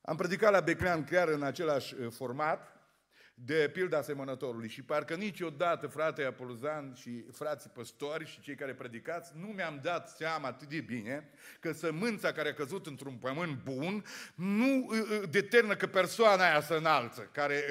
Am 0.07 0.16
predicat 0.16 0.52
la 0.52 0.61
Beclean 0.61 1.05
chiar 1.05 1.28
în 1.28 1.42
același 1.42 1.94
uh, 1.94 2.07
format, 2.11 2.74
de 3.35 3.70
pilda 3.72 3.99
asemănătorului. 3.99 4.68
Și 4.68 4.82
parcă 4.82 5.14
niciodată, 5.14 5.87
frate 5.87 6.24
Apoluzan 6.24 6.95
și 6.97 7.24
frații 7.32 7.70
păstori 7.74 8.26
și 8.26 8.41
cei 8.41 8.55
care 8.55 8.74
predicați, 8.74 9.32
nu 9.41 9.47
mi-am 9.47 9.80
dat 9.82 10.09
seama 10.09 10.49
atât 10.49 10.68
de 10.68 10.80
bine 10.80 11.30
că 11.61 11.72
sămânța 11.72 12.32
care 12.32 12.49
a 12.49 12.55
căzut 12.55 12.87
într-un 12.87 13.14
pământ 13.14 13.59
bun 13.64 14.05
nu 14.35 14.87
uh, 14.89 14.99
uh, 14.99 15.22
determină 15.30 15.74
că 15.74 15.87
persoana 15.87 16.51
aia 16.51 16.61
să 16.61 16.74
înalță, 16.74 17.30
care 17.32 17.64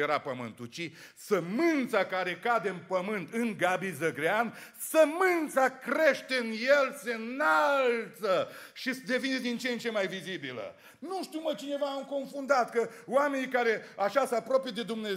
era 0.00 0.18
pământul, 0.18 0.66
ci 0.66 0.90
sămânța 1.14 2.04
care 2.04 2.38
cade 2.42 2.68
în 2.68 2.80
pământ 2.86 3.32
în 3.32 3.56
Gabi 3.56 3.92
Zăgrean, 3.92 4.54
sămânța 4.78 5.68
crește 5.68 6.34
în 6.40 6.50
el, 6.50 6.96
se 7.02 7.14
înalță 7.14 8.48
și 8.72 8.90
devine 8.90 9.38
din 9.38 9.58
ce 9.58 9.68
în 9.68 9.78
ce 9.78 9.90
mai 9.90 10.06
vizibilă. 10.06 10.74
Nu 10.98 11.22
știu, 11.22 11.40
mă, 11.40 11.54
cineva 11.56 11.86
am 11.86 12.04
confundat 12.04 12.70
că 12.70 12.88
oamenii 13.06 13.48
care 13.48 13.82
așa 13.96 14.26
se 14.26 14.34
apropie 14.34 14.72
de 14.74 14.82
Dumnezeu, 14.82 15.07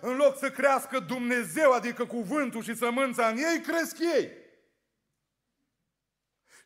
în 0.00 0.16
loc 0.16 0.38
să 0.38 0.50
crească 0.50 1.04
Dumnezeu, 1.06 1.72
adică 1.72 2.04
cuvântul 2.04 2.62
și 2.62 2.76
sămânța 2.76 3.26
în 3.26 3.36
ei, 3.36 3.60
cresc 3.60 3.96
ei. 3.98 4.30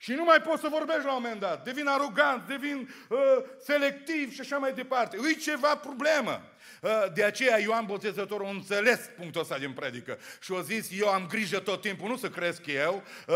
Și 0.01 0.13
nu 0.13 0.25
mai 0.25 0.41
poți 0.41 0.61
să 0.61 0.69
vorbești 0.71 1.05
la 1.05 1.15
un 1.15 1.21
moment 1.23 1.41
dat. 1.41 1.65
Devin 1.65 1.87
arogant, 1.87 2.47
devin 2.47 2.95
uh, 3.09 3.19
selectiv 3.65 4.33
și 4.33 4.41
așa 4.41 4.57
mai 4.57 4.73
departe. 4.73 5.17
Îi 5.21 5.37
ceva 5.37 5.77
problemă. 5.77 6.43
Uh, 6.83 6.91
de 7.15 7.25
aceea 7.25 7.59
Ioan 7.59 7.87
Botezătorul 7.87 8.47
a 8.47 8.51
înțeles 8.51 9.01
punctul 9.17 9.41
ăsta 9.41 9.59
din 9.59 9.73
predică 9.73 10.19
și 10.41 10.53
a 10.59 10.61
zis, 10.61 10.89
eu 11.01 11.09
am 11.09 11.27
grijă 11.27 11.59
tot 11.59 11.81
timpul, 11.81 12.09
nu 12.09 12.17
să 12.17 12.29
cresc 12.29 12.67
eu, 12.67 13.03
uh, 13.29 13.35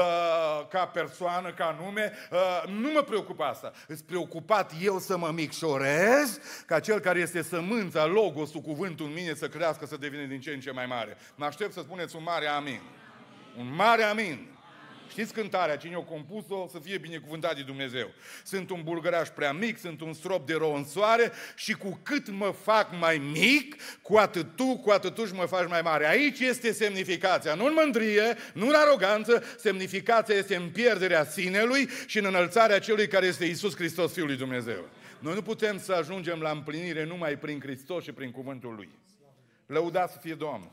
ca 0.69 0.87
persoană, 0.87 1.53
ca 1.53 1.77
nume, 1.81 2.13
uh, 2.31 2.63
nu 2.69 2.91
mă 2.91 3.03
preocupă 3.03 3.45
asta. 3.45 3.73
Îți 3.87 4.05
preocupat 4.05 4.73
eu 4.81 4.99
să 4.99 5.17
mă 5.17 5.31
micșorez, 5.35 6.41
ca 6.67 6.81
cel 6.81 6.99
care 6.99 7.19
este 7.19 7.43
sămânța, 7.43 8.07
logosul, 8.07 8.61
cuvântul 8.61 9.07
în 9.07 9.13
mine 9.13 9.35
să 9.35 9.49
crească, 9.49 9.87
să 9.87 9.97
devină 9.97 10.25
din 10.25 10.41
ce 10.41 10.51
în 10.51 10.61
ce 10.61 10.71
mai 10.71 10.87
mare. 10.87 11.17
Mă 11.35 11.45
aștept 11.45 11.73
să 11.73 11.81
spuneți 11.81 12.17
un 12.17 12.23
mare 12.23 12.47
amin. 12.47 12.81
Un 13.59 13.75
mare 13.75 14.03
amin. 14.03 14.52
Știți 15.13 15.33
cântarea, 15.33 15.77
cine 15.77 15.97
o 15.97 16.03
compus-o, 16.03 16.69
să 16.71 16.79
fie 16.79 16.99
binecuvântat 16.99 17.57
de 17.57 17.63
Dumnezeu. 17.63 18.11
Sunt 18.45 18.71
un 18.71 18.81
bulgăraș 18.83 19.29
prea 19.29 19.53
mic, 19.53 19.79
sunt 19.79 20.01
un 20.01 20.13
strop 20.13 20.47
de 20.47 20.55
rouă 20.55 20.77
în 20.77 20.85
soare 20.85 21.33
și 21.55 21.73
cu 21.73 22.01
cât 22.03 22.31
mă 22.31 22.55
fac 22.63 22.89
mai 23.01 23.19
mic, 23.19 23.77
cu 24.03 24.17
atât 24.17 24.57
tu, 24.57 24.77
cu 24.77 24.91
atât 24.91 25.15
tu 25.15 25.27
și 25.27 25.33
mă 25.33 25.45
faci 25.45 25.69
mai 25.69 25.81
mare. 25.83 26.09
Aici 26.09 26.39
este 26.41 26.73
semnificația, 26.73 27.55
nu 27.55 27.65
în 27.65 27.73
mândrie, 27.75 28.37
nu 28.55 28.67
în 28.67 28.75
aroganță, 28.75 29.45
semnificația 29.59 30.35
este 30.35 30.57
în 30.57 30.69
pierderea 30.69 31.25
sinelui 31.25 31.89
și 32.07 32.19
în 32.19 32.25
înălțarea 32.25 32.79
celui 32.79 33.09
care 33.09 33.27
este 33.27 33.45
Isus 33.45 33.75
Hristos, 33.77 34.13
Fiul 34.13 34.27
lui 34.27 34.37
Dumnezeu. 34.37 34.89
Noi 35.19 35.35
nu 35.35 35.43
putem 35.43 35.79
să 35.79 35.93
ajungem 35.93 36.41
la 36.41 36.51
împlinire 36.51 37.05
numai 37.05 37.39
prin 37.39 37.61
Hristos 37.61 38.05
și 38.05 38.13
prin 38.13 38.31
cuvântul 38.31 38.75
Lui. 38.75 38.89
Lăudați 39.67 40.13
să 40.13 40.19
fie 40.23 40.35
Domnul! 40.35 40.71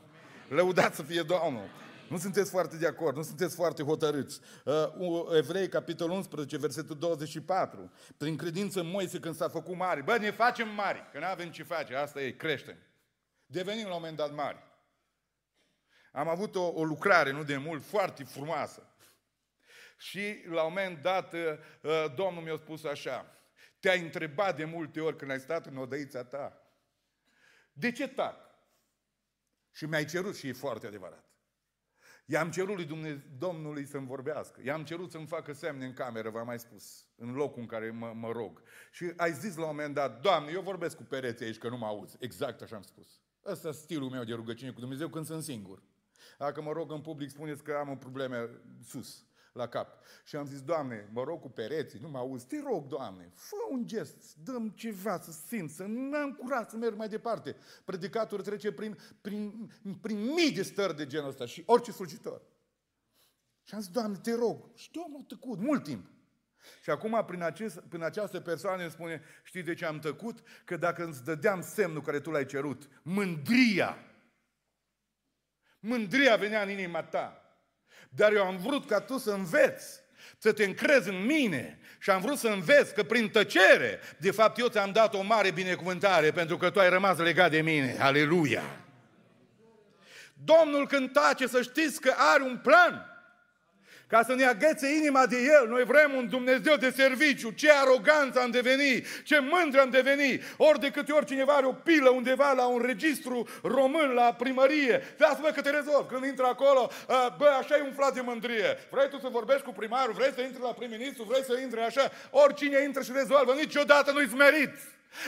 Lăudați 0.48 0.96
să 0.96 1.02
fie 1.02 1.22
Domnul! 1.22 1.68
Nu 2.10 2.18
sunteți 2.18 2.50
foarte 2.50 2.76
de 2.76 2.86
acord, 2.86 3.16
nu 3.16 3.22
sunteți 3.22 3.54
foarte 3.54 3.82
hotărâți. 3.82 4.40
Uh, 4.64 5.36
Evrei, 5.36 5.68
capitolul 5.68 6.16
11, 6.16 6.58
versetul 6.58 6.98
24. 6.98 7.92
Prin 8.16 8.36
credință 8.36 8.82
Moise 8.82 9.20
când 9.20 9.34
s-a 9.34 9.48
făcut 9.48 9.76
mare. 9.76 10.02
Bă, 10.02 10.16
ne 10.16 10.30
facem 10.30 10.68
mari, 10.68 11.08
că 11.12 11.18
nu 11.18 11.24
avem 11.24 11.50
ce 11.50 11.62
face, 11.62 11.94
asta 11.94 12.20
e, 12.20 12.30
creștem. 12.30 12.76
Devenim 13.46 13.86
la 13.86 13.94
un 13.94 14.00
moment 14.00 14.16
dat 14.16 14.34
mari. 14.34 14.58
Am 16.12 16.28
avut 16.28 16.54
o, 16.54 16.66
o 16.66 16.84
lucrare, 16.84 17.30
nu 17.30 17.44
de 17.44 17.56
mult, 17.56 17.84
foarte 17.84 18.24
frumoasă. 18.24 18.94
Și 19.98 20.44
la 20.48 20.62
un 20.62 20.72
moment 20.76 21.02
dat, 21.02 21.32
uh, 21.32 21.40
uh, 21.82 22.14
Domnul 22.16 22.42
mi-a 22.42 22.56
spus 22.56 22.84
așa, 22.84 23.26
te-ai 23.80 24.00
întrebat 24.00 24.56
de 24.56 24.64
multe 24.64 25.00
ori 25.00 25.16
când 25.16 25.30
ai 25.30 25.40
stat 25.40 25.66
în 25.66 25.76
odăița 25.76 26.24
ta, 26.24 26.62
de 27.72 27.92
ce 27.92 28.08
tac? 28.08 28.36
Și 29.72 29.84
mi-ai 29.84 30.04
cerut 30.04 30.36
și 30.36 30.48
e 30.48 30.52
foarte 30.52 30.86
adevărat. 30.86 31.29
I-am 32.30 32.50
cerut 32.50 32.74
lui 32.74 32.84
Dumnezeu, 32.84 33.20
Domnului 33.38 33.86
să-mi 33.86 34.06
vorbească. 34.06 34.60
I-am 34.64 34.84
cerut 34.84 35.10
să-mi 35.10 35.26
facă 35.26 35.52
semne 35.52 35.84
în 35.84 35.92
cameră, 35.92 36.30
v-am 36.30 36.46
mai 36.46 36.58
spus, 36.58 37.06
în 37.16 37.32
locul 37.32 37.60
în 37.60 37.66
care 37.66 37.90
mă, 37.90 38.12
mă 38.14 38.32
rog. 38.32 38.62
Și 38.90 39.12
ai 39.16 39.32
zis 39.32 39.56
la 39.56 39.62
un 39.62 39.68
moment 39.68 39.94
dat, 39.94 40.20
Doamne, 40.20 40.50
eu 40.52 40.60
vorbesc 40.60 40.96
cu 40.96 41.02
pereții 41.02 41.44
aici, 41.44 41.58
că 41.58 41.68
nu 41.68 41.76
mă 41.76 41.86
auzi. 41.86 42.16
Exact 42.18 42.60
așa 42.60 42.76
am 42.76 42.82
spus. 42.82 43.20
Ăsta 43.44 43.68
e 43.68 43.72
stilul 43.72 44.10
meu 44.10 44.24
de 44.24 44.32
rugăciune 44.32 44.70
cu 44.70 44.80
Dumnezeu 44.80 45.08
când 45.08 45.26
sunt 45.26 45.42
singur. 45.42 45.82
Dacă 46.38 46.62
mă 46.62 46.72
rog 46.72 46.92
în 46.92 47.00
public, 47.00 47.30
spuneți 47.30 47.62
că 47.62 47.72
am 47.72 47.90
o 47.90 47.96
probleme 47.96 48.48
sus 48.84 49.24
la 49.52 49.68
cap. 49.68 49.98
Și 50.24 50.36
am 50.36 50.46
zis, 50.46 50.62
Doamne, 50.62 51.08
mă 51.12 51.22
rog 51.22 51.40
cu 51.40 51.48
pereții, 51.48 51.98
nu 52.02 52.08
mă 52.08 52.18
auzi, 52.18 52.46
te 52.46 52.60
rog, 52.64 52.86
Doamne, 52.86 53.32
fă 53.34 53.56
un 53.70 53.86
gest, 53.86 54.36
dăm 54.36 54.68
ceva 54.68 55.18
să 55.20 55.32
simt, 55.46 55.70
să 55.70 55.82
nu 55.82 56.16
am 56.16 56.32
curat 56.32 56.70
să 56.70 56.76
merg 56.76 56.96
mai 56.96 57.08
departe. 57.08 57.56
Predicatul 57.84 58.40
trece 58.40 58.72
prin, 58.72 58.98
prin, 59.20 59.70
prin 60.00 60.32
mii 60.32 60.52
de 60.52 60.62
stări 60.62 60.96
de 60.96 61.06
genul 61.06 61.28
ăsta 61.28 61.46
și 61.46 61.62
orice 61.66 61.92
slujitor. 61.92 62.42
Și 63.62 63.74
am 63.74 63.80
zis, 63.80 63.90
Doamne, 63.90 64.18
te 64.22 64.34
rog. 64.34 64.70
Și 64.74 64.90
Domnul 64.90 65.20
a 65.22 65.24
tăcut 65.28 65.58
mult 65.58 65.82
timp. 65.82 66.10
Și 66.82 66.90
acum, 66.90 67.24
prin, 67.26 67.42
acest, 67.42 67.80
prin 67.80 68.02
această 68.02 68.40
persoană 68.40 68.82
îmi 68.82 68.90
spune, 68.90 69.22
știi 69.42 69.62
de 69.62 69.74
ce 69.74 69.84
am 69.84 69.98
tăcut? 69.98 70.42
Că 70.64 70.76
dacă 70.76 71.04
îți 71.04 71.24
dădeam 71.24 71.62
semnul 71.62 72.02
care 72.02 72.20
tu 72.20 72.30
l-ai 72.30 72.46
cerut, 72.46 72.88
mândria, 73.02 73.96
mândria 75.80 76.36
venea 76.36 76.62
în 76.62 76.70
inima 76.70 77.02
ta. 77.02 77.49
Dar 78.14 78.32
eu 78.32 78.44
am 78.44 78.56
vrut 78.56 78.86
ca 78.86 79.00
tu 79.00 79.18
să 79.18 79.30
înveți, 79.30 80.00
să 80.38 80.52
te 80.52 80.64
încrezi 80.64 81.08
în 81.08 81.24
mine 81.24 81.78
și 81.98 82.10
am 82.10 82.20
vrut 82.20 82.38
să 82.38 82.48
înveți 82.48 82.94
că 82.94 83.02
prin 83.02 83.28
tăcere, 83.28 84.00
de 84.18 84.30
fapt 84.30 84.58
eu 84.58 84.68
ți-am 84.68 84.92
dat 84.92 85.14
o 85.14 85.22
mare 85.22 85.50
binecuvântare 85.50 86.30
pentru 86.30 86.56
că 86.56 86.70
tu 86.70 86.80
ai 86.80 86.88
rămas 86.88 87.18
legat 87.18 87.50
de 87.50 87.60
mine. 87.60 87.96
Aleluia! 88.00 88.62
Domnul 90.44 90.86
când 90.86 91.12
tace 91.12 91.46
să 91.46 91.62
știți 91.62 92.00
că 92.00 92.14
are 92.16 92.42
un 92.42 92.58
plan 92.62 93.09
ca 94.10 94.22
să 94.22 94.34
ne 94.34 94.44
aghețe 94.44 94.88
inima 94.88 95.26
de 95.26 95.36
El. 95.36 95.68
Noi 95.68 95.84
vrem 95.84 96.14
un 96.14 96.28
Dumnezeu 96.28 96.76
de 96.76 96.90
serviciu. 96.96 97.50
Ce 97.50 97.70
aroganță 97.72 98.40
am 98.40 98.50
devenit, 98.50 99.06
ce 99.24 99.38
mândră 99.38 99.80
am 99.80 99.90
devenit. 99.90 100.42
Ori 100.56 100.80
de 100.80 100.90
câte 100.90 101.12
ori 101.12 101.26
cineva 101.26 101.52
are 101.52 101.66
o 101.66 101.72
pilă 101.72 102.10
undeva 102.10 102.52
la 102.52 102.66
un 102.66 102.82
registru 102.86 103.48
român, 103.62 104.10
la 104.10 104.34
primărie, 104.38 105.02
lasă-mă 105.16 105.50
că 105.54 105.60
te 105.60 105.70
rezolv. 105.70 106.06
Când 106.06 106.24
intră 106.24 106.44
acolo, 106.44 106.90
bă, 107.38 107.48
așa 107.60 107.76
e 107.76 107.82
umflat 107.82 108.14
de 108.14 108.20
mândrie. 108.20 108.78
Vrei 108.90 109.08
tu 109.08 109.18
să 109.18 109.28
vorbești 109.30 109.62
cu 109.62 109.72
primarul, 109.72 110.12
vrei 110.12 110.32
să 110.34 110.40
intri 110.40 110.62
la 110.62 110.72
prim-ministru, 110.72 111.24
vrei 111.24 111.42
să 111.42 111.58
intri 111.62 111.80
așa. 111.80 112.10
Oricine 112.30 112.82
intră 112.82 113.02
și 113.02 113.10
rezolvă, 113.14 113.52
niciodată 113.52 114.12
nu-i 114.12 114.28
smerit. 114.28 114.72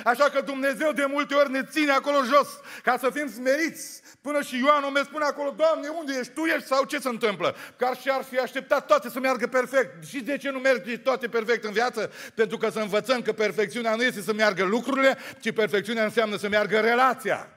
Așa 0.05 0.25
că 0.25 0.41
Dumnezeu 0.41 0.93
de 0.93 1.05
multe 1.09 1.35
ori 1.35 1.51
ne 1.51 1.65
ține 1.65 1.91
acolo 1.91 2.23
jos, 2.23 2.49
ca 2.83 2.97
să 2.99 3.11
fim 3.11 3.29
smeriți. 3.29 4.03
Până 4.21 4.43
și 4.43 4.59
Ioan 4.59 4.85
o 4.85 5.05
spune 5.05 5.25
acolo, 5.25 5.55
Doamne, 5.57 5.89
unde 5.89 6.13
ești? 6.19 6.33
Tu 6.33 6.45
ești 6.45 6.67
sau 6.67 6.85
ce 6.85 6.99
se 6.99 7.09
întâmplă? 7.09 7.55
Că 7.77 7.91
și 8.01 8.09
ar 8.11 8.23
fi 8.23 8.39
așteptat 8.39 8.87
toate 8.87 9.09
să 9.09 9.21
meargă 9.21 9.47
perfect. 9.47 10.05
Și 10.05 10.21
de 10.21 10.37
ce 10.37 10.51
nu 10.51 10.59
merge 10.59 10.99
toate 10.99 11.29
perfect 11.29 11.65
în 11.65 11.73
viață? 11.73 12.11
Pentru 12.35 12.57
că 12.57 12.71
să 12.71 12.79
învățăm 12.79 13.23
că 13.23 13.33
perfecțiunea 13.33 13.95
nu 13.95 14.03
este 14.03 14.21
să 14.21 14.33
meargă 14.33 14.65
lucrurile, 14.65 15.19
ci 15.41 15.53
perfecțiunea 15.53 16.05
înseamnă 16.05 16.37
să 16.37 16.49
meargă 16.49 16.81
relația. 16.81 17.49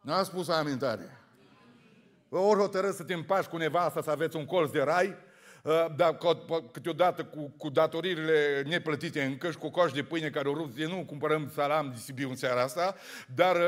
Nu 0.00 0.12
am 0.12 0.24
spus 0.24 0.48
amintare. 0.48 1.18
Ori 2.28 2.60
hotărâți 2.60 2.96
să 2.96 3.02
te 3.02 3.14
împași 3.14 3.48
cu 3.48 3.56
nevasta 3.56 4.02
să 4.02 4.10
aveți 4.10 4.36
un 4.36 4.44
colț 4.44 4.70
de 4.70 4.82
rai, 4.82 5.06
Uh, 5.06 5.29
dar 5.96 6.18
câteodată 6.72 7.24
cu, 7.24 7.52
cu 7.56 7.68
datoririle 7.68 8.62
neplătite 8.66 9.22
încă 9.22 9.50
și 9.50 9.56
cu 9.56 9.70
coș 9.70 9.92
de 9.92 10.02
pâine 10.02 10.28
care 10.28 10.48
o 10.48 10.54
rupt, 10.54 10.78
nu 10.78 11.04
cumpărăm 11.06 11.50
salam 11.54 11.90
de 11.94 12.00
Sibiu 12.02 12.28
în 12.28 12.36
seara 12.36 12.62
asta, 12.62 12.96
dar 13.34 13.56
uh, 13.56 13.62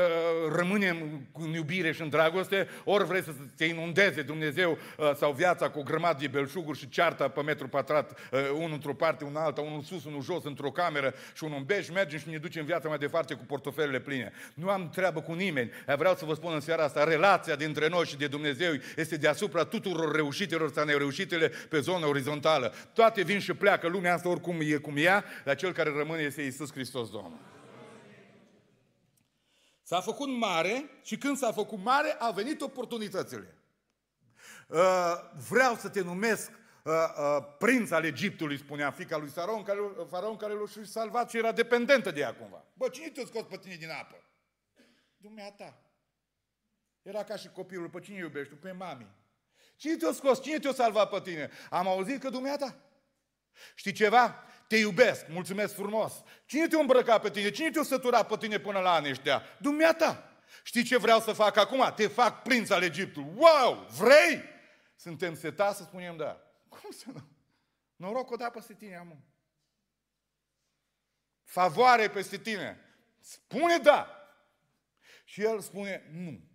rămânem 0.55 1.27
în 1.33 1.53
iubire 1.53 1.91
și 1.91 2.01
în 2.01 2.09
dragoste, 2.09 2.67
ori 2.83 3.05
vrei 3.05 3.23
să 3.23 3.31
te 3.57 3.65
inundeze 3.65 4.21
Dumnezeu 4.21 4.77
uh, 4.97 5.11
sau 5.15 5.31
viața 5.31 5.69
cu 5.69 5.79
o 5.79 5.83
grămadă 5.83 6.17
de 6.19 6.27
belșuguri 6.27 6.77
și 6.77 6.89
cearta 6.89 7.27
pe 7.27 7.41
metru 7.41 7.67
pătrat, 7.67 8.19
unul 8.53 8.73
într-o 8.73 8.93
parte, 8.93 9.23
unul 9.23 9.37
alta, 9.37 9.61
unul 9.61 9.81
sus, 9.81 10.05
unul 10.05 10.21
jos, 10.21 10.43
într-o 10.43 10.71
cameră 10.71 11.13
și 11.33 11.43
unul 11.43 11.57
în 11.57 11.63
beș, 11.63 11.89
mergem 11.89 12.19
și 12.19 12.29
ne 12.29 12.37
ducem 12.37 12.65
viața 12.65 12.87
mai 12.87 12.97
departe 12.97 13.33
cu 13.33 13.43
portofelele 13.45 13.99
pline. 13.99 14.31
Nu 14.53 14.69
am 14.69 14.89
treabă 14.89 15.21
cu 15.21 15.33
nimeni. 15.33 15.71
Vreau 15.97 16.15
să 16.15 16.25
vă 16.25 16.33
spun 16.33 16.53
în 16.53 16.59
seara 16.59 16.83
asta, 16.83 17.03
relația 17.03 17.55
dintre 17.55 17.87
noi 17.87 18.05
și 18.05 18.17
de 18.17 18.27
Dumnezeu 18.27 18.73
este 18.95 19.17
deasupra 19.17 19.63
tuturor 19.63 20.15
reușitelor 20.15 20.71
sau 20.71 20.85
nereușitele 20.85 21.51
pe 21.69 21.79
zonă 21.83 22.05
orizontală. 22.05 22.73
Toate 22.93 23.23
vin 23.23 23.39
și 23.39 23.53
pleacă, 23.53 23.87
lumea 23.87 24.13
asta 24.13 24.29
oricum 24.29 24.57
e 24.59 24.75
cum 24.75 24.97
ea, 24.97 25.23
dar 25.45 25.55
cel 25.55 25.73
care 25.73 25.89
rămâne 25.89 26.21
este 26.21 26.41
Isus 26.41 26.71
Hristos 26.71 27.09
Domnul. 27.09 27.39
S-a 29.83 30.01
făcut 30.01 30.37
mare 30.37 30.89
și 31.03 31.17
când 31.17 31.37
s-a 31.37 31.51
făcut 31.51 31.79
mare, 31.83 32.11
au 32.11 32.33
venit 32.33 32.61
oportunitățile. 32.61 33.57
Uh, 34.67 34.79
vreau 35.49 35.75
să 35.75 35.89
te 35.89 36.01
numesc 36.01 36.51
uh, 36.83 36.93
uh, 36.93 37.45
prinț 37.59 37.91
al 37.91 38.05
Egiptului, 38.05 38.57
spunea 38.57 38.91
fica 38.91 39.17
lui 39.17 39.29
Faraon, 39.29 39.63
care, 39.63 39.79
Faraon 40.09 40.35
care 40.35 40.53
l-a 40.53 40.83
salvat 40.83 41.29
și 41.29 41.37
era 41.37 41.51
dependentă 41.51 42.11
de 42.11 42.19
ea 42.19 42.35
cumva. 42.35 42.65
Bă, 42.73 42.87
cine 42.87 43.09
te-a 43.09 43.25
scos 43.25 43.43
pe 43.43 43.57
tine 43.57 43.75
din 43.75 43.89
apă? 43.89 44.15
Dumneata. 45.17 45.81
Era 47.01 47.23
ca 47.23 47.35
și 47.35 47.49
copilul, 47.49 47.89
pe 47.89 47.99
cine 47.99 48.17
iubești? 48.17 48.53
Pe 48.53 48.71
mami. 48.71 49.07
Cine 49.83 49.95
te-a 49.95 50.11
scos? 50.11 50.41
Cine 50.41 50.59
te-a 50.59 50.73
salvat 50.73 51.09
pe 51.09 51.19
tine? 51.21 51.49
Am 51.69 51.87
auzit 51.87 52.21
că 52.21 52.29
dumneata. 52.29 52.75
Știi 53.75 53.91
ceva? 53.91 54.43
Te 54.67 54.77
iubesc, 54.77 55.27
mulțumesc 55.27 55.73
frumos. 55.73 56.13
Cine 56.45 56.67
te-a 56.67 56.79
îmbrăcat 56.79 57.21
pe 57.21 57.29
tine? 57.29 57.49
Cine 57.49 57.69
te-a 57.69 57.83
săturat 57.83 58.27
pe 58.27 58.37
tine 58.37 58.59
până 58.59 58.79
la 58.79 58.93
anii 58.93 59.09
ăștia? 59.09 59.43
Dumneata. 59.59 60.37
Știi 60.63 60.83
ce 60.83 60.97
vreau 60.97 61.19
să 61.19 61.33
fac 61.33 61.57
acum? 61.57 61.93
Te 61.95 62.07
fac 62.07 62.41
prinț 62.41 62.69
al 62.69 62.83
Egiptului. 62.83 63.33
Wow! 63.35 63.87
Vrei? 63.97 64.43
Suntem 64.95 65.35
setați 65.35 65.77
să 65.77 65.83
spunem 65.83 66.17
da. 66.17 66.41
Cum 66.69 66.91
să 66.91 67.05
nu? 67.13 67.27
Noroc 67.95 68.31
o 68.31 68.35
da 68.35 68.49
peste 68.49 68.73
tine, 68.73 68.95
am. 68.95 69.23
Favoare 71.43 72.09
peste 72.09 72.37
tine. 72.37 72.79
Spune 73.19 73.77
da. 73.77 74.27
Și 75.23 75.41
el 75.41 75.59
spune 75.59 76.09
nu. 76.11 76.51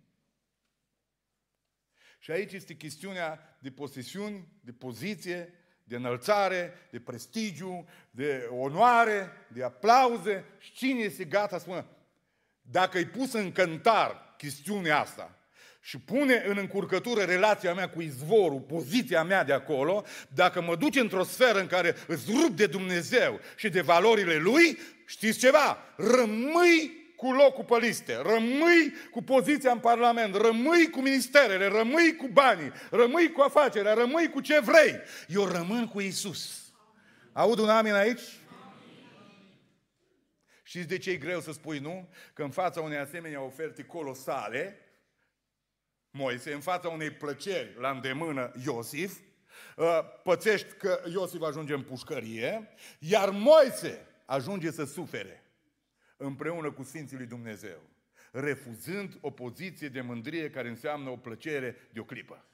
Și 2.19 2.31
aici 2.31 2.51
este 2.53 2.73
chestiunea 2.73 3.57
de 3.59 3.71
posesiuni, 3.71 4.47
de 4.61 4.71
poziție, 4.71 5.53
de 5.83 5.95
înălțare, 5.95 6.73
de 6.91 6.99
prestigiu, 6.99 7.87
de 8.11 8.47
onoare, 8.49 9.31
de 9.47 9.63
aplauze. 9.63 10.45
Și 10.57 10.71
cine 10.71 10.99
este 10.99 11.23
gata 11.23 11.57
să 11.57 11.63
spună, 11.63 11.85
dacă 12.61 12.97
îi 12.97 13.05
pus 13.05 13.33
în 13.33 13.51
cântar 13.51 14.35
chestiunea 14.37 14.99
asta 14.99 15.39
și 15.81 15.99
pune 15.99 16.43
în 16.47 16.57
încurcătură 16.57 17.23
relația 17.23 17.73
mea 17.73 17.89
cu 17.89 18.01
izvorul, 18.01 18.59
poziția 18.59 19.23
mea 19.23 19.43
de 19.43 19.53
acolo, 19.53 20.05
dacă 20.33 20.61
mă 20.61 20.75
duce 20.75 20.99
într-o 20.99 21.23
sferă 21.23 21.59
în 21.59 21.67
care 21.67 21.95
îți 22.07 22.31
rup 22.31 22.55
de 22.55 22.65
Dumnezeu 22.65 23.39
și 23.55 23.69
de 23.69 23.81
valorile 23.81 24.35
Lui, 24.37 24.77
știți 25.05 25.39
ceva? 25.39 25.77
Rămâi 25.95 26.98
cu 27.19 27.31
locul 27.31 27.63
pe 27.63 27.77
liste, 27.77 28.15
rămâi 28.15 28.93
cu 29.11 29.23
poziția 29.23 29.71
în 29.71 29.79
Parlament, 29.79 30.35
rămâi 30.35 30.89
cu 30.89 31.01
ministerele, 31.01 31.67
rămâi 31.67 32.15
cu 32.15 32.27
banii, 32.27 32.71
rămâi 32.91 33.31
cu 33.31 33.41
afacerea, 33.41 33.93
rămâi 33.93 34.29
cu 34.29 34.39
ce 34.39 34.59
vrei. 34.59 34.99
Eu 35.27 35.45
rămân 35.45 35.87
cu 35.87 35.99
Isus. 35.99 36.73
Aud 37.33 37.59
un 37.59 37.69
amin 37.69 37.93
aici? 37.93 38.21
Știți 40.63 40.87
de 40.87 40.97
ce 40.97 41.11
e 41.11 41.15
greu 41.15 41.39
să 41.39 41.51
spui 41.51 41.79
nu? 41.79 42.09
Că 42.33 42.43
în 42.43 42.49
fața 42.49 42.81
unei 42.81 42.97
asemenea 42.97 43.41
oferte 43.41 43.83
colosale, 43.83 44.79
Moise, 46.11 46.53
în 46.53 46.61
fața 46.61 46.89
unei 46.89 47.11
plăceri 47.11 47.75
la 47.79 47.89
îndemână 47.89 48.51
Iosif, 48.65 49.17
uh, 49.77 49.99
pățești 50.23 50.71
că 50.71 51.01
Iosif 51.11 51.41
ajunge 51.41 51.73
în 51.73 51.83
pușcărie, 51.83 52.73
iar 52.99 53.29
Moise 53.29 54.05
ajunge 54.25 54.71
să 54.71 54.85
sufere 54.85 55.43
împreună 56.21 56.71
cu 56.71 56.83
Sfinții 56.83 57.17
lui 57.17 57.25
Dumnezeu, 57.25 57.81
refuzând 58.31 59.17
o 59.21 59.31
poziție 59.31 59.87
de 59.87 60.01
mândrie 60.01 60.49
care 60.49 60.69
înseamnă 60.69 61.09
o 61.09 61.17
plăcere 61.17 61.75
de 61.93 61.99
o 61.99 62.03
clipă, 62.03 62.45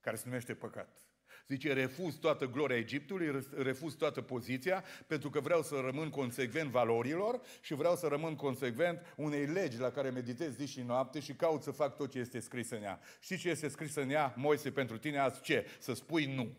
care 0.00 0.16
se 0.16 0.22
numește 0.26 0.54
păcat. 0.54 1.02
Zice, 1.48 1.72
refuz 1.72 2.14
toată 2.14 2.46
gloria 2.46 2.76
Egiptului, 2.76 3.46
refuz 3.56 3.94
toată 3.94 4.20
poziția, 4.20 4.84
pentru 5.06 5.30
că 5.30 5.40
vreau 5.40 5.62
să 5.62 5.80
rămân 5.84 6.10
consecvent 6.10 6.70
valorilor 6.70 7.40
și 7.60 7.74
vreau 7.74 7.96
să 7.96 8.06
rămân 8.06 8.34
consecvent 8.34 9.14
unei 9.16 9.46
legi 9.46 9.78
la 9.78 9.90
care 9.90 10.10
meditez 10.10 10.56
zi 10.56 10.66
și 10.66 10.80
noapte 10.80 11.20
și 11.20 11.34
caut 11.34 11.62
să 11.62 11.70
fac 11.70 11.96
tot 11.96 12.10
ce 12.10 12.18
este 12.18 12.40
scris 12.40 12.70
în 12.70 12.82
ea. 12.82 13.00
Știi 13.20 13.36
ce 13.36 13.48
este 13.48 13.68
scris 13.68 13.94
în 13.94 14.10
ea, 14.10 14.34
Moise, 14.36 14.70
pentru 14.70 14.98
tine 14.98 15.18
azi? 15.18 15.40
Ce? 15.40 15.66
Să 15.78 15.94
spui 15.94 16.34
nu. 16.34 16.56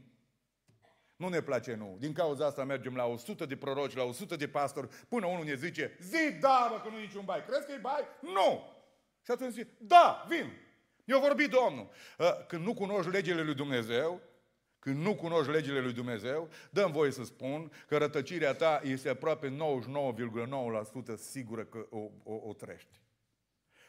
Nu 1.20 1.28
ne 1.28 1.42
place 1.42 1.76
nu. 1.76 1.96
Din 2.00 2.14
cauza 2.14 2.46
asta 2.46 2.64
mergem 2.64 2.96
la 2.96 3.06
100 3.06 3.46
de 3.46 3.58
proroci, 3.58 3.96
la 3.96 4.04
100 4.04 4.36
de 4.36 4.48
pastori, 4.48 4.88
până 4.88 5.26
unul 5.26 5.46
ne 5.46 5.54
zice, 5.54 5.98
zi 6.02 6.32
da, 6.40 6.68
bă, 6.72 6.82
că 6.84 6.90
nu 6.90 6.98
e 6.98 7.02
niciun 7.02 7.26
bai. 7.26 7.46
Crezi 7.46 7.66
că 7.66 7.72
e 7.72 7.78
bai? 7.78 8.04
Nu! 8.22 8.78
Și 9.26 9.32
atunci 9.32 9.52
zice, 9.52 9.68
da, 9.78 10.26
vin. 10.30 10.52
Eu 11.06 11.20
vorbi 11.20 11.48
Domnul. 11.48 11.90
Ă, 12.20 12.46
când 12.48 12.66
nu 12.66 12.74
cunoști 12.74 13.12
legile 13.12 13.42
lui 13.42 13.54
Dumnezeu, 13.54 14.22
când 14.80 14.98
nu 14.98 15.16
cunoști 15.16 15.52
legile 15.52 15.80
lui 15.80 15.94
Dumnezeu, 15.94 16.50
dăm 16.70 16.92
voie 16.92 17.12
să 17.12 17.24
spun 17.24 17.72
că 17.88 17.98
rătăcirea 17.98 18.54
ta 18.54 18.82
este 18.84 19.10
aproape 19.10 19.58
99,9% 21.14 21.16
sigură 21.16 21.64
că 21.64 21.86
o, 21.90 22.10
o, 22.24 22.34
o 22.48 22.54
trești. 22.54 23.00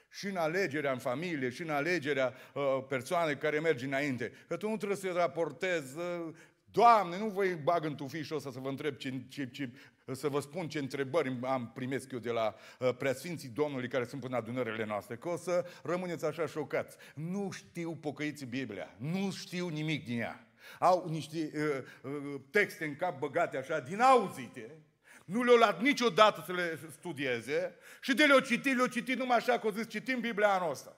Și 0.08 0.26
în 0.26 0.36
alegerea 0.36 0.92
în 0.92 0.98
familie, 0.98 1.50
și 1.50 1.62
în 1.62 1.70
alegerea 1.70 2.34
uh, 2.54 2.84
persoanei 2.88 3.36
care 3.36 3.60
merge 3.60 3.84
înainte. 3.84 4.32
Că 4.48 4.56
tu 4.56 4.68
nu 4.68 4.76
trebuie 4.76 4.98
să 4.98 5.12
raportezi 5.12 5.98
uh, 5.98 6.34
Doamne, 6.72 7.18
nu 7.18 7.28
vă 7.28 7.44
bag 7.62 7.84
în 7.84 7.94
tufișul 7.94 8.36
ăsta 8.36 8.50
să 8.50 8.58
vă 8.58 8.68
întreb 8.68 8.96
ce, 8.96 9.22
ce, 9.28 9.48
ce, 9.50 9.70
să 10.12 10.28
vă 10.28 10.40
spun 10.40 10.68
ce 10.68 10.78
întrebări 10.78 11.38
am 11.42 11.70
primesc 11.74 12.12
eu 12.12 12.18
de 12.18 12.30
la 12.30 12.54
uh, 12.78 12.94
preasfinții 12.98 13.48
Domnului 13.48 13.88
care 13.88 14.04
sunt 14.04 14.20
până 14.20 14.36
adunările 14.36 14.84
noastre, 14.84 15.16
că 15.16 15.28
o 15.28 15.36
să 15.36 15.66
rămâneți 15.82 16.24
așa 16.24 16.46
șocați. 16.46 16.96
Nu 17.14 17.50
știu 17.50 17.96
pocăiți 17.96 18.44
Biblia, 18.44 18.94
nu 18.96 19.30
știu 19.30 19.68
nimic 19.68 20.04
din 20.04 20.20
ea. 20.20 20.46
Au 20.78 21.08
niște 21.08 21.50
uh, 21.54 22.12
uh, 22.12 22.40
texte 22.50 22.84
în 22.84 22.96
cap 22.96 23.18
băgate 23.18 23.56
așa, 23.56 23.80
din 23.80 24.00
auzite, 24.00 24.78
nu 25.24 25.42
le-au 25.42 25.56
luat 25.56 25.82
niciodată 25.82 26.42
să 26.46 26.52
le 26.52 26.78
studieze 26.90 27.74
și 28.00 28.14
de 28.14 28.24
le-au 28.24 28.38
citit, 28.40 28.74
le-au 28.74 28.86
citit 28.86 29.18
numai 29.18 29.36
așa 29.36 29.58
că 29.58 29.66
au 29.66 29.72
zis, 29.72 29.88
citim 29.88 30.20
Biblia 30.20 30.48
anul 30.48 30.70
ăsta. 30.70 30.96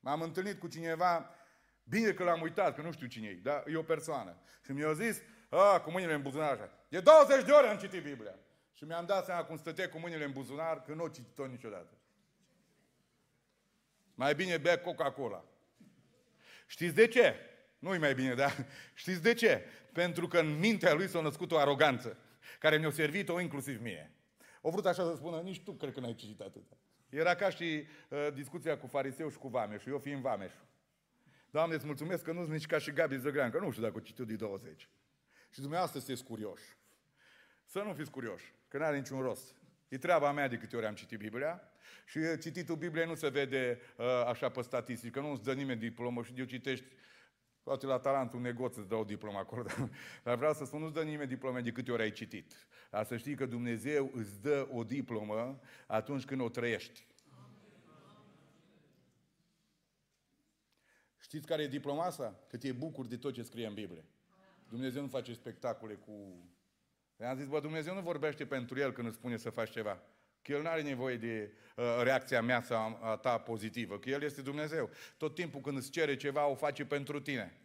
M-am 0.00 0.20
întâlnit 0.20 0.58
cu 0.58 0.66
cineva 0.66 1.30
Bine 1.88 2.12
că 2.12 2.24
l-am 2.24 2.40
uitat, 2.40 2.74
că 2.74 2.82
nu 2.82 2.92
știu 2.92 3.06
cine 3.06 3.28
e, 3.28 3.40
dar 3.42 3.64
e 3.66 3.76
o 3.76 3.82
persoană. 3.82 4.36
Și 4.64 4.72
mi-a 4.72 4.92
zis, 4.92 5.22
a, 5.48 5.80
cu 5.80 5.90
mâinile 5.90 6.14
în 6.14 6.22
buzunar 6.22 6.52
așa. 6.52 6.70
De 6.88 7.00
20 7.00 7.44
de 7.44 7.52
ore 7.52 7.66
am 7.66 7.78
citit 7.78 8.02
Biblia. 8.02 8.34
Și 8.72 8.84
mi-am 8.84 9.06
dat 9.06 9.24
seama 9.24 9.44
cum 9.44 9.56
stătea 9.56 9.88
cu 9.88 9.98
mâinile 9.98 10.24
în 10.24 10.32
buzunar, 10.32 10.82
că 10.82 10.94
nu 10.94 11.02
o 11.02 11.08
citit-o 11.08 11.46
niciodată. 11.46 11.90
Mai 14.14 14.34
bine 14.34 14.56
bea 14.56 14.80
Coca-Cola. 14.80 15.44
Știți 16.66 16.94
de 16.94 17.06
ce? 17.06 17.34
Nu-i 17.78 17.98
mai 17.98 18.14
bine, 18.14 18.34
dar 18.34 18.66
știți 18.94 19.22
de 19.22 19.34
ce? 19.34 19.64
Pentru 19.92 20.28
că 20.28 20.38
în 20.38 20.58
mintea 20.58 20.92
lui 20.92 21.08
s-a 21.08 21.20
născut 21.20 21.52
o 21.52 21.58
aroganță, 21.58 22.16
care 22.58 22.76
mi-a 22.76 22.90
servit-o 22.90 23.40
inclusiv 23.40 23.80
mie. 23.80 24.10
O 24.60 24.70
vrut 24.70 24.86
așa 24.86 25.02
să 25.02 25.14
spună, 25.16 25.40
nici 25.40 25.62
tu 25.62 25.72
cred 25.72 25.92
că 25.92 26.00
n-ai 26.00 26.14
citit 26.14 26.40
atâta. 26.40 26.76
Era 27.08 27.34
ca 27.34 27.50
și 27.50 27.86
uh, 28.08 28.28
discuția 28.34 28.78
cu 28.78 28.86
fariseu 28.86 29.30
și 29.30 29.36
cu 29.36 29.48
vameșul, 29.48 29.92
eu 29.92 29.98
fiind 29.98 30.20
vameșul. 30.20 30.64
Doamne, 31.56 31.74
îți 31.74 31.86
mulțumesc 31.86 32.22
că 32.22 32.32
nu-s 32.32 32.48
nici 32.48 32.66
ca 32.66 32.78
și 32.78 32.92
Gabi 32.92 33.16
Zăgrean, 33.18 33.50
că 33.50 33.58
nu 33.58 33.70
știu 33.70 33.82
dacă 33.82 33.96
o 33.96 34.00
citiu 34.00 34.24
de 34.24 34.34
20. 34.34 34.88
Și 35.50 35.60
dumneavoastră 35.60 36.00
sunteți 36.00 36.24
curioși. 36.24 36.64
Să 37.64 37.78
nu 37.78 37.92
fiți 37.92 38.10
curioși, 38.10 38.54
că 38.68 38.78
nu 38.78 38.84
are 38.84 38.96
niciun 38.96 39.20
rost. 39.20 39.54
E 39.88 39.98
treaba 39.98 40.32
mea 40.32 40.48
de 40.48 40.56
câte 40.56 40.76
ori 40.76 40.86
am 40.86 40.94
citit 40.94 41.18
Biblia 41.18 41.62
și 42.06 42.18
cititul 42.40 42.76
Bibliei 42.76 43.06
nu 43.06 43.14
se 43.14 43.28
vede 43.28 43.80
uh, 43.96 44.06
așa 44.26 44.48
pe 44.48 44.62
statistică, 44.62 45.20
nu 45.20 45.30
îți 45.30 45.42
dă 45.42 45.52
nimeni 45.52 45.80
diplomă 45.80 46.22
și 46.22 46.32
eu 46.36 46.44
citești 46.44 46.84
poate 47.62 47.86
la 47.86 47.98
talent 47.98 48.32
un 48.32 48.40
negoț 48.40 48.76
îți 48.76 48.88
dă 48.88 48.94
o 48.94 49.04
diplomă 49.04 49.38
acolo, 49.38 49.64
dar 50.24 50.36
vreau 50.36 50.52
să 50.52 50.64
spun, 50.64 50.80
nu-ți 50.80 50.94
dă 50.94 51.02
nimeni 51.02 51.28
diplome 51.28 51.60
de 51.60 51.72
câte 51.72 51.92
ori 51.92 52.02
ai 52.02 52.12
citit. 52.12 52.66
Dar 52.90 53.04
să 53.04 53.16
știi 53.16 53.34
că 53.34 53.46
Dumnezeu 53.46 54.10
îți 54.14 54.40
dă 54.40 54.68
o 54.72 54.84
diplomă 54.84 55.60
atunci 55.86 56.24
când 56.24 56.40
o 56.40 56.48
trăiești. 56.48 57.06
Știți 61.26 61.46
care 61.46 61.62
e 61.62 61.68
diploma 61.68 62.04
asta? 62.04 62.34
Că 62.48 62.56
te 62.56 62.72
bucuri 62.72 63.08
de 63.08 63.16
tot 63.16 63.34
ce 63.34 63.42
scrie 63.42 63.66
în 63.66 63.74
Biblie. 63.74 64.04
Dumnezeu 64.68 65.02
nu 65.02 65.08
face 65.08 65.32
spectacole 65.32 65.94
cu... 65.94 66.12
I-am 67.20 67.36
zis, 67.36 67.46
bă, 67.46 67.60
Dumnezeu 67.60 67.94
nu 67.94 68.00
vorbește 68.00 68.46
pentru 68.46 68.78
el 68.78 68.92
când 68.92 69.06
îți 69.06 69.16
spune 69.16 69.36
să 69.36 69.50
faci 69.50 69.70
ceva. 69.70 69.98
Că 70.42 70.52
El 70.52 70.62
nu 70.62 70.68
are 70.68 70.82
nevoie 70.82 71.16
de 71.16 71.52
uh, 71.76 71.84
reacția 72.02 72.42
mea 72.42 72.62
sau 72.62 72.98
a 73.02 73.16
ta 73.16 73.38
pozitivă, 73.38 73.98
că 73.98 74.10
El 74.10 74.22
este 74.22 74.42
Dumnezeu. 74.42 74.90
Tot 75.16 75.34
timpul 75.34 75.60
când 75.60 75.76
îți 75.76 75.90
cere 75.90 76.16
ceva, 76.16 76.46
o 76.46 76.54
face 76.54 76.84
pentru 76.84 77.20
tine. 77.20 77.60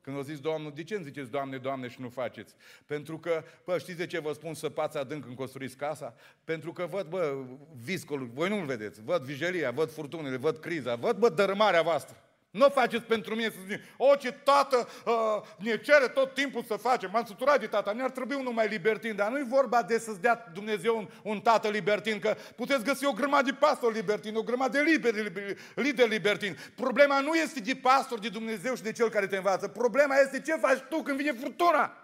Când 0.00 0.16
o 0.16 0.22
zis 0.22 0.40
Domnul, 0.40 0.72
de 0.74 0.84
ce 0.84 0.94
îmi 0.94 1.04
ziceți, 1.04 1.30
Doamne, 1.30 1.58
Doamne, 1.58 1.88
și 1.88 2.00
nu 2.00 2.08
faceți? 2.08 2.54
Pentru 2.86 3.18
că, 3.18 3.44
bă, 3.64 3.78
știți 3.78 3.98
de 3.98 4.06
ce 4.06 4.18
vă 4.18 4.32
spun 4.32 4.54
să 4.54 4.68
pați 4.68 4.96
adânc 4.96 5.24
când 5.24 5.36
construiți 5.36 5.76
casa? 5.76 6.14
Pentru 6.44 6.72
că 6.72 6.86
văd, 6.86 7.06
bă, 7.06 7.44
viscolul, 7.74 8.26
voi 8.26 8.48
nu-l 8.48 8.66
vedeți, 8.66 9.02
văd 9.02 9.22
vijelia, 9.22 9.70
văd 9.70 9.90
furtunile, 9.90 10.36
văd 10.36 10.56
criza, 10.56 10.94
văd, 10.94 11.16
bă, 11.16 11.28
dărâmarea 11.28 11.82
voastră. 11.82 12.16
Nu 12.52 12.66
o 12.66 12.70
faceți 12.70 13.04
pentru 13.04 13.34
mine 13.34 13.48
să 13.48 13.56
zic, 13.68 13.80
o, 13.96 14.14
ce 14.14 14.32
tată 14.32 14.88
uh, 15.06 15.12
ne 15.56 15.76
cere 15.76 16.08
tot 16.08 16.34
timpul 16.34 16.62
să 16.62 16.74
facem. 16.74 17.10
M-am 17.12 17.24
săturat 17.24 17.60
de 17.60 17.66
tata, 17.66 17.92
ne-ar 17.92 18.10
trebui 18.10 18.36
unul 18.36 18.52
mai 18.52 18.68
libertin, 18.68 19.16
dar 19.16 19.30
nu-i 19.30 19.46
vorba 19.48 19.82
de 19.82 19.98
să-ți 19.98 20.20
dea 20.20 20.50
Dumnezeu 20.54 20.96
un, 20.96 21.08
un 21.22 21.40
tată 21.40 21.68
libertin, 21.68 22.18
că 22.18 22.36
puteți 22.56 22.84
găsi 22.84 23.06
o 23.06 23.12
grămadă 23.12 23.50
de 23.50 23.56
pastor 23.58 23.92
libertin, 23.92 24.36
o 24.36 24.42
grămadă 24.42 24.78
de 24.78 24.90
liber, 24.90 25.14
liber, 25.14 25.56
lider 25.74 26.08
libertin. 26.08 26.56
Problema 26.74 27.20
nu 27.20 27.34
este 27.34 27.60
de 27.60 27.78
pastor, 27.82 28.18
de 28.18 28.28
Dumnezeu 28.28 28.74
și 28.74 28.82
de 28.82 28.92
cel 28.92 29.10
care 29.10 29.26
te 29.26 29.36
învață. 29.36 29.68
Problema 29.68 30.16
este 30.16 30.40
ce 30.40 30.52
faci 30.52 30.78
tu 30.88 31.02
când 31.02 31.16
vine 31.16 31.32
furtuna. 31.32 32.01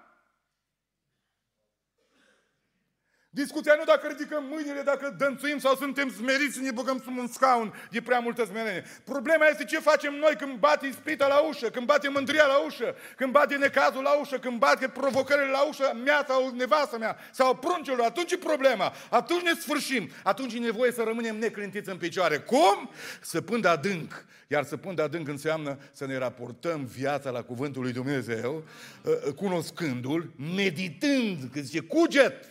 Discuția 3.31 3.75
nu 3.79 3.85
dacă 3.85 4.07
ridicăm 4.07 4.45
mâinile, 4.51 4.83
dacă 4.83 5.15
dănțuim 5.19 5.59
sau 5.59 5.75
suntem 5.75 6.11
smeriți 6.11 6.55
să 6.55 6.61
ne 6.61 6.71
băgăm 6.71 7.01
sub 7.05 7.17
un 7.17 7.27
scaun 7.27 7.75
de 7.91 8.01
prea 8.01 8.19
multă 8.19 8.45
smerenie. 8.45 8.85
Problema 9.05 9.47
este 9.47 9.65
ce 9.65 9.79
facem 9.79 10.15
noi 10.15 10.35
când 10.39 10.59
bate 10.59 10.87
ispita 10.87 11.27
la 11.27 11.39
ușă, 11.39 11.71
când 11.71 11.87
bate 11.87 12.09
mândria 12.09 12.47
la 12.47 12.59
ușă, 12.59 12.95
când 13.17 13.33
bate 13.33 13.57
necazul 13.57 14.03
la 14.03 14.19
ușă, 14.19 14.39
când 14.39 14.59
bate 14.59 14.89
provocările 14.89 15.51
la 15.51 15.63
ușă 15.63 15.97
mea 16.05 16.25
sau 16.29 16.55
nevastă 16.57 16.99
mea 16.99 17.17
sau 17.33 17.57
pruncelor. 17.57 18.07
Atunci 18.07 18.33
e 18.33 18.37
problema. 18.37 18.93
Atunci 19.11 19.43
ne 19.43 19.53
sfârșim. 19.61 20.11
Atunci 20.23 20.55
e 20.55 20.59
nevoie 20.59 20.93
să 20.93 21.03
rămânem 21.03 21.39
neclintiți 21.39 21.89
în 21.89 21.97
picioare. 21.97 22.39
Cum? 22.39 22.91
Să 23.21 23.41
pând 23.41 23.65
adânc. 23.65 24.25
Iar 24.47 24.65
să 24.65 24.77
pând 24.77 25.01
adânc 25.01 25.29
înseamnă 25.29 25.79
să 25.93 26.07
ne 26.07 26.19
raportăm 26.19 26.85
viața 26.85 27.31
la 27.31 27.43
Cuvântul 27.43 27.83
lui 27.83 27.93
Dumnezeu, 27.93 28.65
ă, 29.07 29.19
ă, 29.29 29.33
cunoscându-L, 29.33 30.31
meditând, 30.55 31.39
că 31.53 31.61
zice 31.61 31.81
cuget, 31.81 32.45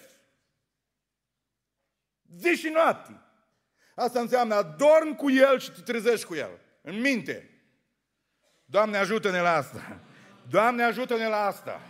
zi 2.35 2.47
și 2.47 2.69
noapte. 2.69 3.21
Asta 3.95 4.19
înseamnă 4.19 4.55
adorm 4.55 5.15
cu 5.15 5.31
El 5.31 5.59
și 5.59 5.71
te 5.71 5.81
trezești 5.81 6.25
cu 6.25 6.35
El. 6.35 6.49
În 6.81 7.01
minte. 7.01 7.49
Doamne 8.65 8.97
ajută-ne 8.97 9.39
la 9.41 9.55
asta. 9.55 9.99
Doamne 10.49 10.83
ajută-ne 10.83 11.27
la 11.27 11.45
asta. 11.45 11.81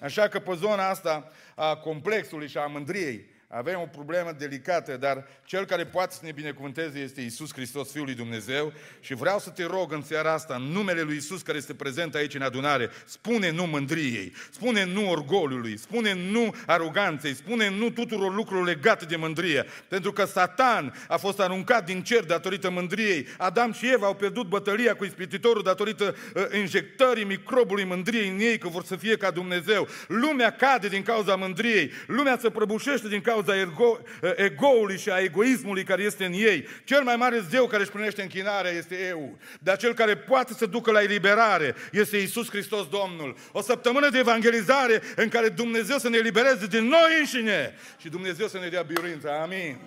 Așa 0.00 0.28
că 0.28 0.38
pe 0.38 0.54
zona 0.54 0.88
asta 0.88 1.30
a 1.54 1.76
complexului 1.76 2.48
și 2.48 2.58
a 2.58 2.66
mândriei, 2.66 3.30
avem 3.50 3.80
o 3.80 3.88
problemă 3.92 4.32
delicată, 4.38 4.96
dar 4.96 5.26
cel 5.44 5.64
care 5.64 5.84
poate 5.86 6.14
să 6.14 6.20
ne 6.22 6.32
binecuvânteze 6.32 6.98
este 6.98 7.20
Isus 7.20 7.52
Hristos, 7.52 7.90
Fiul 7.90 8.04
lui 8.04 8.14
Dumnezeu 8.14 8.72
și 9.00 9.14
vreau 9.14 9.38
să 9.38 9.50
te 9.50 9.64
rog 9.64 9.92
în 9.92 10.02
seara 10.02 10.32
asta, 10.32 10.54
în 10.54 10.62
numele 10.62 11.00
lui 11.00 11.16
Isus 11.16 11.42
care 11.42 11.58
este 11.58 11.74
prezent 11.74 12.14
aici 12.14 12.34
în 12.34 12.42
adunare, 12.42 12.90
spune 13.04 13.50
nu 13.50 13.64
mândriei, 13.64 14.32
spune 14.50 14.84
nu 14.84 15.10
orgoliului, 15.10 15.78
spune 15.78 16.14
nu 16.30 16.54
aroganței, 16.66 17.34
spune 17.34 17.70
nu 17.70 17.90
tuturor 17.90 18.34
lucrurilor 18.34 18.66
legate 18.66 19.04
de 19.04 19.16
mândrie, 19.16 19.66
pentru 19.88 20.12
că 20.12 20.24
Satan 20.24 20.94
a 21.08 21.16
fost 21.16 21.40
aruncat 21.40 21.84
din 21.84 22.02
cer 22.02 22.24
datorită 22.24 22.70
mândriei. 22.70 23.26
Adam 23.38 23.72
și 23.72 23.92
Eva 23.92 24.06
au 24.06 24.14
pierdut 24.14 24.48
bătălia 24.48 24.96
cu 24.96 25.04
ispititorul 25.04 25.62
datorită 25.62 26.16
uh, 26.34 26.42
injectării 26.58 27.24
microbului 27.24 27.84
mândriei 27.84 28.28
în 28.28 28.38
ei, 28.38 28.58
că 28.58 28.68
vor 28.68 28.84
să 28.84 28.96
fie 28.96 29.16
ca 29.16 29.30
Dumnezeu. 29.30 29.88
Lumea 30.08 30.50
cade 30.50 30.88
din 30.88 31.02
cauza 31.02 31.36
mândriei, 31.36 31.90
lumea 32.06 32.38
se 32.40 32.50
prăbușește 32.50 33.08
din 33.08 33.20
cauza 33.20 33.36
cauza 33.42 33.60
ego, 33.60 34.00
egoului 34.36 34.98
și 34.98 35.10
a 35.10 35.18
egoismului 35.18 35.84
care 35.84 36.02
este 36.02 36.24
în 36.24 36.32
ei. 36.32 36.66
Cel 36.84 37.02
mai 37.02 37.16
mare 37.16 37.40
zeu 37.40 37.66
care 37.66 37.82
își 37.82 37.90
primește 37.90 38.22
închinarea 38.22 38.70
este 38.70 39.06
eu. 39.06 39.38
Dar 39.60 39.76
cel 39.76 39.94
care 39.94 40.16
poate 40.16 40.52
să 40.52 40.66
ducă 40.66 40.90
la 40.90 41.02
eliberare 41.02 41.74
este 41.92 42.16
Isus 42.16 42.48
Hristos 42.48 42.88
Domnul. 42.88 43.36
O 43.52 43.60
săptămână 43.60 44.08
de 44.08 44.18
evangelizare 44.18 45.02
în 45.16 45.28
care 45.28 45.48
Dumnezeu 45.48 45.98
să 45.98 46.08
ne 46.08 46.16
elibereze 46.16 46.66
din 46.66 46.84
noi 46.84 47.18
înșine 47.18 47.74
și 47.98 48.08
Dumnezeu 48.08 48.46
să 48.46 48.58
ne 48.58 48.68
dea 48.68 48.82
biruință. 48.82 49.30
Amin. 49.30 49.78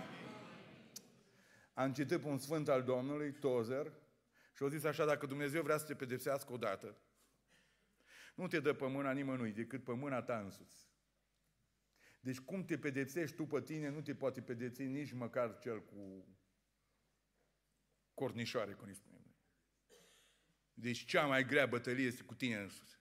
Am 1.74 1.92
citit 1.92 2.20
pe 2.20 2.28
un 2.28 2.38
sfânt 2.38 2.70
al 2.70 2.82
Domnului, 2.82 3.36
Tozer, 3.40 3.92
și 4.56 4.64
au 4.64 4.68
zis 4.68 4.84
așa, 4.84 5.06
dacă 5.06 5.26
Dumnezeu 5.26 5.62
vrea 5.62 5.78
să 5.78 5.86
te 5.86 5.94
pedepsească 5.94 6.54
odată, 6.54 6.96
nu 8.36 8.48
te 8.48 8.60
dă 8.60 8.74
pe 8.74 8.86
mâna 8.88 9.12
nimănui, 9.12 9.52
decât 9.52 9.84
pe 9.84 9.92
mâna 9.94 10.22
ta 10.22 10.42
însuți. 10.44 10.91
Deci 12.22 12.40
cum 12.40 12.66
te 12.66 12.78
pedepsești 12.78 13.36
tu 13.36 13.46
pe 13.46 13.62
tine, 13.62 13.90
nu 13.90 14.02
te 14.02 14.16
poate 14.16 14.42
pedepsi 14.42 14.84
nici 14.84 15.12
măcar 15.12 15.58
cel 15.60 15.84
cu 15.84 16.26
cornișoare, 18.14 18.74
cum 18.74 18.88
îi 18.88 18.96
spunem. 18.96 19.36
Deci 20.74 21.06
cea 21.06 21.26
mai 21.26 21.46
grea 21.46 21.66
bătălie 21.66 22.06
este 22.06 22.24
cu 22.24 22.34
tine 22.34 22.56
însuți. 22.56 23.00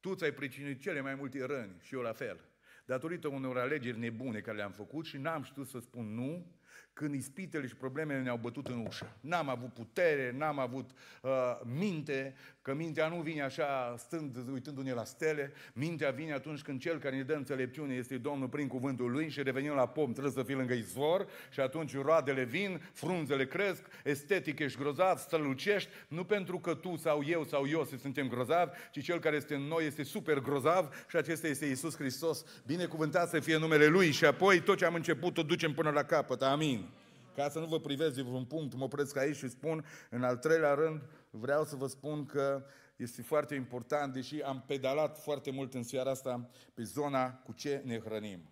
Tu 0.00 0.14
ți-ai 0.14 0.32
pricinit 0.32 0.80
cele 0.80 1.00
mai 1.00 1.14
multe 1.14 1.44
răni 1.44 1.80
și 1.80 1.94
eu 1.94 2.00
la 2.00 2.12
fel. 2.12 2.48
Datorită 2.84 3.28
unor 3.28 3.58
alegeri 3.58 3.98
nebune 3.98 4.40
care 4.40 4.56
le-am 4.56 4.72
făcut 4.72 5.04
și 5.04 5.16
n-am 5.16 5.42
știut 5.42 5.68
să 5.68 5.78
spun 5.78 6.14
nu 6.14 6.59
când 7.00 7.14
ispitele 7.14 7.66
și 7.66 7.74
problemele 7.74 8.22
ne-au 8.22 8.36
bătut 8.36 8.66
în 8.66 8.86
ușă. 8.86 9.16
N-am 9.20 9.48
avut 9.48 9.72
putere, 9.72 10.34
n-am 10.36 10.58
avut 10.58 10.90
uh, 11.22 11.30
minte, 11.64 12.34
că 12.62 12.74
mintea 12.74 13.08
nu 13.08 13.20
vine 13.20 13.42
așa 13.42 13.94
stând, 13.98 14.36
uitându-ne 14.52 14.92
la 14.92 15.04
stele, 15.04 15.52
mintea 15.72 16.10
vine 16.10 16.32
atunci 16.32 16.62
când 16.62 16.80
cel 16.80 16.98
care 16.98 17.16
ne 17.16 17.22
dă 17.22 17.34
înțelepciune 17.34 17.94
este 17.94 18.16
Domnul 18.16 18.48
prin 18.48 18.68
cuvântul 18.68 19.10
Lui 19.10 19.28
și 19.28 19.42
revenim 19.42 19.72
la 19.72 19.88
pom, 19.88 20.12
trebuie 20.12 20.32
să 20.32 20.42
fii 20.42 20.54
lângă 20.54 20.72
izvor 20.72 21.26
și 21.50 21.60
atunci 21.60 21.96
roadele 21.96 22.44
vin, 22.44 22.80
frunzele 22.92 23.46
cresc, 23.46 23.82
estetic 24.04 24.58
ești 24.58 24.78
grozav, 24.78 25.18
strălucești, 25.18 25.90
nu 26.08 26.24
pentru 26.24 26.58
că 26.58 26.74
tu 26.74 26.96
sau 26.96 27.24
eu 27.26 27.44
sau 27.44 27.68
eu 27.68 27.84
să 27.84 27.96
suntem 27.96 28.28
grozavi, 28.28 28.70
ci 28.90 29.02
cel 29.02 29.18
care 29.18 29.36
este 29.36 29.54
în 29.54 29.62
noi 29.62 29.86
este 29.86 30.02
super 30.02 30.38
grozav 30.38 31.06
și 31.08 31.16
acesta 31.16 31.46
este 31.46 31.66
Isus 31.66 31.96
Hristos. 31.96 32.44
Binecuvântat 32.66 33.28
să 33.28 33.40
fie 33.40 33.56
numele 33.56 33.86
Lui 33.86 34.10
și 34.10 34.24
apoi 34.24 34.60
tot 34.60 34.78
ce 34.78 34.84
am 34.84 34.94
început 34.94 35.38
o 35.38 35.42
ducem 35.42 35.72
până 35.72 35.90
la 35.90 36.02
capăt. 36.02 36.42
Amin. 36.42 36.89
Ca 37.34 37.48
să 37.48 37.58
nu 37.58 37.66
vă 37.66 37.80
privesc 37.80 38.14
de 38.14 38.22
vreun 38.22 38.44
punct, 38.44 38.74
mă 38.74 38.84
opresc 38.84 39.16
aici 39.16 39.36
și 39.36 39.48
spun, 39.48 39.84
în 40.10 40.24
al 40.24 40.36
treilea 40.36 40.74
rând, 40.74 41.02
vreau 41.30 41.64
să 41.64 41.76
vă 41.76 41.86
spun 41.86 42.26
că 42.26 42.64
este 42.96 43.22
foarte 43.22 43.54
important, 43.54 44.12
deși 44.12 44.42
am 44.42 44.64
pedalat 44.66 45.22
foarte 45.22 45.50
mult 45.50 45.74
în 45.74 45.82
seara 45.82 46.10
asta 46.10 46.50
pe 46.74 46.82
zona 46.82 47.34
cu 47.34 47.52
ce 47.52 47.82
ne 47.84 47.98
hrănim. 47.98 48.50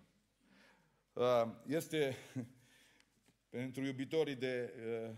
Uh, 1.13 1.43
este 1.65 2.15
pentru 3.49 3.83
iubitorii 3.83 4.35
de 4.35 4.73
uh, 5.07 5.15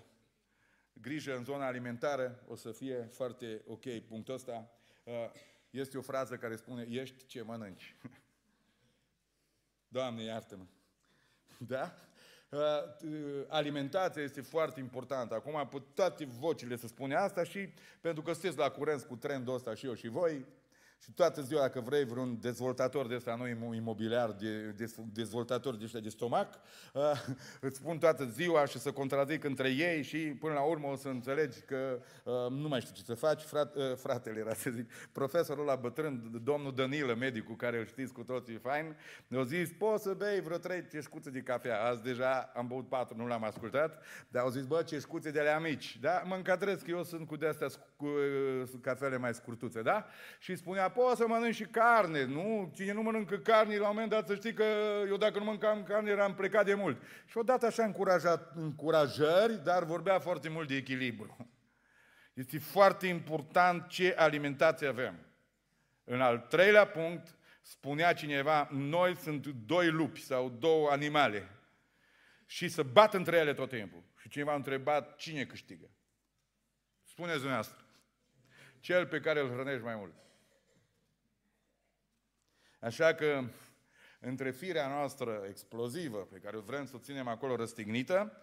grijă 0.94 1.36
în 1.36 1.44
zona 1.44 1.66
alimentară, 1.66 2.44
o 2.48 2.56
să 2.56 2.72
fie 2.72 3.10
foarte 3.12 3.62
ok 3.68 4.00
punctul 4.08 4.34
ăsta. 4.34 4.72
Uh, 5.04 5.14
este 5.70 5.98
o 5.98 6.02
frază 6.02 6.38
care 6.38 6.56
spune, 6.56 6.86
ești 6.90 7.26
ce 7.26 7.42
mănânci. 7.42 7.96
Doamne, 9.88 10.24
iartă-mă! 10.24 10.66
Da? 11.58 11.96
Uh, 12.52 12.60
alimentația 13.48 14.22
este 14.22 14.42
foarte 14.42 14.80
importantă. 14.80 15.36
Acum, 15.36 15.68
pe 15.72 15.82
toate 15.94 16.26
vocile 16.26 16.76
se 16.76 16.88
spune 16.88 17.16
asta 17.16 17.44
și 17.44 17.70
pentru 18.02 18.22
că 18.22 18.32
sunteți 18.32 18.58
la 18.58 18.70
curent 18.70 19.02
cu 19.02 19.16
trendul 19.16 19.54
ăsta 19.54 19.74
și 19.74 19.86
eu 19.86 19.94
și 19.94 20.08
voi, 20.08 20.46
și 21.04 21.12
toată 21.12 21.42
ziua, 21.42 21.62
dacă 21.62 21.80
vrei 21.80 22.06
vreun 22.06 22.38
dezvoltator 22.42 23.08
de 23.08 23.16
ăsta, 23.16 23.36
nu 23.36 23.74
imobiliar, 23.74 24.32
de, 24.32 24.62
de, 24.62 24.92
dezvoltator 25.14 25.76
de 25.76 25.84
ăștia 25.84 26.00
de 26.00 26.10
stomac, 26.10 26.60
uh, 26.94 27.02
îți 27.62 27.78
spun 27.78 27.98
toată 27.98 28.26
ziua 28.26 28.66
și 28.66 28.80
să 28.80 28.92
contrazic 28.92 29.44
între 29.44 29.70
ei 29.70 30.04
și 30.04 30.18
până 30.18 30.54
la 30.54 30.62
urmă 30.62 30.88
o 30.88 30.96
să 30.96 31.08
înțelegi 31.08 31.62
că 31.62 32.02
uh, 32.24 32.34
nu 32.50 32.68
mai 32.68 32.82
știu 32.82 32.94
ce 32.94 33.04
să 33.04 33.14
faci. 33.14 33.42
Frat, 33.42 33.76
uh, 33.76 33.96
fratele 33.96 34.40
era 34.40 34.54
să 34.54 34.70
zic, 34.70 34.92
profesorul 35.12 35.62
ăla 35.68 35.76
bătrân, 35.76 36.42
domnul 36.44 36.74
Danilă, 36.76 37.16
medicul 37.16 37.56
care 37.56 37.78
îl 37.78 37.86
știți 37.86 38.14
cu 38.14 38.24
toții 38.24 38.58
fain, 38.58 38.96
ne-a 39.28 39.44
zis, 39.44 39.72
poți 39.78 40.04
să 40.04 40.14
bei 40.14 40.42
vreo 40.42 40.58
trei 40.58 40.88
ceșcuțe 40.88 41.30
de 41.30 41.40
cafea. 41.40 41.84
Azi 41.84 42.04
deja 42.04 42.52
am 42.56 42.68
băut 42.68 42.90
patru, 42.90 43.18
nu 43.18 43.28
l-am 43.28 43.44
ascultat, 43.44 44.04
dar 44.28 44.44
au 44.44 44.50
zis, 44.50 44.66
bă, 44.66 44.84
ceșcuțe 44.84 45.32
de 45.32 45.40
alea 45.40 45.60
mici. 45.60 45.98
Da? 46.02 46.24
Mă 46.26 46.36
încadrez 46.36 46.82
că 46.82 46.90
eu 46.90 47.04
sunt 47.04 47.28
cu 47.28 47.36
de-astea 47.36 47.68
cu, 47.96 48.06
uh, 48.06 48.70
cafele 48.82 49.18
mai 49.18 49.34
scurtuțe, 49.34 49.82
da? 49.82 50.06
Și 50.40 50.56
spunea, 50.56 50.90
poți 50.94 51.18
să 51.18 51.28
mănânci 51.28 51.56
și 51.56 51.64
carne, 51.64 52.26
nu? 52.26 52.72
Cine 52.76 52.94
nu 52.94 53.02
mănâncă 53.02 53.38
carne, 53.38 53.78
la 53.78 53.88
un 53.88 53.94
moment 53.94 54.10
dat 54.10 54.28
să 54.28 54.36
știi 54.36 54.54
că 54.54 54.64
eu 55.08 55.18
dacă 55.18 55.40
nu 55.40 55.46
mâncam 55.46 55.84
carne 55.84 56.10
eram 56.10 56.36
plecat 56.36 56.66
de 56.66 56.74
mult. 56.74 57.02
Și 57.26 57.38
odată 57.38 57.66
așa 57.66 57.84
încurajat, 57.84 58.52
încurajări, 58.56 59.64
dar 59.64 59.84
vorbea 59.84 60.20
foarte 60.20 60.50
mult 60.50 60.68
de 60.68 60.76
echilibru. 60.76 61.50
Este 62.34 62.60
foarte 62.60 63.08
important 63.08 63.88
ce 63.88 64.16
alimentație 64.18 64.88
avem. 64.88 65.26
În 66.04 66.22
al 66.22 66.40
treilea 66.40 66.88
punct, 66.88 67.36
spunea 67.62 68.14
cineva, 68.14 68.70
noi 68.72 69.16
sunt 69.16 69.48
doi 69.48 69.90
lupi 69.90 70.22
sau 70.22 70.50
două 70.50 70.90
animale 70.90 71.50
și 72.46 72.70
să 72.70 72.84
bat 72.84 73.14
între 73.14 73.38
ele 73.38 73.54
tot 73.54 73.70
timpul. 73.70 74.04
Și 74.22 74.30
cineva 74.30 74.52
a 74.52 74.56
întrebat, 74.56 75.16
cine 75.16 75.46
câștigă? 75.46 75.90
Spuneți 77.04 77.38
dumneavoastră. 77.38 77.86
Cel 78.80 79.08
pe 79.08 79.20
care 79.20 79.40
îl 79.40 79.50
hrănești 79.50 79.84
mai 79.84 79.96
mult. 79.96 80.14
Așa 82.82 83.14
că, 83.14 83.44
între 84.20 84.52
firea 84.52 84.88
noastră 84.88 85.46
explozivă, 85.50 86.18
pe 86.18 86.38
care 86.38 86.58
vrem 86.58 86.86
să 86.86 86.96
o 86.96 87.00
ținem 87.00 87.28
acolo 87.28 87.56
răstignită, 87.56 88.42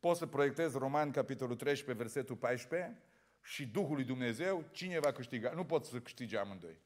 pot 0.00 0.16
să 0.16 0.26
proiectez 0.26 0.74
Roman, 0.74 1.10
capitolul 1.10 1.56
13, 1.56 2.04
versetul 2.04 2.36
14, 2.36 3.00
și 3.42 3.66
Duhul 3.66 3.94
lui 3.94 4.04
Dumnezeu, 4.04 4.64
cine 4.70 4.98
va 4.98 5.12
câștiga? 5.12 5.52
Nu 5.54 5.64
pot 5.64 5.84
să 5.84 5.98
câștige 5.98 6.36
amândoi. 6.36 6.80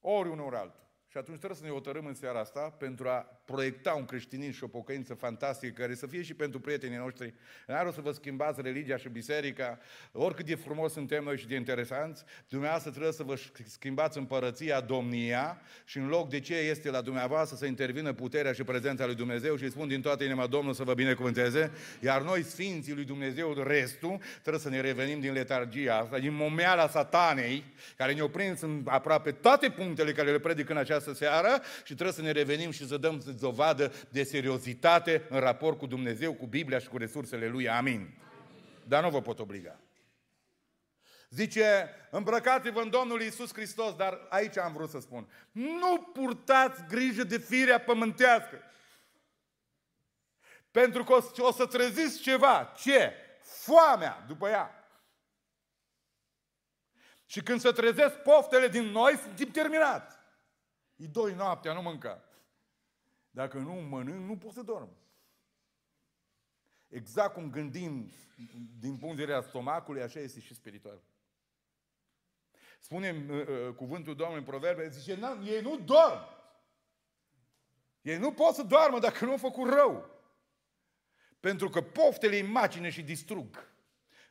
Ori 0.00 0.28
unul, 0.28 0.46
ori 0.46 0.56
altul. 0.56 0.86
Și 1.06 1.16
atunci 1.16 1.38
trebuie 1.38 1.58
să 1.58 1.64
ne 1.64 1.70
hotărâm 1.70 2.06
în 2.06 2.14
seara 2.14 2.40
asta 2.40 2.70
pentru 2.70 3.08
a 3.08 3.37
proiecta 3.52 3.92
un 3.92 4.04
creștinism 4.04 4.52
și 4.52 4.64
o 4.64 4.66
pocăință 4.66 5.14
fantastică 5.14 5.80
care 5.80 5.94
să 5.94 6.06
fie 6.06 6.22
și 6.22 6.34
pentru 6.34 6.60
prietenii 6.60 6.96
noștri. 6.96 7.34
N-ar 7.66 7.92
să 7.92 8.00
vă 8.00 8.12
schimbați 8.12 8.60
religia 8.62 8.96
și 8.96 9.08
biserica, 9.08 9.78
oricât 10.12 10.46
de 10.46 10.54
frumos 10.54 10.92
suntem 10.92 11.24
noi 11.24 11.38
și 11.38 11.46
de 11.46 11.54
interesanți, 11.54 12.24
dumneavoastră 12.48 12.90
trebuie 12.90 13.12
să 13.12 13.22
vă 13.22 13.34
schimbați 13.66 14.18
împărăția, 14.18 14.80
domnia 14.80 15.60
și 15.84 15.98
în 15.98 16.08
loc 16.08 16.28
de 16.28 16.40
ce 16.40 16.54
este 16.54 16.90
la 16.90 17.00
dumneavoastră 17.00 17.56
să 17.56 17.66
intervină 17.66 18.12
puterea 18.12 18.52
și 18.52 18.64
prezența 18.64 19.06
lui 19.06 19.14
Dumnezeu 19.14 19.56
și 19.56 19.62
îi 19.62 19.70
spun 19.70 19.88
din 19.88 20.00
toată 20.00 20.24
inima 20.24 20.46
Domnul 20.46 20.74
să 20.74 20.82
vă 20.82 20.94
binecuvânteze, 20.94 21.70
iar 22.00 22.22
noi, 22.22 22.42
Sfinții 22.42 22.94
lui 22.94 23.04
Dumnezeu, 23.04 23.52
restul, 23.66 24.20
trebuie 24.40 24.62
să 24.62 24.68
ne 24.68 24.80
revenim 24.80 25.20
din 25.20 25.32
letargia 25.32 25.96
asta, 25.96 26.18
din 26.18 26.34
momeala 26.34 26.88
satanei, 26.88 27.64
care 27.96 28.12
ne-a 28.12 28.28
prins 28.28 28.60
în 28.60 28.82
aproape 28.84 29.30
toate 29.30 29.70
punctele 29.70 30.12
care 30.12 30.30
le 30.30 30.38
predic 30.38 30.68
în 30.68 30.76
această 30.76 31.12
seară 31.14 31.48
și 31.84 31.94
trebuie 31.94 32.12
să 32.12 32.22
ne 32.22 32.30
revenim 32.30 32.70
și 32.70 32.86
să 32.86 32.96
dăm 32.96 33.20
dovadă 33.38 33.92
de 34.10 34.22
seriozitate 34.22 35.26
în 35.28 35.40
raport 35.40 35.78
cu 35.78 35.86
Dumnezeu, 35.86 36.34
cu 36.34 36.46
Biblia 36.46 36.78
și 36.78 36.88
cu 36.88 36.96
resursele 36.96 37.48
Lui. 37.48 37.68
Amin. 37.68 38.18
Dar 38.84 39.02
nu 39.02 39.10
vă 39.10 39.22
pot 39.22 39.38
obliga. 39.38 39.80
Zice, 41.30 41.90
îmbrăcați-vă 42.10 42.80
în 42.80 42.90
Domnul 42.90 43.22
Iisus 43.22 43.52
Hristos, 43.52 43.94
dar 43.94 44.26
aici 44.28 44.58
am 44.58 44.72
vrut 44.72 44.90
să 44.90 45.00
spun, 45.00 45.28
nu 45.52 45.98
purtați 46.12 46.84
grijă 46.88 47.24
de 47.24 47.38
firea 47.38 47.80
pământească. 47.80 48.62
Pentru 50.70 51.04
că 51.04 51.18
o 51.36 51.52
să 51.52 51.66
treziți 51.66 52.20
ceva. 52.20 52.72
Ce? 52.76 53.12
Foamea 53.42 54.24
după 54.26 54.48
ea. 54.48 54.72
Și 57.26 57.42
când 57.42 57.60
se 57.60 57.70
trezesc 57.70 58.14
poftele 58.14 58.68
din 58.68 58.84
noi, 58.84 59.16
suntem 59.16 59.50
terminați. 59.50 60.16
E 60.96 61.06
doi 61.06 61.34
noaptea, 61.34 61.72
nu 61.72 61.82
mânca. 61.82 62.27
Dacă 63.38 63.58
nu 63.58 63.72
mănânc, 63.72 64.26
nu 64.26 64.36
pot 64.36 64.52
să 64.52 64.62
dorm. 64.62 64.88
Exact 66.88 67.32
cum 67.32 67.50
gândim 67.50 68.12
din 68.78 68.96
punct 68.96 69.16
de 69.16 69.20
vedere 69.20 69.36
al 69.36 69.42
stomacului, 69.42 70.02
așa 70.02 70.20
este 70.20 70.40
și 70.40 70.54
spiritual. 70.54 71.02
Spune 72.78 73.24
uh, 73.28 73.46
uh, 73.46 73.74
cuvântul 73.74 74.14
Domnului 74.14 74.42
în 74.42 74.48
proverbe, 74.48 74.88
zice, 74.88 75.18
ei 75.44 75.60
nu 75.60 75.78
dorm. 75.78 76.20
Ei 78.00 78.18
nu 78.18 78.32
pot 78.32 78.54
să 78.54 78.62
doarmă 78.62 78.98
dacă 78.98 79.24
nu 79.24 79.30
au 79.30 79.36
făcut 79.36 79.68
rău. 79.72 80.10
Pentru 81.40 81.68
că 81.68 81.82
poftele 81.82 82.36
îi 82.36 82.42
macină 82.42 82.88
și 82.88 83.02
distrug. 83.02 83.72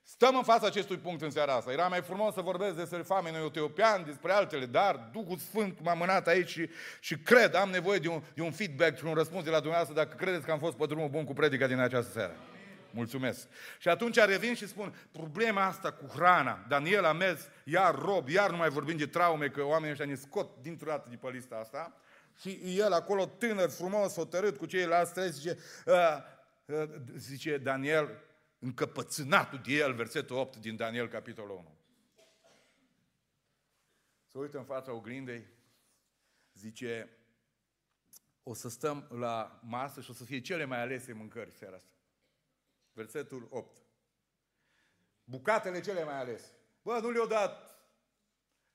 Stăm 0.09 0.35
în 0.35 0.43
fața 0.43 0.65
acestui 0.67 0.97
punct 0.97 1.21
în 1.21 1.29
seara 1.29 1.53
asta. 1.53 1.71
Era 1.71 1.87
mai 1.87 2.01
frumos 2.01 2.33
să 2.33 2.41
vorbesc 2.41 2.75
despre 2.75 3.01
famenul 3.01 3.45
etiopian, 3.45 4.05
despre 4.05 4.31
altele, 4.31 4.65
dar 4.65 5.09
Duhul 5.11 5.37
Sfânt 5.37 5.77
m-a 5.81 5.93
mânat 5.93 6.27
aici 6.27 6.49
și, 6.49 6.69
și 6.99 7.17
cred, 7.17 7.55
am 7.55 7.69
nevoie 7.69 7.99
de 7.99 8.07
un, 8.07 8.21
de 8.33 8.41
un 8.41 8.51
feedback 8.51 8.97
și 8.97 9.05
un 9.05 9.13
răspuns 9.13 9.43
de 9.43 9.49
la 9.49 9.59
dumneavoastră 9.59 9.95
dacă 10.03 10.15
credeți 10.15 10.45
că 10.45 10.51
am 10.51 10.59
fost 10.59 10.75
pe 10.75 10.85
drumul 10.85 11.09
bun 11.09 11.23
cu 11.23 11.33
predica 11.33 11.67
din 11.67 11.79
această 11.79 12.11
seară. 12.11 12.35
Mulțumesc. 12.91 13.47
Și 13.79 13.87
atunci 13.87 14.15
revin 14.15 14.53
și 14.53 14.67
spun, 14.67 14.93
problema 15.11 15.65
asta 15.65 15.91
cu 15.91 16.05
hrana, 16.15 16.65
Daniel 16.67 17.05
a 17.05 17.13
mers, 17.13 17.49
iar 17.63 17.95
rob, 17.95 18.29
iar 18.29 18.49
nu 18.49 18.57
mai 18.57 18.69
vorbim 18.69 18.97
de 18.97 19.05
traume, 19.05 19.47
că 19.47 19.63
oamenii 19.63 19.91
ăștia 19.91 20.05
ne 20.05 20.15
scot 20.15 20.49
dintr-o 20.61 20.89
dată 20.89 21.07
de 21.09 21.15
pe 21.15 21.29
lista 21.29 21.55
asta, 21.55 21.93
și 22.39 22.59
el 22.77 22.93
acolo 22.93 23.25
tânăr, 23.25 23.69
frumos, 23.69 24.13
hotărât 24.13 24.57
cu 24.57 24.65
ceilalți, 24.65 25.13
trei, 25.13 25.29
zice, 25.29 25.57
uh, 25.85 25.95
uh, 26.65 26.89
zice 27.17 27.57
Daniel, 27.57 28.09
încăpățânatul 28.59 29.61
de 29.65 29.71
el, 29.71 29.93
versetul 29.93 30.37
8 30.37 30.55
din 30.55 30.75
Daniel, 30.75 31.07
capitolul 31.07 31.57
1. 31.57 31.77
Să 34.25 34.37
uită 34.37 34.57
în 34.57 34.65
fața 34.65 34.93
oglindei, 34.93 35.47
zice, 36.53 37.17
o 38.43 38.53
să 38.53 38.69
stăm 38.69 39.07
la 39.09 39.59
masă 39.63 40.01
și 40.01 40.09
o 40.09 40.13
să 40.13 40.23
fie 40.23 40.41
cele 40.41 40.65
mai 40.65 40.81
alese 40.81 41.13
mâncări 41.13 41.51
seara 41.51 41.75
asta. 41.75 41.95
Versetul 42.93 43.47
8. 43.49 43.77
Bucatele 45.23 45.81
cele 45.81 46.03
mai 46.03 46.19
alese. 46.19 46.51
Bă, 46.81 46.99
nu 47.01 47.09
le-au 47.09 47.27
dat. 47.27 47.77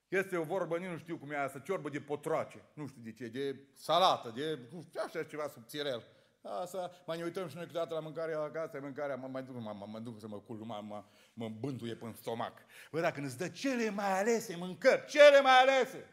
Este 0.08 0.36
o 0.36 0.42
vorbă, 0.42 0.78
nu 0.78 0.98
știu 0.98 1.18
cum 1.18 1.30
e 1.30 1.36
asta, 1.36 1.58
ciorbă 1.58 1.88
de 1.88 2.00
potroace. 2.00 2.62
Nu 2.74 2.86
știu 2.86 3.02
de 3.02 3.12
ce, 3.12 3.28
de 3.28 3.56
salată, 3.74 4.30
de, 4.30 4.58
nu 4.70 4.82
știu, 4.82 5.00
așa 5.04 5.24
ceva 5.24 5.48
subțirel. 5.48 6.04
Asta, 6.42 6.90
mai 7.06 7.16
ne 7.18 7.24
uităm 7.24 7.48
și 7.48 7.56
noi 7.56 7.66
câteodată 7.66 7.94
la 7.94 8.00
mâncarea 8.00 8.38
acasă, 8.40 8.78
mâncarea, 8.80 9.16
mă, 9.16 9.28
mai 9.28 9.42
duc, 9.42 9.54
mă, 9.54 9.72
mă, 9.78 9.86
mă 9.88 9.98
duc 9.98 10.20
să 10.20 10.28
mă 10.28 10.40
culc, 10.40 10.64
mă, 10.64 10.80
mă, 10.82 11.04
mă 11.32 11.48
bântuie 11.48 11.94
până 11.94 12.10
în 12.10 12.16
stomac. 12.16 12.58
Bă, 12.90 13.00
dacă 13.00 13.20
îți 13.20 13.38
dă 13.38 13.48
cele 13.48 13.90
mai 13.90 14.18
alese 14.18 14.56
mâncări, 14.56 15.06
cele 15.06 15.40
mai 15.40 15.60
alese, 15.60 16.06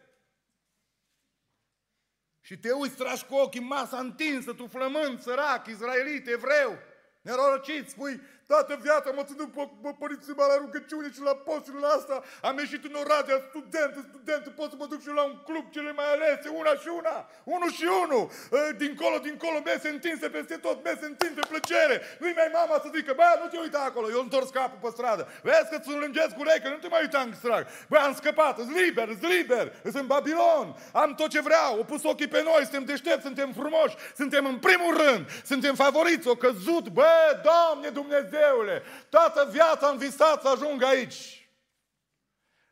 și 2.42 2.58
te 2.58 2.72
uiți, 2.72 2.96
tragi 2.96 3.26
cu 3.26 3.36
ochii 3.36 3.60
masa 3.60 3.98
întinsă, 3.98 4.54
tu 4.54 4.68
flământ, 4.68 5.22
sărac, 5.22 5.68
izraelit, 5.68 6.28
evreu, 6.28 6.78
nerorocit, 7.22 7.90
spui, 7.90 8.22
Toată 8.54 8.74
viața 8.88 9.10
mă 9.18 9.24
ținut 9.30 9.50
pe, 9.58 9.64
pe 9.84 9.92
părinții 10.02 10.34
la 10.52 10.58
rugăciune 10.64 11.10
și 11.16 11.22
la 11.30 11.36
posturile 11.48 11.88
asta. 11.98 12.16
Am 12.50 12.56
ieșit 12.64 12.84
în 12.90 12.96
Oradea, 13.02 13.38
student, 13.50 13.94
student, 14.10 14.44
pot 14.60 14.70
să 14.72 14.78
mă 14.80 14.88
duc 14.92 15.02
și 15.06 15.12
la 15.20 15.24
un 15.32 15.38
club 15.48 15.66
cele 15.76 15.92
mai 16.00 16.08
alese, 16.16 16.48
una 16.62 16.74
și 16.82 16.90
una, 17.00 17.18
unul 17.56 17.72
și 17.78 17.88
unul. 18.04 18.24
Ă, 18.58 18.60
dincolo, 18.84 19.18
dincolo, 19.28 19.58
mese 19.70 19.90
întinse 19.96 20.28
peste 20.36 20.56
tot, 20.66 20.78
mese 20.88 21.06
întinse, 21.12 21.42
plăcere. 21.52 21.96
Nu-i 22.22 22.40
mai 22.42 22.50
mama 22.58 22.76
să 22.84 22.88
zică, 22.96 23.12
bă, 23.20 23.30
nu 23.42 23.48
te 23.52 23.58
uita 23.66 23.82
acolo, 23.90 24.08
eu 24.16 24.22
întors 24.28 24.50
capul 24.58 24.80
pe 24.84 24.90
stradă. 24.96 25.24
Vezi 25.48 25.70
că 25.72 25.78
ți 25.84 25.90
lângesc 26.04 26.32
cu 26.36 26.42
ureche, 26.46 26.68
nu 26.76 26.80
te 26.84 26.90
mai 26.94 27.02
uita 27.06 27.20
în 27.28 27.32
strag. 27.42 27.64
Bă, 27.92 27.98
am 28.08 28.14
scăpat, 28.20 28.54
sunt 28.58 28.76
liber, 28.82 29.08
sunt 29.20 29.32
liber, 29.36 29.66
sunt 29.84 29.96
în 30.02 30.08
Babilon, 30.14 30.68
am 31.04 31.10
tot 31.20 31.30
ce 31.36 31.42
vreau, 31.50 31.70
au 31.78 31.86
pus 31.92 32.04
ochii 32.12 32.34
pe 32.36 32.42
noi, 32.50 32.62
suntem 32.68 32.86
deștepți, 32.92 33.26
suntem 33.30 33.50
frumoși, 33.60 33.96
suntem 34.20 34.44
în 34.54 34.58
primul 34.68 34.94
rând, 35.04 35.24
suntem 35.52 35.74
favoriți, 35.84 36.28
o 36.34 36.36
căzut, 36.46 36.86
bă, 36.98 37.14
Doamne 37.48 37.90
Dumnezeu, 38.02 38.38
Dumnezeule, 38.40 38.84
toată 39.10 39.50
viața 39.52 39.88
am 39.88 39.98
visat 39.98 40.42
să 40.42 40.48
ajung 40.48 40.84
aici. 40.84 41.50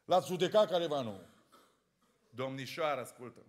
L-ați 0.05 0.27
judecat 0.27 0.69
careva 0.69 1.01
nu. 1.01 1.21
Domnișoară, 2.29 3.01
ascultă. 3.01 3.45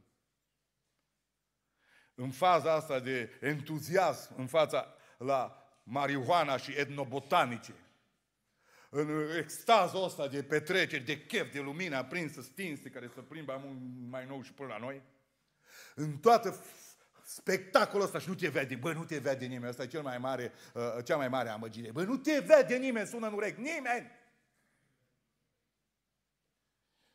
În 2.14 2.30
faza 2.30 2.72
asta 2.72 3.00
de 3.00 3.38
entuziasm, 3.40 4.32
în 4.36 4.46
fața 4.46 4.94
la 5.18 5.68
marihuana 5.82 6.56
și 6.56 6.72
etnobotanice, 6.72 7.74
în 8.90 9.36
extazul 9.36 10.04
ăsta 10.04 10.28
de 10.28 10.42
petreceri, 10.42 11.04
de 11.04 11.20
chef, 11.20 11.52
de 11.52 11.60
lumină 11.60 11.96
aprinsă, 11.96 12.42
stinse, 12.42 12.90
care 12.90 13.10
se 13.14 13.20
plimbă 13.20 13.62
mai 14.08 14.26
nou 14.26 14.42
și 14.42 14.52
până 14.52 14.68
la 14.68 14.78
noi, 14.78 15.02
în 15.94 16.18
toată 16.18 16.64
spectacolul 17.38 18.04
ăsta 18.04 18.18
și 18.18 18.28
nu 18.28 18.34
te 18.34 18.48
vede, 18.48 18.76
bă, 18.76 18.92
nu 18.92 19.04
te 19.04 19.18
vede 19.18 19.46
nimeni, 19.46 19.68
asta 19.68 19.82
e 19.82 19.86
cel 19.86 20.02
mai 20.02 20.18
mare, 20.18 20.52
uh, 20.74 21.04
cea 21.04 21.16
mai 21.16 21.28
mare 21.28 21.48
amăgire. 21.48 21.90
Bă, 21.90 22.02
nu 22.04 22.16
te 22.16 22.38
vede 22.38 22.76
nimeni, 22.76 23.06
sună 23.06 23.26
în 23.26 23.32
urechi, 23.32 23.60
nimeni! 23.60 24.10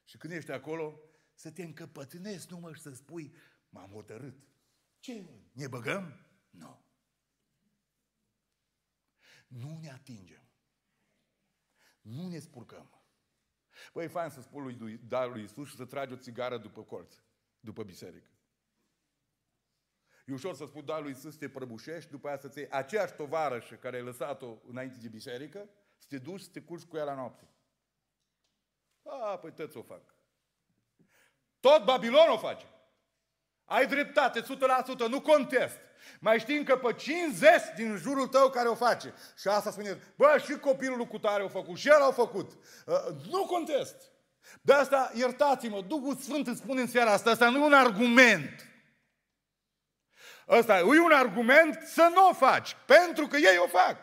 Și 0.03 0.17
când 0.17 0.33
ești 0.33 0.51
acolo, 0.51 0.99
să 1.33 1.51
te 1.51 1.63
încăpățânezi 1.63 2.47
numai 2.49 2.73
și 2.73 2.81
să 2.81 2.93
spui, 2.93 3.35
m-am 3.69 3.89
hotărât. 3.89 4.47
Ce? 4.99 5.29
Ne 5.51 5.67
băgăm? 5.67 6.25
Nu. 6.49 6.85
Nu 9.47 9.79
ne 9.81 9.91
atingem. 9.91 10.49
Nu 12.01 12.27
ne 12.27 12.39
spurcăm. 12.39 12.89
Băi, 13.93 14.05
e 14.05 14.07
fain 14.07 14.29
să 14.29 14.41
spui 14.41 14.75
lui, 14.77 14.97
dar 14.97 15.29
lui 15.29 15.43
Isus 15.43 15.69
și 15.69 15.75
să 15.75 15.85
tragi 15.85 16.13
o 16.13 16.17
țigară 16.17 16.57
după 16.57 16.83
colț, 16.83 17.15
după 17.59 17.83
biserică. 17.83 18.32
E 20.23 20.33
ușor 20.33 20.55
să 20.55 20.65
spui, 20.65 20.81
da, 20.81 20.99
lui 20.99 21.09
Iisus 21.09 21.31
să 21.31 21.37
te 21.37 21.49
prăbușești, 21.49 22.11
după 22.11 22.27
aia 22.27 22.37
să-ți 22.37 22.57
iei 22.57 22.69
aceeași 22.69 23.13
tovarășă 23.13 23.75
care 23.75 23.95
ai 23.95 24.03
lăsat-o 24.03 24.57
înainte 24.67 24.97
de 25.01 25.07
biserică, 25.07 25.69
să 25.97 26.05
te 26.09 26.17
duci 26.17 26.41
să 26.41 26.49
te 26.51 26.61
culci 26.61 26.83
cu 26.83 26.97
ea 26.97 27.03
la 27.03 27.15
noapte. 27.15 27.47
A, 29.03 29.37
păi 29.37 29.53
toți 29.53 29.77
o 29.77 29.81
fac. 29.81 30.15
Tot 31.59 31.83
Babilon 31.83 32.29
o 32.29 32.37
face. 32.37 32.65
Ai 33.65 33.87
dreptate, 33.87 34.41
100%, 34.41 34.45
nu 35.09 35.21
contest. 35.21 35.77
Mai 36.19 36.39
știm 36.39 36.63
că 36.63 36.77
pe 36.77 36.93
50 36.93 37.51
din 37.75 37.95
jurul 37.95 38.27
tău 38.27 38.49
care 38.49 38.67
o 38.67 38.75
face. 38.75 39.13
Și 39.37 39.47
asta 39.47 39.71
spune, 39.71 40.01
bă, 40.15 40.41
și 40.45 40.59
copilul 40.59 40.97
lui 40.97 41.07
Cutare 41.07 41.41
au 41.41 41.47
făcut, 41.47 41.77
și 41.77 41.87
el 41.87 42.01
au 42.01 42.11
făcut. 42.11 42.51
Uh, 42.85 42.95
nu 43.31 43.45
contest. 43.45 43.95
De 44.61 44.73
asta, 44.73 45.11
iertați-mă, 45.15 45.81
Duhul 45.81 46.15
Sfânt 46.15 46.47
îți 46.47 46.59
spune 46.59 46.81
în 46.81 46.87
seara 46.87 47.11
asta, 47.11 47.29
asta 47.29 47.49
nu 47.49 47.57
e 47.57 47.65
un 47.65 47.73
argument. 47.73 48.72
Ăsta 50.49 50.79
e 50.79 50.83
un 50.83 51.11
argument 51.11 51.81
să 51.85 52.11
nu 52.13 52.27
o 52.27 52.33
faci, 52.33 52.75
pentru 52.85 53.27
că 53.27 53.37
ei 53.37 53.57
o 53.57 53.67
fac. 53.67 53.95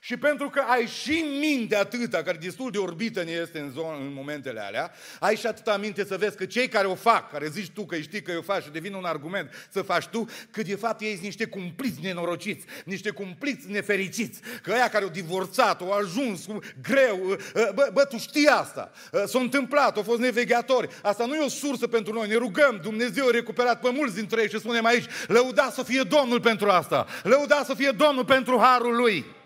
Și 0.00 0.16
pentru 0.16 0.48
că 0.48 0.62
ai 0.66 0.86
și 0.86 1.24
minte 1.40 1.76
atâta, 1.76 2.22
care 2.22 2.38
destul 2.40 2.70
de 2.70 2.78
orbită 2.78 3.22
ne 3.22 3.30
este 3.30 3.58
în, 3.58 3.70
zonă, 3.70 3.96
în 3.96 4.12
momentele 4.12 4.60
alea, 4.60 4.92
ai 5.20 5.36
și 5.36 5.46
atâta 5.46 5.76
minte 5.76 6.04
să 6.04 6.16
vezi 6.16 6.36
că 6.36 6.44
cei 6.44 6.68
care 6.68 6.86
o 6.86 6.94
fac, 6.94 7.30
care 7.30 7.48
zici 7.48 7.70
tu 7.70 7.84
că 7.84 7.96
știi 7.96 8.22
că 8.22 8.32
o 8.38 8.42
faci 8.42 8.62
și 8.62 8.70
devine 8.70 8.96
un 8.96 9.04
argument 9.04 9.68
să 9.70 9.82
faci 9.82 10.06
tu, 10.06 10.28
că 10.50 10.62
de 10.62 10.74
fapt 10.74 11.00
ei 11.00 11.12
sunt 11.12 11.22
niște 11.22 11.44
cumpliți 11.44 12.00
nenorociți, 12.02 12.64
niște 12.84 13.10
cumpliți 13.10 13.70
nefericiți, 13.70 14.40
că 14.62 14.72
aia 14.72 14.88
care 14.88 15.04
au 15.04 15.10
divorțat, 15.10 15.80
au 15.80 15.90
ajuns 15.90 16.44
cu 16.44 16.58
greu, 16.82 17.30
ă, 17.30 17.36
ă, 17.54 17.72
bă, 17.74 17.90
bă 17.92 18.04
tu 18.04 18.18
știi 18.18 18.46
asta, 18.46 18.92
ă, 19.12 19.26
s-a 19.26 19.38
întâmplat, 19.38 19.96
au 19.96 20.02
fost 20.02 20.20
nevegheatori, 20.20 20.88
asta 21.02 21.26
nu 21.26 21.34
e 21.34 21.44
o 21.44 21.48
sursă 21.48 21.86
pentru 21.86 22.12
noi, 22.12 22.28
ne 22.28 22.36
rugăm, 22.36 22.80
Dumnezeu 22.82 23.26
a 23.26 23.30
recuperat 23.30 23.80
pe 23.80 23.90
mulți 23.90 24.14
dintre 24.14 24.40
ei 24.40 24.48
și 24.48 24.58
spunem 24.58 24.84
aici, 24.84 25.04
lăuda 25.26 25.70
să 25.70 25.82
fie 25.82 26.02
Domnul 26.02 26.40
pentru 26.40 26.68
asta, 26.68 27.06
lăuda 27.22 27.62
să 27.64 27.74
fie 27.74 27.90
Domnul 27.90 28.24
pentru 28.24 28.58
harul 28.58 28.96
Lui. 28.96 29.38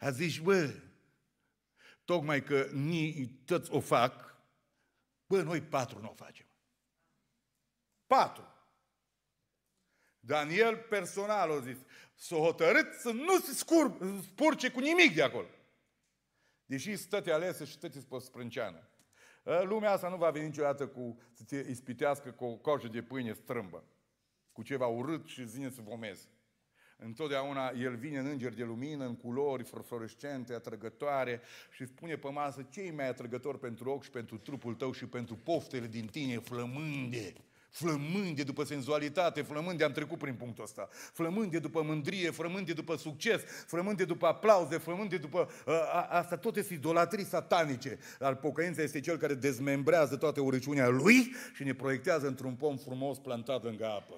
A 0.00 0.10
zis, 0.10 0.38
bă, 0.38 0.74
tocmai 2.04 2.42
că 2.42 2.68
ni 2.72 3.26
toți 3.44 3.70
o 3.70 3.80
fac, 3.80 4.36
bă, 5.26 5.42
noi 5.42 5.62
patru 5.62 6.00
nu 6.00 6.10
o 6.10 6.14
facem. 6.14 6.46
Patru. 8.06 8.50
Daniel 10.20 10.76
personal 10.76 11.50
a 11.50 11.60
zis, 11.60 11.76
s-a 12.14 12.36
hotărât 12.36 12.92
să 12.92 13.10
nu 13.10 13.38
se 13.38 13.52
scur, 13.52 13.98
spurce 14.22 14.70
cu 14.70 14.80
nimic 14.80 15.14
de 15.14 15.22
acolo. 15.22 15.48
Deși 16.64 16.96
stăte 16.96 17.30
alese 17.30 17.64
și 17.64 17.72
stăte 17.72 17.98
pe 18.08 18.18
sprânceană. 18.18 18.88
Lumea 19.42 19.90
asta 19.90 20.08
nu 20.08 20.16
va 20.16 20.30
veni 20.30 20.46
niciodată 20.46 20.88
cu, 20.88 21.18
să 21.32 21.44
te 21.44 21.56
ispitească 21.56 22.32
cu 22.32 22.44
o 22.44 22.56
coajă 22.56 22.88
de 22.88 23.02
pâine 23.02 23.32
strâmbă, 23.32 23.84
cu 24.52 24.62
ceva 24.62 24.86
urât 24.86 25.26
și 25.26 25.48
zine 25.48 25.70
să 25.70 25.80
vomezi. 25.80 26.28
Întotdeauna 26.98 27.72
El 27.80 27.96
vine 27.96 28.18
în 28.18 28.26
înger 28.26 28.54
de 28.54 28.64
lumină, 28.64 29.04
în 29.04 29.16
culori 29.16 29.64
fluorescente, 29.86 30.54
atrăgătoare 30.54 31.40
și 31.70 31.86
spune 31.86 32.16
pe 32.16 32.28
masă 32.28 32.66
ce 32.70 32.80
e 32.80 32.90
mai 32.90 33.08
atrăgător 33.08 33.58
pentru 33.58 33.90
ochi 33.90 34.02
și 34.02 34.10
pentru 34.10 34.38
trupul 34.38 34.74
tău 34.74 34.92
și 34.92 35.06
pentru 35.06 35.34
poftele 35.34 35.86
din 35.86 36.06
tine 36.06 36.38
flămânde. 36.38 37.32
Flămânde 37.70 38.42
după 38.42 38.64
senzualitate, 38.64 39.42
flămânde, 39.42 39.84
am 39.84 39.92
trecut 39.92 40.18
prin 40.18 40.34
punctul 40.34 40.64
ăsta. 40.64 40.88
Flămânde 40.92 41.58
după 41.58 41.82
mândrie, 41.82 42.30
flămânde 42.30 42.72
după 42.72 42.96
succes, 42.96 43.42
flămânde 43.66 44.04
după 44.04 44.26
aplauze, 44.26 44.78
flămânde 44.78 45.16
după... 45.16 45.48
Uh, 45.66 45.74
a, 45.74 46.06
asta 46.10 46.36
tot 46.36 46.56
este 46.56 46.74
idolatrii 46.74 47.24
satanice. 47.24 47.98
Dar 48.18 48.36
pocăința 48.36 48.82
este 48.82 49.00
cel 49.00 49.16
care 49.16 49.34
dezmembrează 49.34 50.16
toată 50.16 50.40
urăciunea 50.40 50.88
lui 50.88 51.34
și 51.54 51.64
ne 51.64 51.74
proiectează 51.74 52.26
într-un 52.26 52.54
pom 52.54 52.76
frumos 52.76 53.18
plantat 53.18 53.62
lângă 53.62 53.86
apă 53.86 54.14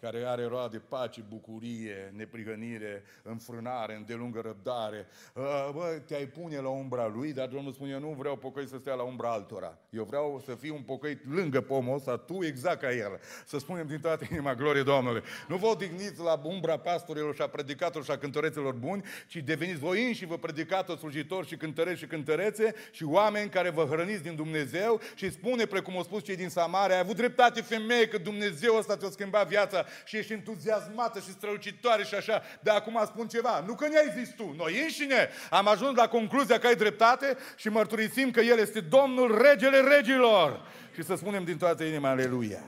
care 0.00 0.24
are 0.26 0.44
roade 0.44 0.78
pace, 0.88 1.24
bucurie, 1.28 2.12
neprihănire, 2.16 3.02
înfrânare, 3.22 3.94
îndelungă 3.94 4.40
răbdare. 4.40 5.06
Uh, 5.34 5.68
bă, 5.72 6.00
te-ai 6.06 6.26
pune 6.26 6.60
la 6.60 6.68
umbra 6.68 7.06
lui, 7.06 7.32
dar 7.32 7.48
Domnul 7.48 7.72
spune, 7.72 7.90
eu 7.90 8.00
nu 8.00 8.14
vreau 8.18 8.36
pocăit 8.36 8.68
să 8.68 8.76
stea 8.80 8.94
la 8.94 9.02
umbra 9.02 9.32
altora. 9.32 9.78
Eu 9.90 10.04
vreau 10.04 10.42
să 10.44 10.54
fiu 10.54 10.74
un 10.74 10.82
pocăit 10.82 11.20
lângă 11.34 11.60
pomul 11.60 11.94
ăsta, 11.94 12.16
tu 12.16 12.44
exact 12.44 12.80
ca 12.80 12.92
el. 12.92 13.20
Să 13.44 13.58
spunem 13.58 13.86
din 13.86 14.00
toată 14.00 14.26
inima, 14.30 14.54
glorie 14.54 14.82
Domnului. 14.82 15.22
Nu 15.48 15.56
vă 15.56 15.66
odihniți 15.66 16.20
la 16.20 16.40
umbra 16.44 16.78
pastorilor 16.78 17.34
și 17.34 17.42
a 17.42 17.48
predicatorilor 17.48 18.04
și 18.04 18.10
a 18.10 18.18
cântăreților 18.18 18.74
buni, 18.74 19.02
ci 19.26 19.36
deveniți 19.36 19.78
voi 19.78 20.12
și 20.12 20.26
vă 20.26 20.38
predicatori, 20.38 20.98
slujitori 20.98 21.46
și 21.46 21.56
cântăreți 21.56 21.98
și 21.98 22.06
cântărețe 22.06 22.74
și 22.90 23.04
oameni 23.04 23.50
care 23.50 23.70
vă 23.70 23.84
hrăniți 23.84 24.22
din 24.22 24.34
Dumnezeu 24.34 25.00
și 25.14 25.30
spune, 25.30 25.64
precum 25.66 25.96
au 25.96 26.02
spus 26.02 26.22
cei 26.22 26.36
din 26.36 26.48
Samaria, 26.48 26.94
ai 26.94 27.00
avut 27.00 27.16
dreptate 27.16 27.60
femeie 27.60 28.08
că 28.08 28.18
Dumnezeu 28.18 28.76
ăsta 28.76 28.96
ți-a 28.96 29.10
schimbat 29.10 29.48
viața 29.48 29.85
și 30.04 30.16
ești 30.16 30.32
entuziasmată 30.32 31.20
și 31.20 31.30
strălucitoare 31.30 32.04
și 32.04 32.14
așa, 32.14 32.42
dar 32.60 32.76
acum 32.76 33.02
spun 33.04 33.28
ceva. 33.28 33.64
Nu 33.66 33.74
că 33.74 33.88
ne-ai 33.88 34.12
zis 34.18 34.34
tu, 34.34 34.54
noi 34.56 34.82
înșine 34.82 35.28
am 35.50 35.68
ajuns 35.68 35.96
la 35.96 36.08
concluzia 36.08 36.58
că 36.58 36.66
ai 36.66 36.76
dreptate 36.76 37.36
și 37.56 37.68
mărturisim 37.68 38.30
că 38.30 38.40
El 38.40 38.58
este 38.58 38.80
Domnul, 38.80 39.42
Regele 39.42 39.80
Regilor. 39.80 40.66
Și 40.94 41.02
să 41.02 41.14
spunem 41.14 41.44
din 41.44 41.58
toată 41.58 41.84
inima, 41.84 42.08
Aleluia. 42.08 42.64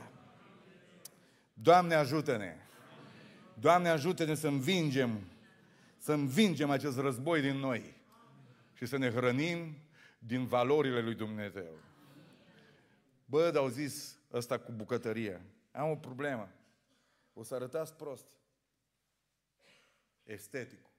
Doamne 1.53 1.95
ajută-ne! 1.95 2.57
Doamne 3.61 3.89
ajută-ne 3.89 4.35
să 4.35 4.47
învingem, 4.47 5.21
să 5.99 6.13
învingem 6.13 6.71
acest 6.71 6.99
război 6.99 7.41
din 7.41 7.57
noi 7.57 7.95
și 8.75 8.87
să 8.87 8.99
ne 8.99 9.11
hrănim 9.11 9.79
din 10.19 10.47
valorile 10.47 11.01
lui 11.01 11.15
Dumnezeu. 11.15 11.79
Bă, 13.25 13.51
dar 13.53 13.63
au 13.63 13.69
zis 13.69 14.19
ăsta 14.33 14.59
cu 14.59 14.73
bucătărie. 14.73 15.41
Am 15.73 15.91
o 15.91 15.95
problemă. 15.95 16.49
O 17.39 17.43
să 17.43 17.55
arătați 17.55 17.95
prost. 17.95 18.27
Esteticul. 20.23 20.91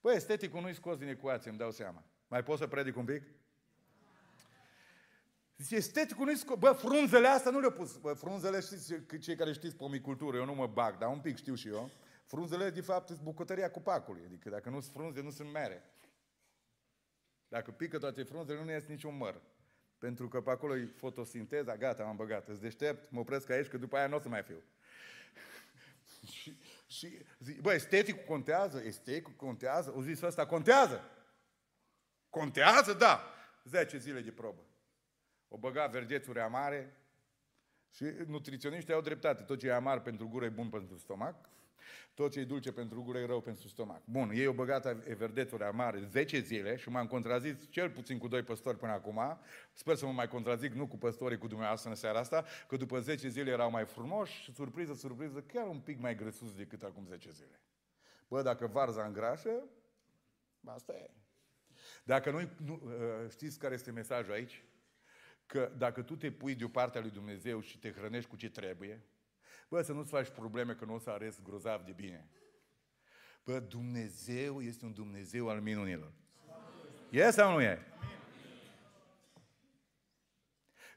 Băi, 0.00 0.14
esteticul 0.14 0.60
nu-i 0.60 0.74
scos 0.74 0.96
din 0.96 1.08
ecuație, 1.08 1.50
îmi 1.50 1.58
dau 1.58 1.70
seama. 1.70 2.04
Mai 2.28 2.42
pot 2.42 2.58
să 2.58 2.66
predic 2.66 2.96
un 2.96 3.04
pic? 3.04 3.22
Zice, 5.56 5.76
esteticul 5.76 6.24
nu-i 6.24 6.36
scos... 6.36 6.58
Bă, 6.58 6.72
frunzele 6.72 7.26
astea 7.26 7.50
nu 7.50 7.58
le-au 7.58 7.72
pus. 7.72 7.96
Bă, 7.96 8.12
frunzele, 8.12 8.60
știți, 8.60 9.18
cei 9.20 9.36
care 9.36 9.52
știți 9.52 9.76
pomicultură, 9.76 10.36
eu 10.36 10.44
nu 10.44 10.54
mă 10.54 10.66
bag, 10.66 10.98
dar 10.98 11.08
un 11.08 11.20
pic 11.20 11.36
știu 11.36 11.54
și 11.54 11.68
eu. 11.68 11.90
Frunzele, 12.24 12.70
de 12.70 12.80
fapt, 12.80 13.06
sunt 13.06 13.20
bucătăria 13.20 13.70
cupacului. 13.70 14.24
Adică 14.24 14.50
dacă 14.50 14.70
nu 14.70 14.80
sunt 14.80 14.92
frunze, 14.92 15.20
nu 15.20 15.30
sunt 15.30 15.50
mere. 15.50 15.82
Dacă 17.48 17.70
pică 17.70 17.98
toate 17.98 18.22
frunzele, 18.22 18.64
nu 18.64 18.70
iese 18.70 18.86
niciun 18.88 19.16
măr. 19.16 19.42
Pentru 19.98 20.28
că 20.28 20.40
pe 20.40 20.50
acolo 20.50 20.76
e 20.76 20.92
fotosinteza, 20.96 21.76
gata, 21.76 22.04
m-am 22.04 22.16
băgat. 22.16 22.48
Îți 22.48 22.60
deștept, 22.60 23.10
mă 23.10 23.20
opresc 23.20 23.50
aici, 23.50 23.66
că 23.66 23.78
după 23.78 23.96
aia 23.96 24.06
nu 24.06 24.16
o 24.16 24.20
să 24.20 24.28
mai 24.28 24.42
fiu. 24.42 24.62
și, 26.32 26.58
și 26.86 27.18
zi, 27.38 27.60
bă, 27.60 27.72
esteticul 27.72 28.24
contează? 28.26 28.82
Esteticul 28.84 29.32
contează? 29.32 29.92
O 29.96 30.02
zis 30.02 30.20
ăsta, 30.20 30.46
contează? 30.46 31.10
Contează? 32.30 32.92
Da. 32.92 33.32
10 33.64 33.98
zile 33.98 34.20
de 34.20 34.30
probă. 34.30 34.62
O 35.48 35.58
băga 35.58 35.86
verdețuri 35.86 36.40
amare 36.40 36.96
și 37.90 38.04
nutriționiștii 38.26 38.94
au 38.94 39.00
dreptate. 39.00 39.42
Tot 39.42 39.58
ce 39.58 39.66
e 39.66 39.72
amar 39.72 40.00
pentru 40.00 40.28
gură 40.28 40.44
e 40.44 40.48
bun 40.48 40.68
pentru 40.68 40.98
stomac. 40.98 41.48
Tot 42.14 42.32
ce 42.32 42.40
e 42.40 42.44
dulce 42.44 42.72
pentru 42.72 43.02
gură 43.02 43.18
e 43.18 43.26
rău 43.26 43.40
pentru 43.40 43.68
stomac. 43.68 44.02
Bun, 44.04 44.30
ei 44.30 44.46
au 44.46 44.52
băgat 44.52 44.86
everdețuri 45.08 45.62
amare 45.62 46.00
10 46.00 46.40
zile 46.40 46.76
și 46.76 46.88
m-am 46.88 47.06
contrazis 47.06 47.56
cel 47.70 47.90
puțin 47.90 48.18
cu 48.18 48.28
doi 48.28 48.42
păstori 48.42 48.76
până 48.76 48.92
acum. 48.92 49.20
Sper 49.72 49.96
să 49.96 50.06
mă 50.06 50.12
mai 50.12 50.28
contrazic, 50.28 50.72
nu 50.72 50.86
cu 50.86 50.96
păstorii, 50.96 51.38
cu 51.38 51.46
dumneavoastră 51.46 51.90
în 51.90 51.96
seara 51.96 52.18
asta, 52.18 52.44
că 52.68 52.76
după 52.76 53.00
10 53.00 53.28
zile 53.28 53.50
erau 53.50 53.70
mai 53.70 53.84
frumoși 53.84 54.42
și 54.42 54.54
surpriză, 54.54 54.94
surpriză, 54.94 55.40
chiar 55.40 55.66
un 55.66 55.80
pic 55.80 56.00
mai 56.00 56.14
grăsuți 56.14 56.56
decât 56.56 56.82
acum 56.82 57.04
10 57.06 57.30
zile. 57.30 57.60
Bă, 58.28 58.42
dacă 58.42 58.66
varza 58.66 59.04
îngrașă, 59.04 59.50
asta 60.64 60.92
e. 60.92 61.10
Dacă 62.04 62.30
noi, 62.30 62.48
nu, 62.64 62.82
ă, 63.24 63.28
știți 63.28 63.58
care 63.58 63.74
este 63.74 63.90
mesajul 63.90 64.32
aici? 64.32 64.64
Că 65.46 65.72
dacă 65.76 66.02
tu 66.02 66.16
te 66.16 66.30
pui 66.30 66.54
de 66.54 66.64
o 66.64 66.68
parte 66.68 66.98
a 66.98 67.00
lui 67.00 67.10
Dumnezeu 67.10 67.60
și 67.60 67.78
te 67.78 67.92
hrănești 67.92 68.30
cu 68.30 68.36
ce 68.36 68.50
trebuie, 68.50 69.02
Bă, 69.68 69.82
să 69.82 69.92
nu-ți 69.92 70.10
faci 70.10 70.28
probleme 70.28 70.74
că 70.74 70.84
nu 70.84 70.94
o 70.94 70.98
să 70.98 71.10
arăți 71.10 71.42
grozav 71.42 71.84
de 71.84 71.92
bine. 71.92 72.30
Bă, 73.44 73.60
Dumnezeu 73.60 74.60
este 74.60 74.84
un 74.84 74.92
Dumnezeu 74.92 75.48
al 75.48 75.60
minunilor. 75.60 76.12
E 77.10 77.30
sau 77.30 77.52
nu 77.52 77.60
e? 77.60 77.78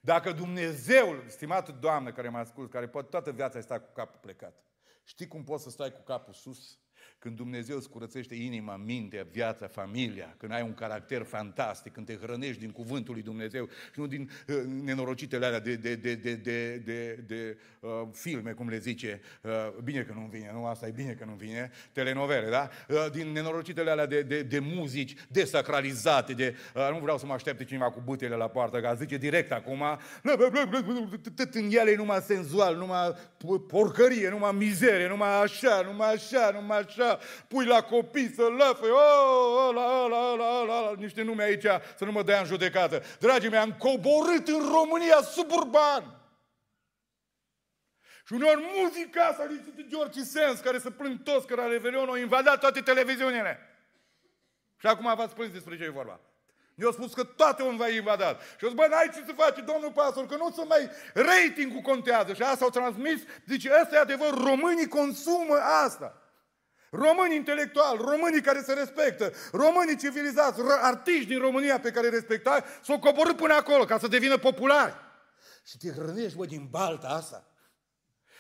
Dacă 0.02 0.32
Dumnezeul, 0.32 1.26
stimată 1.28 1.72
Doamnă 1.72 2.12
care 2.12 2.30
mă 2.30 2.38
ascult, 2.38 2.72
care 2.72 2.88
poate 2.88 3.08
toată 3.10 3.32
viața 3.32 3.62
sta 3.62 3.80
cu 3.80 3.92
capul 3.94 4.20
plecat, 4.20 4.64
știi 5.04 5.28
cum 5.28 5.44
poți 5.44 5.64
să 5.64 5.70
stai 5.70 5.92
cu 5.92 6.02
capul 6.02 6.34
sus? 6.34 6.80
Când 7.22 7.36
Dumnezeu 7.36 7.78
îți 7.78 7.90
curățește 7.90 8.36
inima, 8.36 8.76
mintea, 8.76 9.28
viața, 9.32 9.68
familia, 9.68 10.36
când 10.38 10.52
ai 10.52 10.62
un 10.62 10.74
caracter 10.74 11.24
fantastic, 11.24 11.94
când 11.94 12.06
te 12.06 12.18
hrănești 12.22 12.60
din 12.60 12.72
cuvântul 12.72 13.14
lui 13.14 13.24
Dumnezeu 13.24 13.70
și 13.94 14.00
nu 14.00 14.08
din 14.08 14.30
uh, 14.48 14.56
nenorocitele 14.84 15.46
alea 15.46 15.60
de, 15.60 15.76
de, 15.76 15.96
de, 15.96 16.16
de, 16.16 16.36
de, 16.36 16.76
de, 16.76 17.24
de 17.28 17.58
uh, 17.80 17.90
filme, 18.12 18.52
cum 18.52 18.70
le 18.70 18.78
zice, 18.78 19.22
uh, 19.42 19.52
bine 19.84 20.02
că 20.02 20.14
nu 20.14 20.28
vine, 20.32 20.50
nu, 20.54 20.66
asta 20.66 20.88
e 20.88 20.92
bine 20.92 21.12
că 21.12 21.26
nu 21.26 21.34
vine, 21.34 21.72
telenovele, 21.92 22.50
da? 22.50 22.70
Uh, 22.88 23.12
din 23.12 23.32
nenorocitele 23.32 23.90
alea 23.90 24.06
de, 24.06 24.22
de, 24.22 24.42
de 24.42 24.60
muzici 24.60 25.16
desacralizate, 25.28 26.34
de, 26.34 26.56
uh, 26.76 26.90
nu 26.92 27.00
vreau 27.00 27.18
să 27.18 27.26
mă 27.26 27.34
aștepte 27.34 27.64
cineva 27.64 27.92
cu 27.92 28.02
butele 28.06 28.36
la 28.36 28.48
poartă, 28.48 28.82
ca 28.82 28.94
zice 28.94 29.18
direct 29.18 29.52
acum, 29.52 29.84
în 31.52 31.70
ele 31.72 31.96
numai 31.96 32.22
senzual, 32.22 32.76
numai 32.76 33.16
porcărie, 33.68 34.30
numai 34.30 34.52
mizerie, 34.52 35.08
numai 35.08 35.42
așa, 35.42 35.82
numai 35.86 36.14
așa, 36.14 36.52
numai 36.54 36.80
așa, 36.80 37.11
pui 37.48 37.66
la 37.66 37.82
copii 37.82 38.34
să 38.36 38.42
lăfă, 38.42 38.86
oh, 38.86 39.68
oh, 39.68 39.76
la, 39.76 40.08
la, 40.08 40.36
la, 40.36 40.64
la, 40.64 40.82
la, 40.82 40.94
niște 40.98 41.22
nume 41.22 41.44
aici, 41.44 41.66
să 41.98 42.06
nu 42.06 42.12
mă 42.12 42.24
dea 42.24 42.40
în 42.40 42.46
judecată. 42.46 43.04
Dragii 43.20 43.50
mei, 43.50 43.60
am 43.60 43.74
coborât 43.74 44.48
în 44.48 44.70
România 44.72 45.22
suburban. 45.22 46.16
Și 48.26 48.34
uneori 48.34 48.64
muzica 48.76 49.24
asta 49.24 49.46
de 49.76 49.86
George 49.90 50.24
Sens, 50.24 50.60
care 50.60 50.80
să 50.80 50.90
plâng 50.90 51.24
toți 51.24 51.48
că 51.48 51.56
la 51.56 51.68
Revelion 51.68 52.08
au 52.08 52.16
invadat 52.16 52.60
toate 52.60 52.82
televiziunile. 52.82 53.60
Și 54.78 54.88
acum 54.88 55.14
v-ați 55.16 55.32
spus 55.32 55.50
despre 55.50 55.78
ce 55.78 55.84
e 55.84 55.90
vorba. 55.90 56.20
Eu 56.76 56.92
spus 56.92 57.14
că 57.14 57.24
toate 57.24 57.64
un 57.64 57.78
va 57.78 57.90
invadat. 57.90 58.42
Și 58.42 58.64
eu 58.64 58.70
zic, 58.70 58.78
bă, 58.78 58.88
n-ai 58.90 59.10
ce 59.14 59.24
să 59.26 59.34
faci, 59.36 59.64
domnul 59.66 59.92
pastor, 59.92 60.26
că 60.26 60.36
nu 60.36 60.52
să 60.52 60.64
mai 60.68 60.90
ratingul 61.14 61.82
contează. 61.82 62.34
Și 62.34 62.42
asta 62.42 62.64
au 62.64 62.70
transmis, 62.70 63.22
zice, 63.48 63.72
ăsta 63.82 63.96
e 63.96 64.00
adevăr, 64.00 64.34
românii 64.34 64.88
consumă 64.88 65.56
asta. 65.56 66.21
Români 66.92 67.36
intelectuali, 67.36 68.02
românii 68.02 68.42
care 68.42 68.62
se 68.62 68.74
respectă, 68.74 69.32
românii 69.52 69.98
civilizați, 69.98 70.62
artiști 70.82 71.28
din 71.28 71.40
România 71.40 71.80
pe 71.80 71.92
care 71.92 72.06
îi 72.06 72.14
respectai, 72.14 72.64
s-au 72.84 73.00
coborât 73.00 73.36
până 73.36 73.54
acolo 73.54 73.86
ca 73.86 73.98
să 73.98 74.08
devină 74.08 74.38
populari. 74.38 74.96
Și 75.66 75.78
te 75.78 75.92
hrănești, 75.92 76.38
bă, 76.38 76.46
din 76.46 76.68
balta 76.70 77.08
asta. 77.08 77.48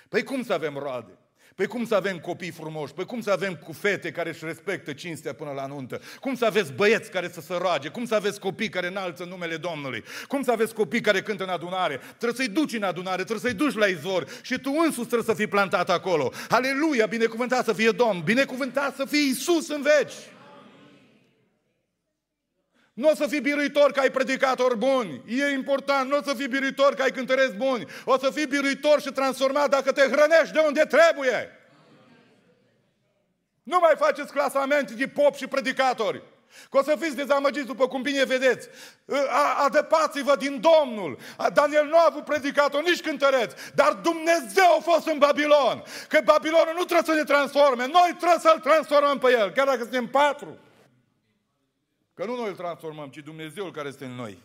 Păi 0.09 0.23
cum 0.23 0.43
să 0.43 0.53
avem 0.53 0.77
roade? 0.77 1.17
Păi 1.61 1.69
cum 1.69 1.85
să 1.85 1.95
avem 1.95 2.19
copii 2.19 2.51
frumoși? 2.51 2.93
Păi 2.93 3.05
cum 3.05 3.21
să 3.21 3.31
avem 3.31 3.55
cu 3.55 3.71
fete 3.71 4.11
care 4.11 4.29
își 4.29 4.45
respectă 4.45 4.93
cinstea 4.93 5.33
până 5.33 5.51
la 5.51 5.65
nuntă? 5.65 6.01
Cum 6.19 6.35
să 6.35 6.45
aveți 6.45 6.73
băieți 6.73 7.11
care 7.11 7.29
să 7.33 7.41
se 7.41 7.53
roage? 7.57 7.89
Cum 7.89 8.05
să 8.05 8.15
aveți 8.15 8.39
copii 8.39 8.69
care 8.69 8.87
înalță 8.87 9.23
numele 9.23 9.57
Domnului? 9.57 10.03
Cum 10.27 10.43
să 10.43 10.51
aveți 10.51 10.73
copii 10.73 11.01
care 11.01 11.21
cântă 11.21 11.43
în 11.43 11.49
adunare? 11.49 12.01
Trebuie 12.17 12.45
să-i 12.45 12.53
duci 12.53 12.73
în 12.73 12.83
adunare, 12.83 13.23
trebuie 13.23 13.51
să-i 13.51 13.53
duci 13.53 13.75
la 13.75 13.85
izvor 13.85 14.27
și 14.41 14.59
tu 14.59 14.71
însuți 14.85 15.07
trebuie 15.07 15.35
să 15.35 15.41
fii 15.41 15.47
plantat 15.47 15.89
acolo. 15.89 16.31
Aleluia, 16.49 17.05
binecuvântat 17.05 17.65
să 17.65 17.73
fie 17.73 17.89
Domn, 17.89 18.21
binecuvântat 18.23 18.95
să 18.95 19.05
fie 19.05 19.29
Isus 19.29 19.69
în 19.69 19.81
veci. 19.81 20.13
Nu 23.01 23.09
o 23.09 23.15
să 23.15 23.27
fii 23.27 23.39
biruitor 23.39 23.91
că 23.91 23.99
ai 23.99 24.11
predicatori 24.11 24.77
buni. 24.77 25.21
E 25.27 25.45
important. 25.53 26.09
Nu 26.09 26.17
o 26.17 26.21
să 26.21 26.33
fii 26.33 26.47
biruitor 26.47 26.93
că 26.93 27.01
ai 27.01 27.11
cântăreți 27.11 27.53
buni. 27.53 27.85
O 28.05 28.17
să 28.17 28.29
fii 28.33 28.45
biruitor 28.45 29.01
și 29.01 29.11
transformat 29.11 29.69
dacă 29.69 29.91
te 29.91 30.01
hrănești 30.01 30.53
de 30.53 30.59
unde 30.59 30.81
trebuie. 30.81 31.59
Nu 33.63 33.77
mai 33.81 33.93
faceți 33.97 34.31
clasamente 34.31 34.93
de 34.93 35.07
pop 35.07 35.35
și 35.35 35.47
predicatori. 35.47 36.21
Că 36.69 36.77
o 36.77 36.83
să 36.83 36.95
fiți 36.99 37.15
dezamăgiți 37.15 37.65
după 37.65 37.87
cum 37.87 38.01
bine 38.01 38.23
vedeți. 38.23 38.67
Adăpați-vă 39.65 40.35
din 40.35 40.61
Domnul. 40.69 41.17
Daniel 41.53 41.85
nu 41.85 41.97
a 41.97 42.05
avut 42.09 42.23
predicator, 42.23 42.83
nici 42.83 43.01
cântăreți. 43.01 43.55
Dar 43.75 43.93
Dumnezeu 43.93 44.75
a 44.77 44.81
fost 44.81 45.07
în 45.07 45.17
Babilon. 45.17 45.83
Că 46.07 46.19
Babilonul 46.23 46.73
nu 46.77 46.83
trebuie 46.83 47.15
să 47.15 47.21
ne 47.21 47.33
transforme. 47.33 47.87
Noi 47.87 48.15
trebuie 48.17 48.39
să-l 48.39 48.59
transformăm 48.59 49.17
pe 49.17 49.31
el. 49.31 49.51
Chiar 49.51 49.65
dacă 49.65 49.81
suntem 49.81 50.07
patru. 50.07 50.57
Că 52.13 52.25
nu 52.25 52.35
noi 52.35 52.47
îl 52.47 52.55
transformăm, 52.55 53.09
ci 53.09 53.17
Dumnezeul 53.17 53.71
care 53.71 53.87
este 53.87 54.05
în 54.05 54.11
noi. 54.11 54.37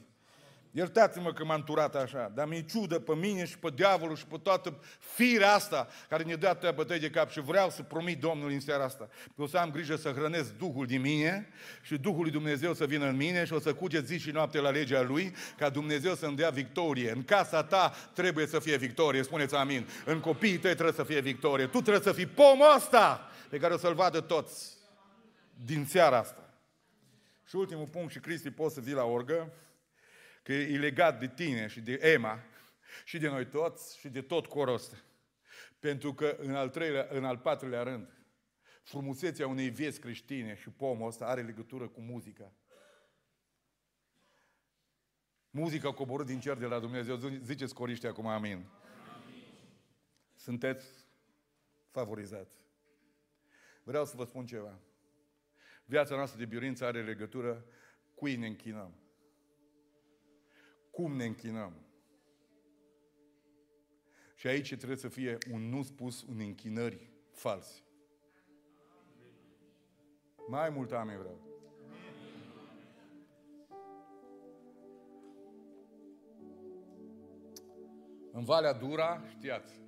Iertați-mă 0.76 1.32
că 1.32 1.44
m-am 1.44 1.64
turat 1.64 1.94
așa, 1.94 2.32
dar 2.34 2.48
mi-e 2.48 2.62
ciudă 2.62 2.98
pe 2.98 3.14
mine 3.14 3.44
și 3.44 3.58
pe 3.58 3.68
diavolul 3.74 4.16
și 4.16 4.26
pe 4.26 4.36
toată 4.42 4.78
firea 4.98 5.52
asta 5.52 5.88
care 6.08 6.22
ne 6.22 6.34
dă 6.34 6.48
atâtea 6.48 6.70
bătăi 6.70 6.98
de 6.98 7.10
cap 7.10 7.30
și 7.30 7.40
vreau 7.40 7.70
să 7.70 7.82
promit 7.82 8.20
Domnul 8.20 8.50
în 8.50 8.60
seara 8.60 8.84
asta 8.84 9.08
că 9.36 9.42
o 9.42 9.46
să 9.46 9.56
am 9.56 9.70
grijă 9.70 9.96
să 9.96 10.10
hrănesc 10.10 10.52
Duhul 10.52 10.86
din 10.86 11.00
mine 11.00 11.48
și 11.82 11.96
Duhul 11.96 12.22
lui 12.22 12.30
Dumnezeu 12.30 12.74
să 12.74 12.86
vină 12.86 13.06
în 13.06 13.16
mine 13.16 13.44
și 13.44 13.52
o 13.52 13.60
să 13.60 13.74
cuget 13.74 14.06
zi 14.06 14.18
și 14.18 14.30
noapte 14.30 14.60
la 14.60 14.70
legea 14.70 15.02
Lui 15.02 15.34
ca 15.58 15.68
Dumnezeu 15.68 16.14
să-mi 16.14 16.36
dea 16.36 16.50
victorie. 16.50 17.10
În 17.10 17.24
casa 17.24 17.64
ta 17.64 17.94
trebuie 18.12 18.46
să 18.46 18.58
fie 18.58 18.76
victorie, 18.76 19.22
spuneți 19.22 19.54
amin. 19.54 19.88
În 20.04 20.20
copiii 20.20 20.58
tăi 20.58 20.72
trebuie 20.72 20.94
să 20.94 21.04
fie 21.04 21.20
victorie. 21.20 21.66
Tu 21.66 21.80
trebuie 21.80 22.02
să 22.02 22.12
fii 22.12 22.26
pomul 22.26 22.74
ăsta 22.76 23.30
pe 23.48 23.58
care 23.58 23.74
o 23.74 23.78
să-l 23.78 23.94
vadă 23.94 24.20
toți 24.20 24.74
din 25.64 25.86
seara 25.88 26.18
asta. 26.18 26.45
Și 27.46 27.56
ultimul 27.56 27.88
punct, 27.88 28.12
și 28.12 28.18
Cristi, 28.18 28.50
poți 28.50 28.74
să 28.74 28.80
vii 28.80 28.92
la 28.92 29.04
orgă, 29.04 29.52
că 30.42 30.52
e 30.52 30.78
legat 30.78 31.18
de 31.18 31.28
tine 31.28 31.66
și 31.66 31.80
de 31.80 31.98
Emma 32.02 32.40
și 33.04 33.18
de 33.18 33.28
noi 33.28 33.46
toți 33.46 33.98
și 33.98 34.08
de 34.08 34.22
tot 34.22 34.46
corul 34.46 34.74
ăsta. 34.74 34.96
Pentru 35.78 36.14
că 36.14 36.36
în 36.40 36.54
al, 36.54 36.68
treilea, 36.68 37.06
în 37.10 37.24
al 37.24 37.38
patrulea 37.38 37.82
rând, 37.82 38.16
frumusețea 38.82 39.46
unei 39.46 39.70
vieți 39.70 40.00
creștine 40.00 40.56
și 40.56 40.70
pomul 40.70 41.06
ăsta 41.06 41.24
are 41.24 41.42
legătură 41.42 41.88
cu 41.88 42.00
muzica. 42.00 42.52
Muzica 45.50 45.92
coborât 45.92 46.26
din 46.26 46.40
cer 46.40 46.56
de 46.56 46.66
la 46.66 46.78
Dumnezeu. 46.78 47.16
Ziceți 47.42 47.74
coriște 47.74 48.06
acum 48.06 48.26
amin. 48.26 48.52
amin. 48.52 48.68
Sunteți 50.34 50.86
favorizați. 51.90 52.56
Vreau 53.82 54.04
să 54.04 54.16
vă 54.16 54.24
spun 54.24 54.46
ceva. 54.46 54.78
Viața 55.88 56.16
noastră 56.16 56.38
de 56.38 56.44
biurință 56.44 56.84
are 56.84 57.02
legătură 57.02 57.64
cui 58.14 58.36
ne 58.36 58.46
închinăm. 58.46 58.94
Cum 60.90 61.16
ne 61.16 61.24
închinăm. 61.24 61.86
Și 64.34 64.46
aici 64.46 64.74
trebuie 64.74 64.96
să 64.96 65.08
fie 65.08 65.38
un 65.50 65.68
nu 65.68 65.82
spus 65.82 66.22
în 66.28 66.38
închinări 66.38 67.10
false. 67.32 67.80
Mai 70.48 70.70
mult 70.70 70.92
amin 70.92 71.18
vreau. 71.18 71.46
În 78.32 78.44
Valea 78.44 78.72
Dura, 78.72 79.24
știați, 79.28 79.85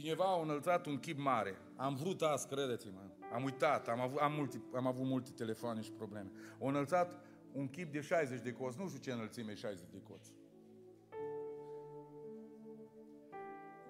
cineva 0.00 0.24
a 0.24 0.40
înălțat 0.42 0.86
un 0.86 0.98
chip 0.98 1.18
mare. 1.18 1.56
Am 1.76 1.94
vrut 1.94 2.22
azi, 2.22 2.46
credeți-mă. 2.48 3.00
Am 3.32 3.44
uitat, 3.44 3.88
am 3.88 4.00
avut, 4.00 4.18
am, 4.18 4.32
multi, 4.32 4.60
am 4.74 4.86
avut 4.86 5.04
multe 5.04 5.30
telefoane 5.30 5.80
și 5.80 5.90
probleme. 5.90 6.30
O 6.58 6.66
înălțat 6.66 7.20
un 7.52 7.68
chip 7.68 7.92
de 7.92 8.00
60 8.00 8.40
de 8.40 8.52
coți, 8.52 8.78
nu 8.78 8.88
știu 8.88 9.00
ce 9.00 9.12
înălțime 9.12 9.54
60 9.54 9.88
de 9.90 10.00
coți. 10.08 10.34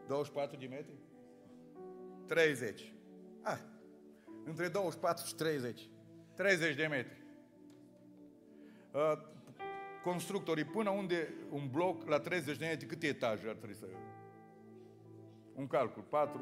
24 0.07 0.57
de 0.59 0.67
metri? 0.67 0.95
30. 2.27 2.93
Ah, 3.43 3.59
între 4.45 4.69
24 4.69 5.27
și 5.27 5.35
30. 5.35 5.89
30 6.35 6.77
de 6.77 6.87
metri. 6.87 7.25
Uh, 8.93 9.19
constructorii, 10.03 10.65
până 10.65 10.91
unde 10.91 11.35
un 11.51 11.69
bloc 11.71 12.09
la 12.09 12.21
30 12.21 12.57
de 12.57 12.67
metri, 12.67 12.87
câte 12.87 13.07
etaje 13.07 13.49
ar 13.49 13.55
trebui 13.55 13.77
să... 13.77 13.87
Un 15.57 15.67
calcul, 15.67 16.03
4... 16.03 16.41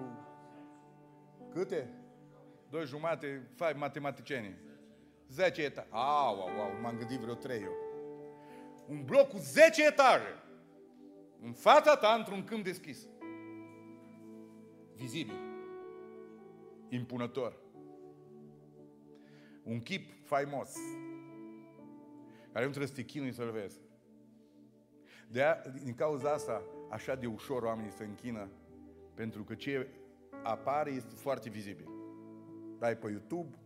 Câte? 1.50 2.04
doi 2.74 2.86
jumate, 2.86 3.48
fai 3.54 3.72
matematicieni. 3.72 4.58
10 5.28 5.62
etaje. 5.62 5.88
Au, 5.90 6.40
au, 6.40 6.60
au, 6.60 6.80
m-am 6.82 6.96
gândit 6.96 7.18
vreo 7.18 7.34
trei 7.34 7.62
eu. 7.62 7.72
Un 8.88 9.04
bloc 9.04 9.28
cu 9.28 9.36
10 9.36 9.86
etaje. 9.86 10.42
În 11.40 11.52
fața 11.52 11.96
ta, 11.96 12.14
într-un 12.14 12.44
câmp 12.44 12.64
deschis. 12.64 13.06
Vizibil. 14.94 15.38
Impunător. 16.88 17.56
Un 19.62 19.80
chip 19.80 20.26
faimos. 20.26 20.72
Care 22.52 22.64
nu 22.64 22.70
trebuie 22.70 22.90
să 22.90 22.94
te 22.94 23.04
chinui 23.04 23.32
să-l 23.32 23.50
vezi. 23.50 23.80
De 25.28 25.42
a, 25.42 25.68
din 25.82 25.94
cauza 25.94 26.32
asta, 26.32 26.62
așa 26.90 27.14
de 27.14 27.26
ușor 27.26 27.62
oamenii 27.62 27.90
se 27.90 28.04
închină, 28.04 28.48
pentru 29.14 29.44
că 29.44 29.54
ce 29.54 29.88
apare 30.42 30.90
este 30.90 31.14
foarte 31.14 31.48
vizibil 31.48 31.94
dai 32.84 32.96
pe 32.96 33.10
YouTube, 33.10 33.58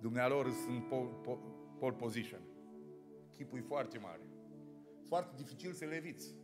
dumnealor 0.00 0.50
sunt 0.50 0.88
pole, 0.88 1.10
pole, 1.22 1.38
pole 1.78 1.94
position. 1.94 2.40
Chipul 3.34 3.58
e 3.58 3.62
foarte 3.62 3.98
mare. 3.98 4.20
Foarte 5.06 5.32
dificil 5.36 5.72
să 5.72 5.84
leviți. 5.84 6.34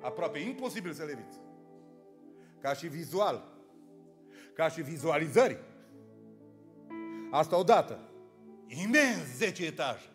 Aproape 0.00 0.38
imposibil 0.38 0.92
să 0.92 1.04
leviți. 1.04 1.40
Ca 2.60 2.72
și 2.72 2.88
vizual. 2.88 3.44
Ca 4.54 4.68
și 4.68 4.82
vizualizări. 4.82 5.58
Asta 7.30 7.58
odată. 7.58 8.10
Imens 8.66 9.36
10 9.36 9.66
etaje. 9.66 10.08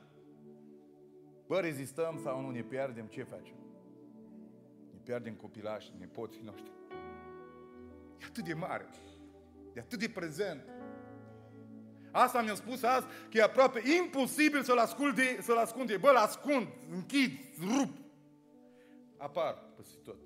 Bă, 1.47 1.59
rezistăm 1.59 2.19
sau 2.23 2.41
nu 2.41 2.49
ne 2.49 2.61
pierdem, 2.61 3.05
ce 3.05 3.23
facem? 3.23 3.55
Ne 4.91 4.99
pierdem 5.03 5.33
copilași, 5.33 5.91
nepoții 5.99 6.43
noștri. 6.43 6.80
E 8.21 8.25
atât 8.25 8.43
de 8.43 8.53
mare. 8.53 8.89
E 9.73 9.79
atât 9.79 9.99
de 9.99 10.09
prezent. 10.09 10.63
Asta 12.11 12.41
mi-a 12.41 12.55
spus 12.55 12.83
azi 12.83 13.05
că 13.05 13.37
e 13.37 13.41
aproape 13.41 13.81
imposibil 14.03 14.63
să-l 14.63 14.77
ascunde, 14.77 15.41
să-l 15.41 15.57
ascunde. 15.57 15.97
Bă, 15.97 16.11
l-ascund, 16.11 16.67
închid, 16.91 17.31
rup. 17.59 17.97
Apar 19.17 19.63
peste 19.75 19.97
tot. 20.03 20.17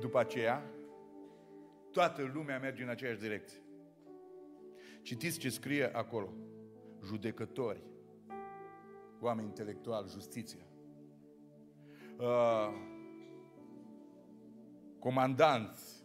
După 0.00 0.18
aceea, 0.18 0.62
toată 1.92 2.30
lumea 2.34 2.58
merge 2.58 2.82
în 2.82 2.88
aceeași 2.88 3.20
direcție. 3.20 3.58
Citiți 5.02 5.38
ce 5.38 5.48
scrie 5.48 5.90
acolo. 5.96 6.32
Judecători, 7.04 7.82
oameni 9.20 9.46
intelectuali, 9.46 10.08
justiția, 10.08 10.66
uh, 12.18 12.92
comandanți, 15.04 16.02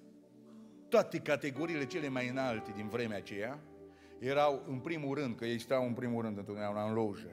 toate 0.89 1.20
categoriile 1.20 1.86
cele 1.86 2.10
mai 2.10 2.28
înalte 2.28 2.72
din 2.76 2.88
vremea 2.88 3.18
aceea 3.18 3.60
erau 4.20 4.64
în 4.68 4.80
primul 4.80 5.16
rând, 5.16 5.36
că 5.36 5.45
ei 5.45 5.60
stau 5.60 5.86
în 5.86 5.93
primul 5.93 6.22
rând 6.22 6.38
întotdeauna 6.38 6.84
în 6.84 6.93
lojă 6.93 7.32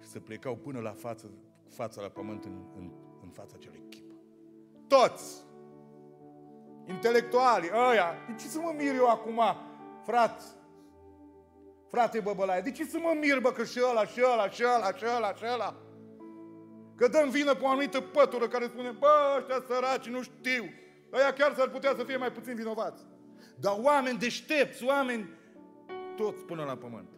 și 0.00 0.08
se 0.08 0.18
plecau 0.18 0.56
până 0.56 0.80
la 0.80 0.92
față, 0.92 1.30
fața 1.68 2.02
la 2.02 2.08
pământ 2.08 2.44
în, 2.44 2.64
în, 2.76 2.90
în 3.22 3.28
fața 3.28 3.54
acelui 3.58 3.82
chip. 3.88 4.10
Toți! 4.88 5.42
Intelectuali, 6.86 7.70
ăia, 7.90 8.14
de 8.26 8.34
ce 8.42 8.46
să 8.46 8.58
mă 8.60 8.74
mir 8.76 8.94
eu 8.94 9.06
acum, 9.06 9.40
frate? 10.04 10.42
Frate 11.88 12.20
băbălaie, 12.20 12.60
de 12.60 12.70
ce 12.70 12.84
să 12.84 12.98
mă 12.98 13.16
mir, 13.20 13.40
bă, 13.40 13.50
că 13.50 13.64
și 13.64 13.80
ăla, 13.90 14.06
și 14.06 14.20
ăla, 14.32 14.48
și 14.48 14.62
ăla, 14.76 14.92
și 14.92 15.04
ăla, 15.16 15.34
și 15.34 15.44
ăla? 15.52 15.81
Că 16.94 17.08
dăm 17.08 17.30
vină 17.30 17.54
pe 17.54 17.64
o 17.64 17.68
anumită 17.68 18.00
pătură 18.00 18.48
care 18.48 18.66
spune, 18.66 18.90
bă, 18.90 19.36
ăștia 19.38 19.64
săraci 19.66 20.08
nu 20.08 20.22
știu. 20.22 20.64
Ăia 21.12 21.32
chiar 21.32 21.54
s-ar 21.54 21.68
putea 21.68 21.94
să 21.96 22.04
fie 22.04 22.16
mai 22.16 22.32
puțin 22.32 22.54
vinovați. 22.54 23.04
dar 23.60 23.76
oameni 23.80 24.18
deștepți, 24.18 24.84
oameni 24.84 25.28
toți 26.16 26.44
până 26.44 26.64
la 26.64 26.76
pământ. 26.76 27.08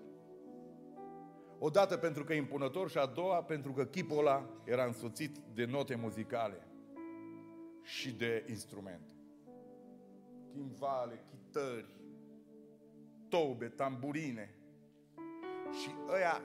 Odată 1.59 1.97
pentru 1.97 2.25
că 2.25 2.33
e 2.33 2.37
impunător 2.37 2.91
și 2.91 2.99
a 2.99 3.07
doua 3.07 3.43
pentru 3.43 3.73
că 3.73 3.85
chipul 3.85 4.19
ăla 4.19 4.49
era 4.65 4.85
însoțit 4.85 5.37
de 5.55 5.65
note 5.65 5.95
muzicale 5.95 6.67
și 7.83 8.13
de 8.13 8.45
instrumente. 8.49 9.13
Chimvale, 10.53 11.25
chitări, 11.31 11.95
tobe, 13.29 13.69
tamburine. 13.69 14.55
Și 15.81 15.91
ăia, 16.09 16.43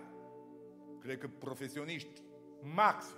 cred 0.99 1.18
că 1.18 1.28
profesioniști, 1.40 2.22
max, 2.62 3.18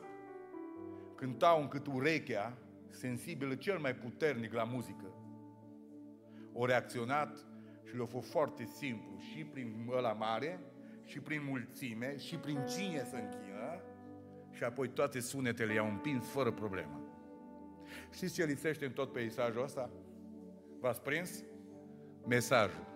cântau 1.22 1.61
încât 1.61 1.88
urechea, 1.88 2.57
sensibilă 2.89 3.56
cel 3.56 3.80
mai 3.80 3.95
puternic 3.95 4.53
la 4.53 4.64
muzică, 4.64 5.14
o 6.53 6.65
reacționat 6.65 7.38
și 7.84 7.95
le-a 7.95 8.06
fost 8.06 8.30
foarte 8.30 8.65
simplu, 8.65 9.18
și 9.18 9.43
prin 9.43 9.89
ăla 9.91 10.14
mare, 10.14 10.60
și 11.03 11.19
prin 11.19 11.41
mulțime, 11.43 12.18
și 12.18 12.35
prin 12.35 12.65
cine 12.65 13.03
să 13.03 13.15
închină, 13.15 13.81
și 14.52 14.64
apoi 14.64 14.89
toate 14.89 15.19
sunetele 15.19 15.73
i-au 15.73 15.88
împins 15.88 16.27
fără 16.27 16.52
problemă. 16.52 16.99
Știți 18.14 18.34
ce 18.34 18.45
lipsește 18.45 18.85
în 18.85 18.91
tot 18.91 19.11
peisajul 19.11 19.64
ăsta? 19.64 19.89
V-ați 20.80 21.02
prins? 21.02 21.43
Mesajul. 22.27 22.88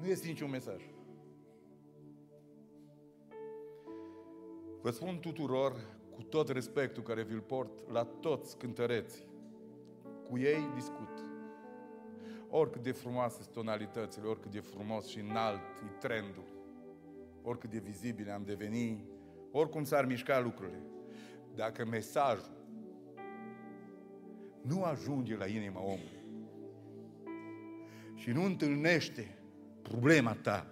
Nu 0.00 0.06
este 0.06 0.26
niciun 0.26 0.50
mesaj. 0.50 0.82
Vă 4.86 4.92
spun 4.92 5.18
tuturor, 5.20 5.72
cu 6.14 6.22
tot 6.22 6.48
respectul 6.48 7.02
care 7.02 7.22
vi-l 7.22 7.40
port, 7.40 7.90
la 7.90 8.04
toți 8.04 8.58
cântăreți, 8.58 9.26
cu 10.28 10.38
ei 10.38 10.70
discut. 10.74 11.18
Oricât 12.48 12.82
de 12.82 12.92
frumoase 12.92 13.42
sunt 13.42 13.54
tonalitățile, 13.54 14.26
oricât 14.26 14.50
de 14.50 14.60
frumos 14.60 15.06
și 15.06 15.18
înalt 15.18 15.60
e 15.84 15.98
trendul, 15.98 16.44
oricât 17.42 17.70
de 17.70 17.78
vizibile 17.78 18.30
am 18.30 18.42
deveni, 18.44 19.04
oricum 19.50 19.84
s-ar 19.84 20.04
mișca 20.04 20.40
lucrurile. 20.40 20.82
Dacă 21.54 21.84
mesajul 21.84 22.56
nu 24.60 24.82
ajunge 24.82 25.36
la 25.36 25.46
inima 25.46 25.80
omului 25.80 26.24
și 28.14 28.30
nu 28.30 28.44
întâlnește 28.44 29.38
problema 29.82 30.32
ta 30.32 30.66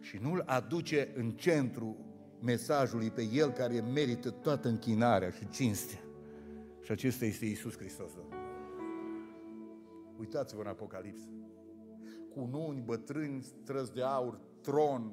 și 0.00 0.16
nu-l 0.16 0.42
aduce 0.46 1.08
în 1.14 1.30
centru 1.30 2.07
mesajului 2.40 3.10
pe 3.10 3.22
el 3.32 3.50
care 3.50 3.80
merită 3.80 4.30
toată 4.30 4.68
închinarea 4.68 5.30
și 5.30 5.48
cinstea. 5.48 5.98
Și 6.82 6.90
acesta 6.90 7.24
este 7.24 7.44
Isus 7.44 7.76
Hristos. 7.76 8.10
Uitați-vă 10.18 10.60
în 10.60 10.66
Apocalipsă. 10.66 11.28
Cu 12.34 12.48
nuni 12.50 12.80
bătrâni, 12.80 13.42
străzi 13.42 13.92
de 13.92 14.02
aur, 14.02 14.40
tron, 14.60 15.12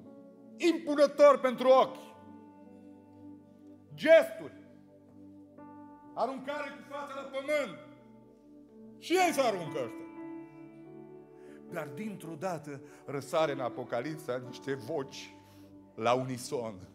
impunător 0.58 1.40
pentru 1.40 1.68
ochi. 1.68 1.98
Gesturi. 3.94 4.64
Aruncare 6.14 6.70
cu 6.70 6.94
fața 6.94 7.14
la 7.16 7.22
pământ. 7.22 7.80
Și 8.98 9.14
ei 9.14 9.34
se 9.34 9.42
aruncă 9.42 9.78
ăștia. 9.84 10.06
Dar 11.72 11.88
dintr-o 11.88 12.36
dată 12.40 12.82
răsare 13.06 13.52
în 13.52 13.60
Apocalipsa 13.60 14.38
niște 14.48 14.74
voci 14.74 15.36
la 15.96 16.14
unison. 16.14 16.88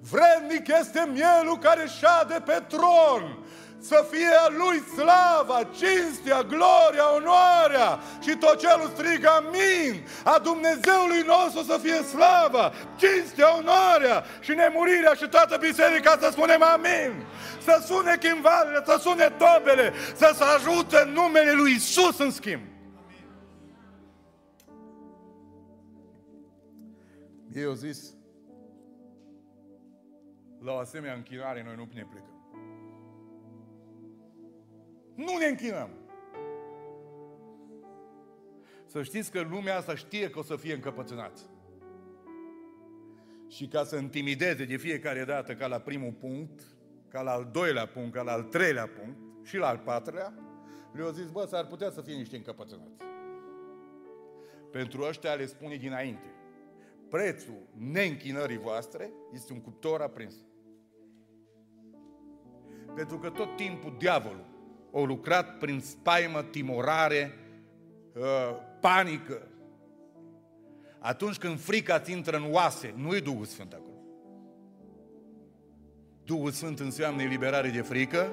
Vrednic 0.00 0.68
este 0.80 1.10
mielul 1.12 1.58
care 1.58 1.86
șade 2.00 2.42
pe 2.44 2.64
tron 2.68 3.38
să 3.80 4.06
fie 4.10 4.26
a 4.26 4.48
Lui 4.48 4.80
slava, 4.80 5.62
cinstea, 5.64 6.42
gloria, 6.42 7.14
onoarea 7.14 7.98
și 8.22 8.36
tot 8.36 8.58
celul 8.58 8.90
strigă 8.94 9.28
amin. 9.28 10.06
A 10.24 10.38
Dumnezeului 10.38 11.22
nostru 11.26 11.62
să 11.62 11.78
fie 11.82 12.02
slava, 12.02 12.72
cinstea, 12.96 13.56
onoarea 13.56 14.24
și 14.40 14.54
nemurirea 14.54 15.14
și 15.14 15.28
toată 15.28 15.56
biserica 15.56 16.18
să 16.20 16.28
spunem 16.30 16.62
amin. 16.62 17.26
Să 17.62 17.82
sune 17.86 18.16
chimvalele, 18.20 18.82
să 18.86 18.98
sune 19.00 19.34
tobele, 19.38 19.92
să 20.16 20.32
se 20.34 20.44
ajute 20.44 21.10
numele 21.14 21.52
Lui 21.52 21.72
Isus 21.72 22.18
în 22.18 22.30
schimb. 22.30 22.62
Ei 27.54 27.64
au 27.64 27.72
zis, 27.72 27.98
la 30.68 30.74
o 30.74 30.78
asemenea 30.78 31.14
închinare 31.14 31.62
noi 31.62 31.74
nu 31.76 31.88
ne 31.94 32.04
plecăm. 32.04 32.36
Nu 35.14 35.36
ne 35.38 35.46
închinăm. 35.46 35.90
Să 38.86 39.02
știți 39.02 39.30
că 39.30 39.40
lumea 39.40 39.76
asta 39.76 39.94
știe 39.94 40.30
că 40.30 40.38
o 40.38 40.42
să 40.42 40.56
fie 40.56 40.74
încăpățânați. 40.74 41.46
Și 43.48 43.66
ca 43.66 43.84
să 43.84 43.96
intimideze 43.96 44.64
de 44.64 44.76
fiecare 44.76 45.24
dată 45.24 45.54
ca 45.54 45.66
la 45.66 45.78
primul 45.78 46.12
punct, 46.12 46.60
ca 47.08 47.20
la 47.20 47.30
al 47.30 47.48
doilea 47.52 47.86
punct, 47.86 48.14
ca 48.14 48.22
la 48.22 48.32
al 48.32 48.42
treilea 48.42 48.86
punct 48.86 49.46
și 49.46 49.56
la 49.56 49.68
al 49.68 49.78
patrulea, 49.78 50.34
le-au 50.92 51.10
zis, 51.10 51.28
bă, 51.28 51.44
s-ar 51.44 51.66
putea 51.66 51.90
să 51.90 52.00
fie 52.00 52.14
niște 52.14 52.36
încăpățânați. 52.36 52.96
Pentru 54.70 55.02
ăștia 55.02 55.34
le 55.34 55.46
spune 55.46 55.76
dinainte. 55.76 56.34
Prețul 57.08 57.68
neînchinării 57.72 58.58
voastre 58.58 59.10
este 59.32 59.52
un 59.52 59.60
cuptor 59.60 60.00
aprins. 60.00 60.34
Pentru 62.94 63.18
că 63.18 63.30
tot 63.30 63.56
timpul 63.56 63.94
diavolul 63.98 64.44
au 64.92 65.04
lucrat 65.04 65.58
prin 65.58 65.80
spaimă, 65.80 66.42
timorare, 66.42 67.34
uh, 68.14 68.22
panică. 68.80 69.42
Atunci 70.98 71.36
când 71.36 71.60
frica 71.60 72.00
ți 72.00 72.12
intră 72.12 72.36
în 72.36 72.52
oase, 72.52 72.94
nu 72.96 73.16
e 73.16 73.20
Duhul 73.20 73.44
Sfânt 73.44 73.72
acolo. 73.72 73.88
Duhul 76.24 76.50
Sfânt 76.50 76.78
înseamnă 76.78 77.22
eliberare 77.22 77.68
de 77.68 77.80
frică, 77.80 78.30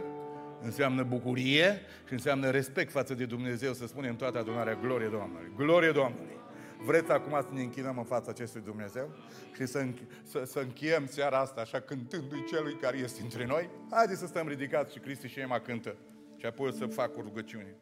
înseamnă 0.62 1.04
bucurie 1.04 1.82
și 2.08 2.14
înseamnă 2.14 2.50
respect 2.50 2.92
față 2.92 3.14
de 3.14 3.26
Dumnezeu, 3.26 3.74
să 3.74 3.88
spunem 3.88 4.16
toată 4.16 4.38
adunarea, 4.38 4.76
glorie 4.76 5.08
Domnului, 5.08 5.52
glorie 5.56 5.92
Domnului. 5.92 6.38
Vreți 6.86 7.12
acum 7.12 7.32
să 7.32 7.48
ne 7.52 7.62
închinăm 7.62 7.98
în 7.98 8.04
fața 8.04 8.30
acestui 8.32 8.62
Dumnezeu 8.62 9.10
și 9.56 9.66
să, 9.66 9.86
înch- 9.86 10.24
să, 10.24 10.44
să 10.46 10.60
încheiem 10.60 11.06
seara 11.08 11.40
asta 11.40 11.62
așa 11.62 11.80
cântându-i 11.80 12.46
celui 12.46 12.74
care 12.74 12.98
este 12.98 13.22
între 13.22 13.46
noi? 13.46 13.70
Haideți 13.92 14.20
să 14.20 14.28
stăm 14.28 14.48
ridicați 14.48 14.94
și 14.94 15.00
Cristi 15.00 15.28
și 15.28 15.40
Ema 15.40 15.60
cântă 15.60 15.96
și 16.38 16.46
apoi 16.46 16.68
o 16.68 16.72
să 16.72 16.86
fac 16.86 17.18
o 17.18 17.22
rugăciune. 17.22 17.76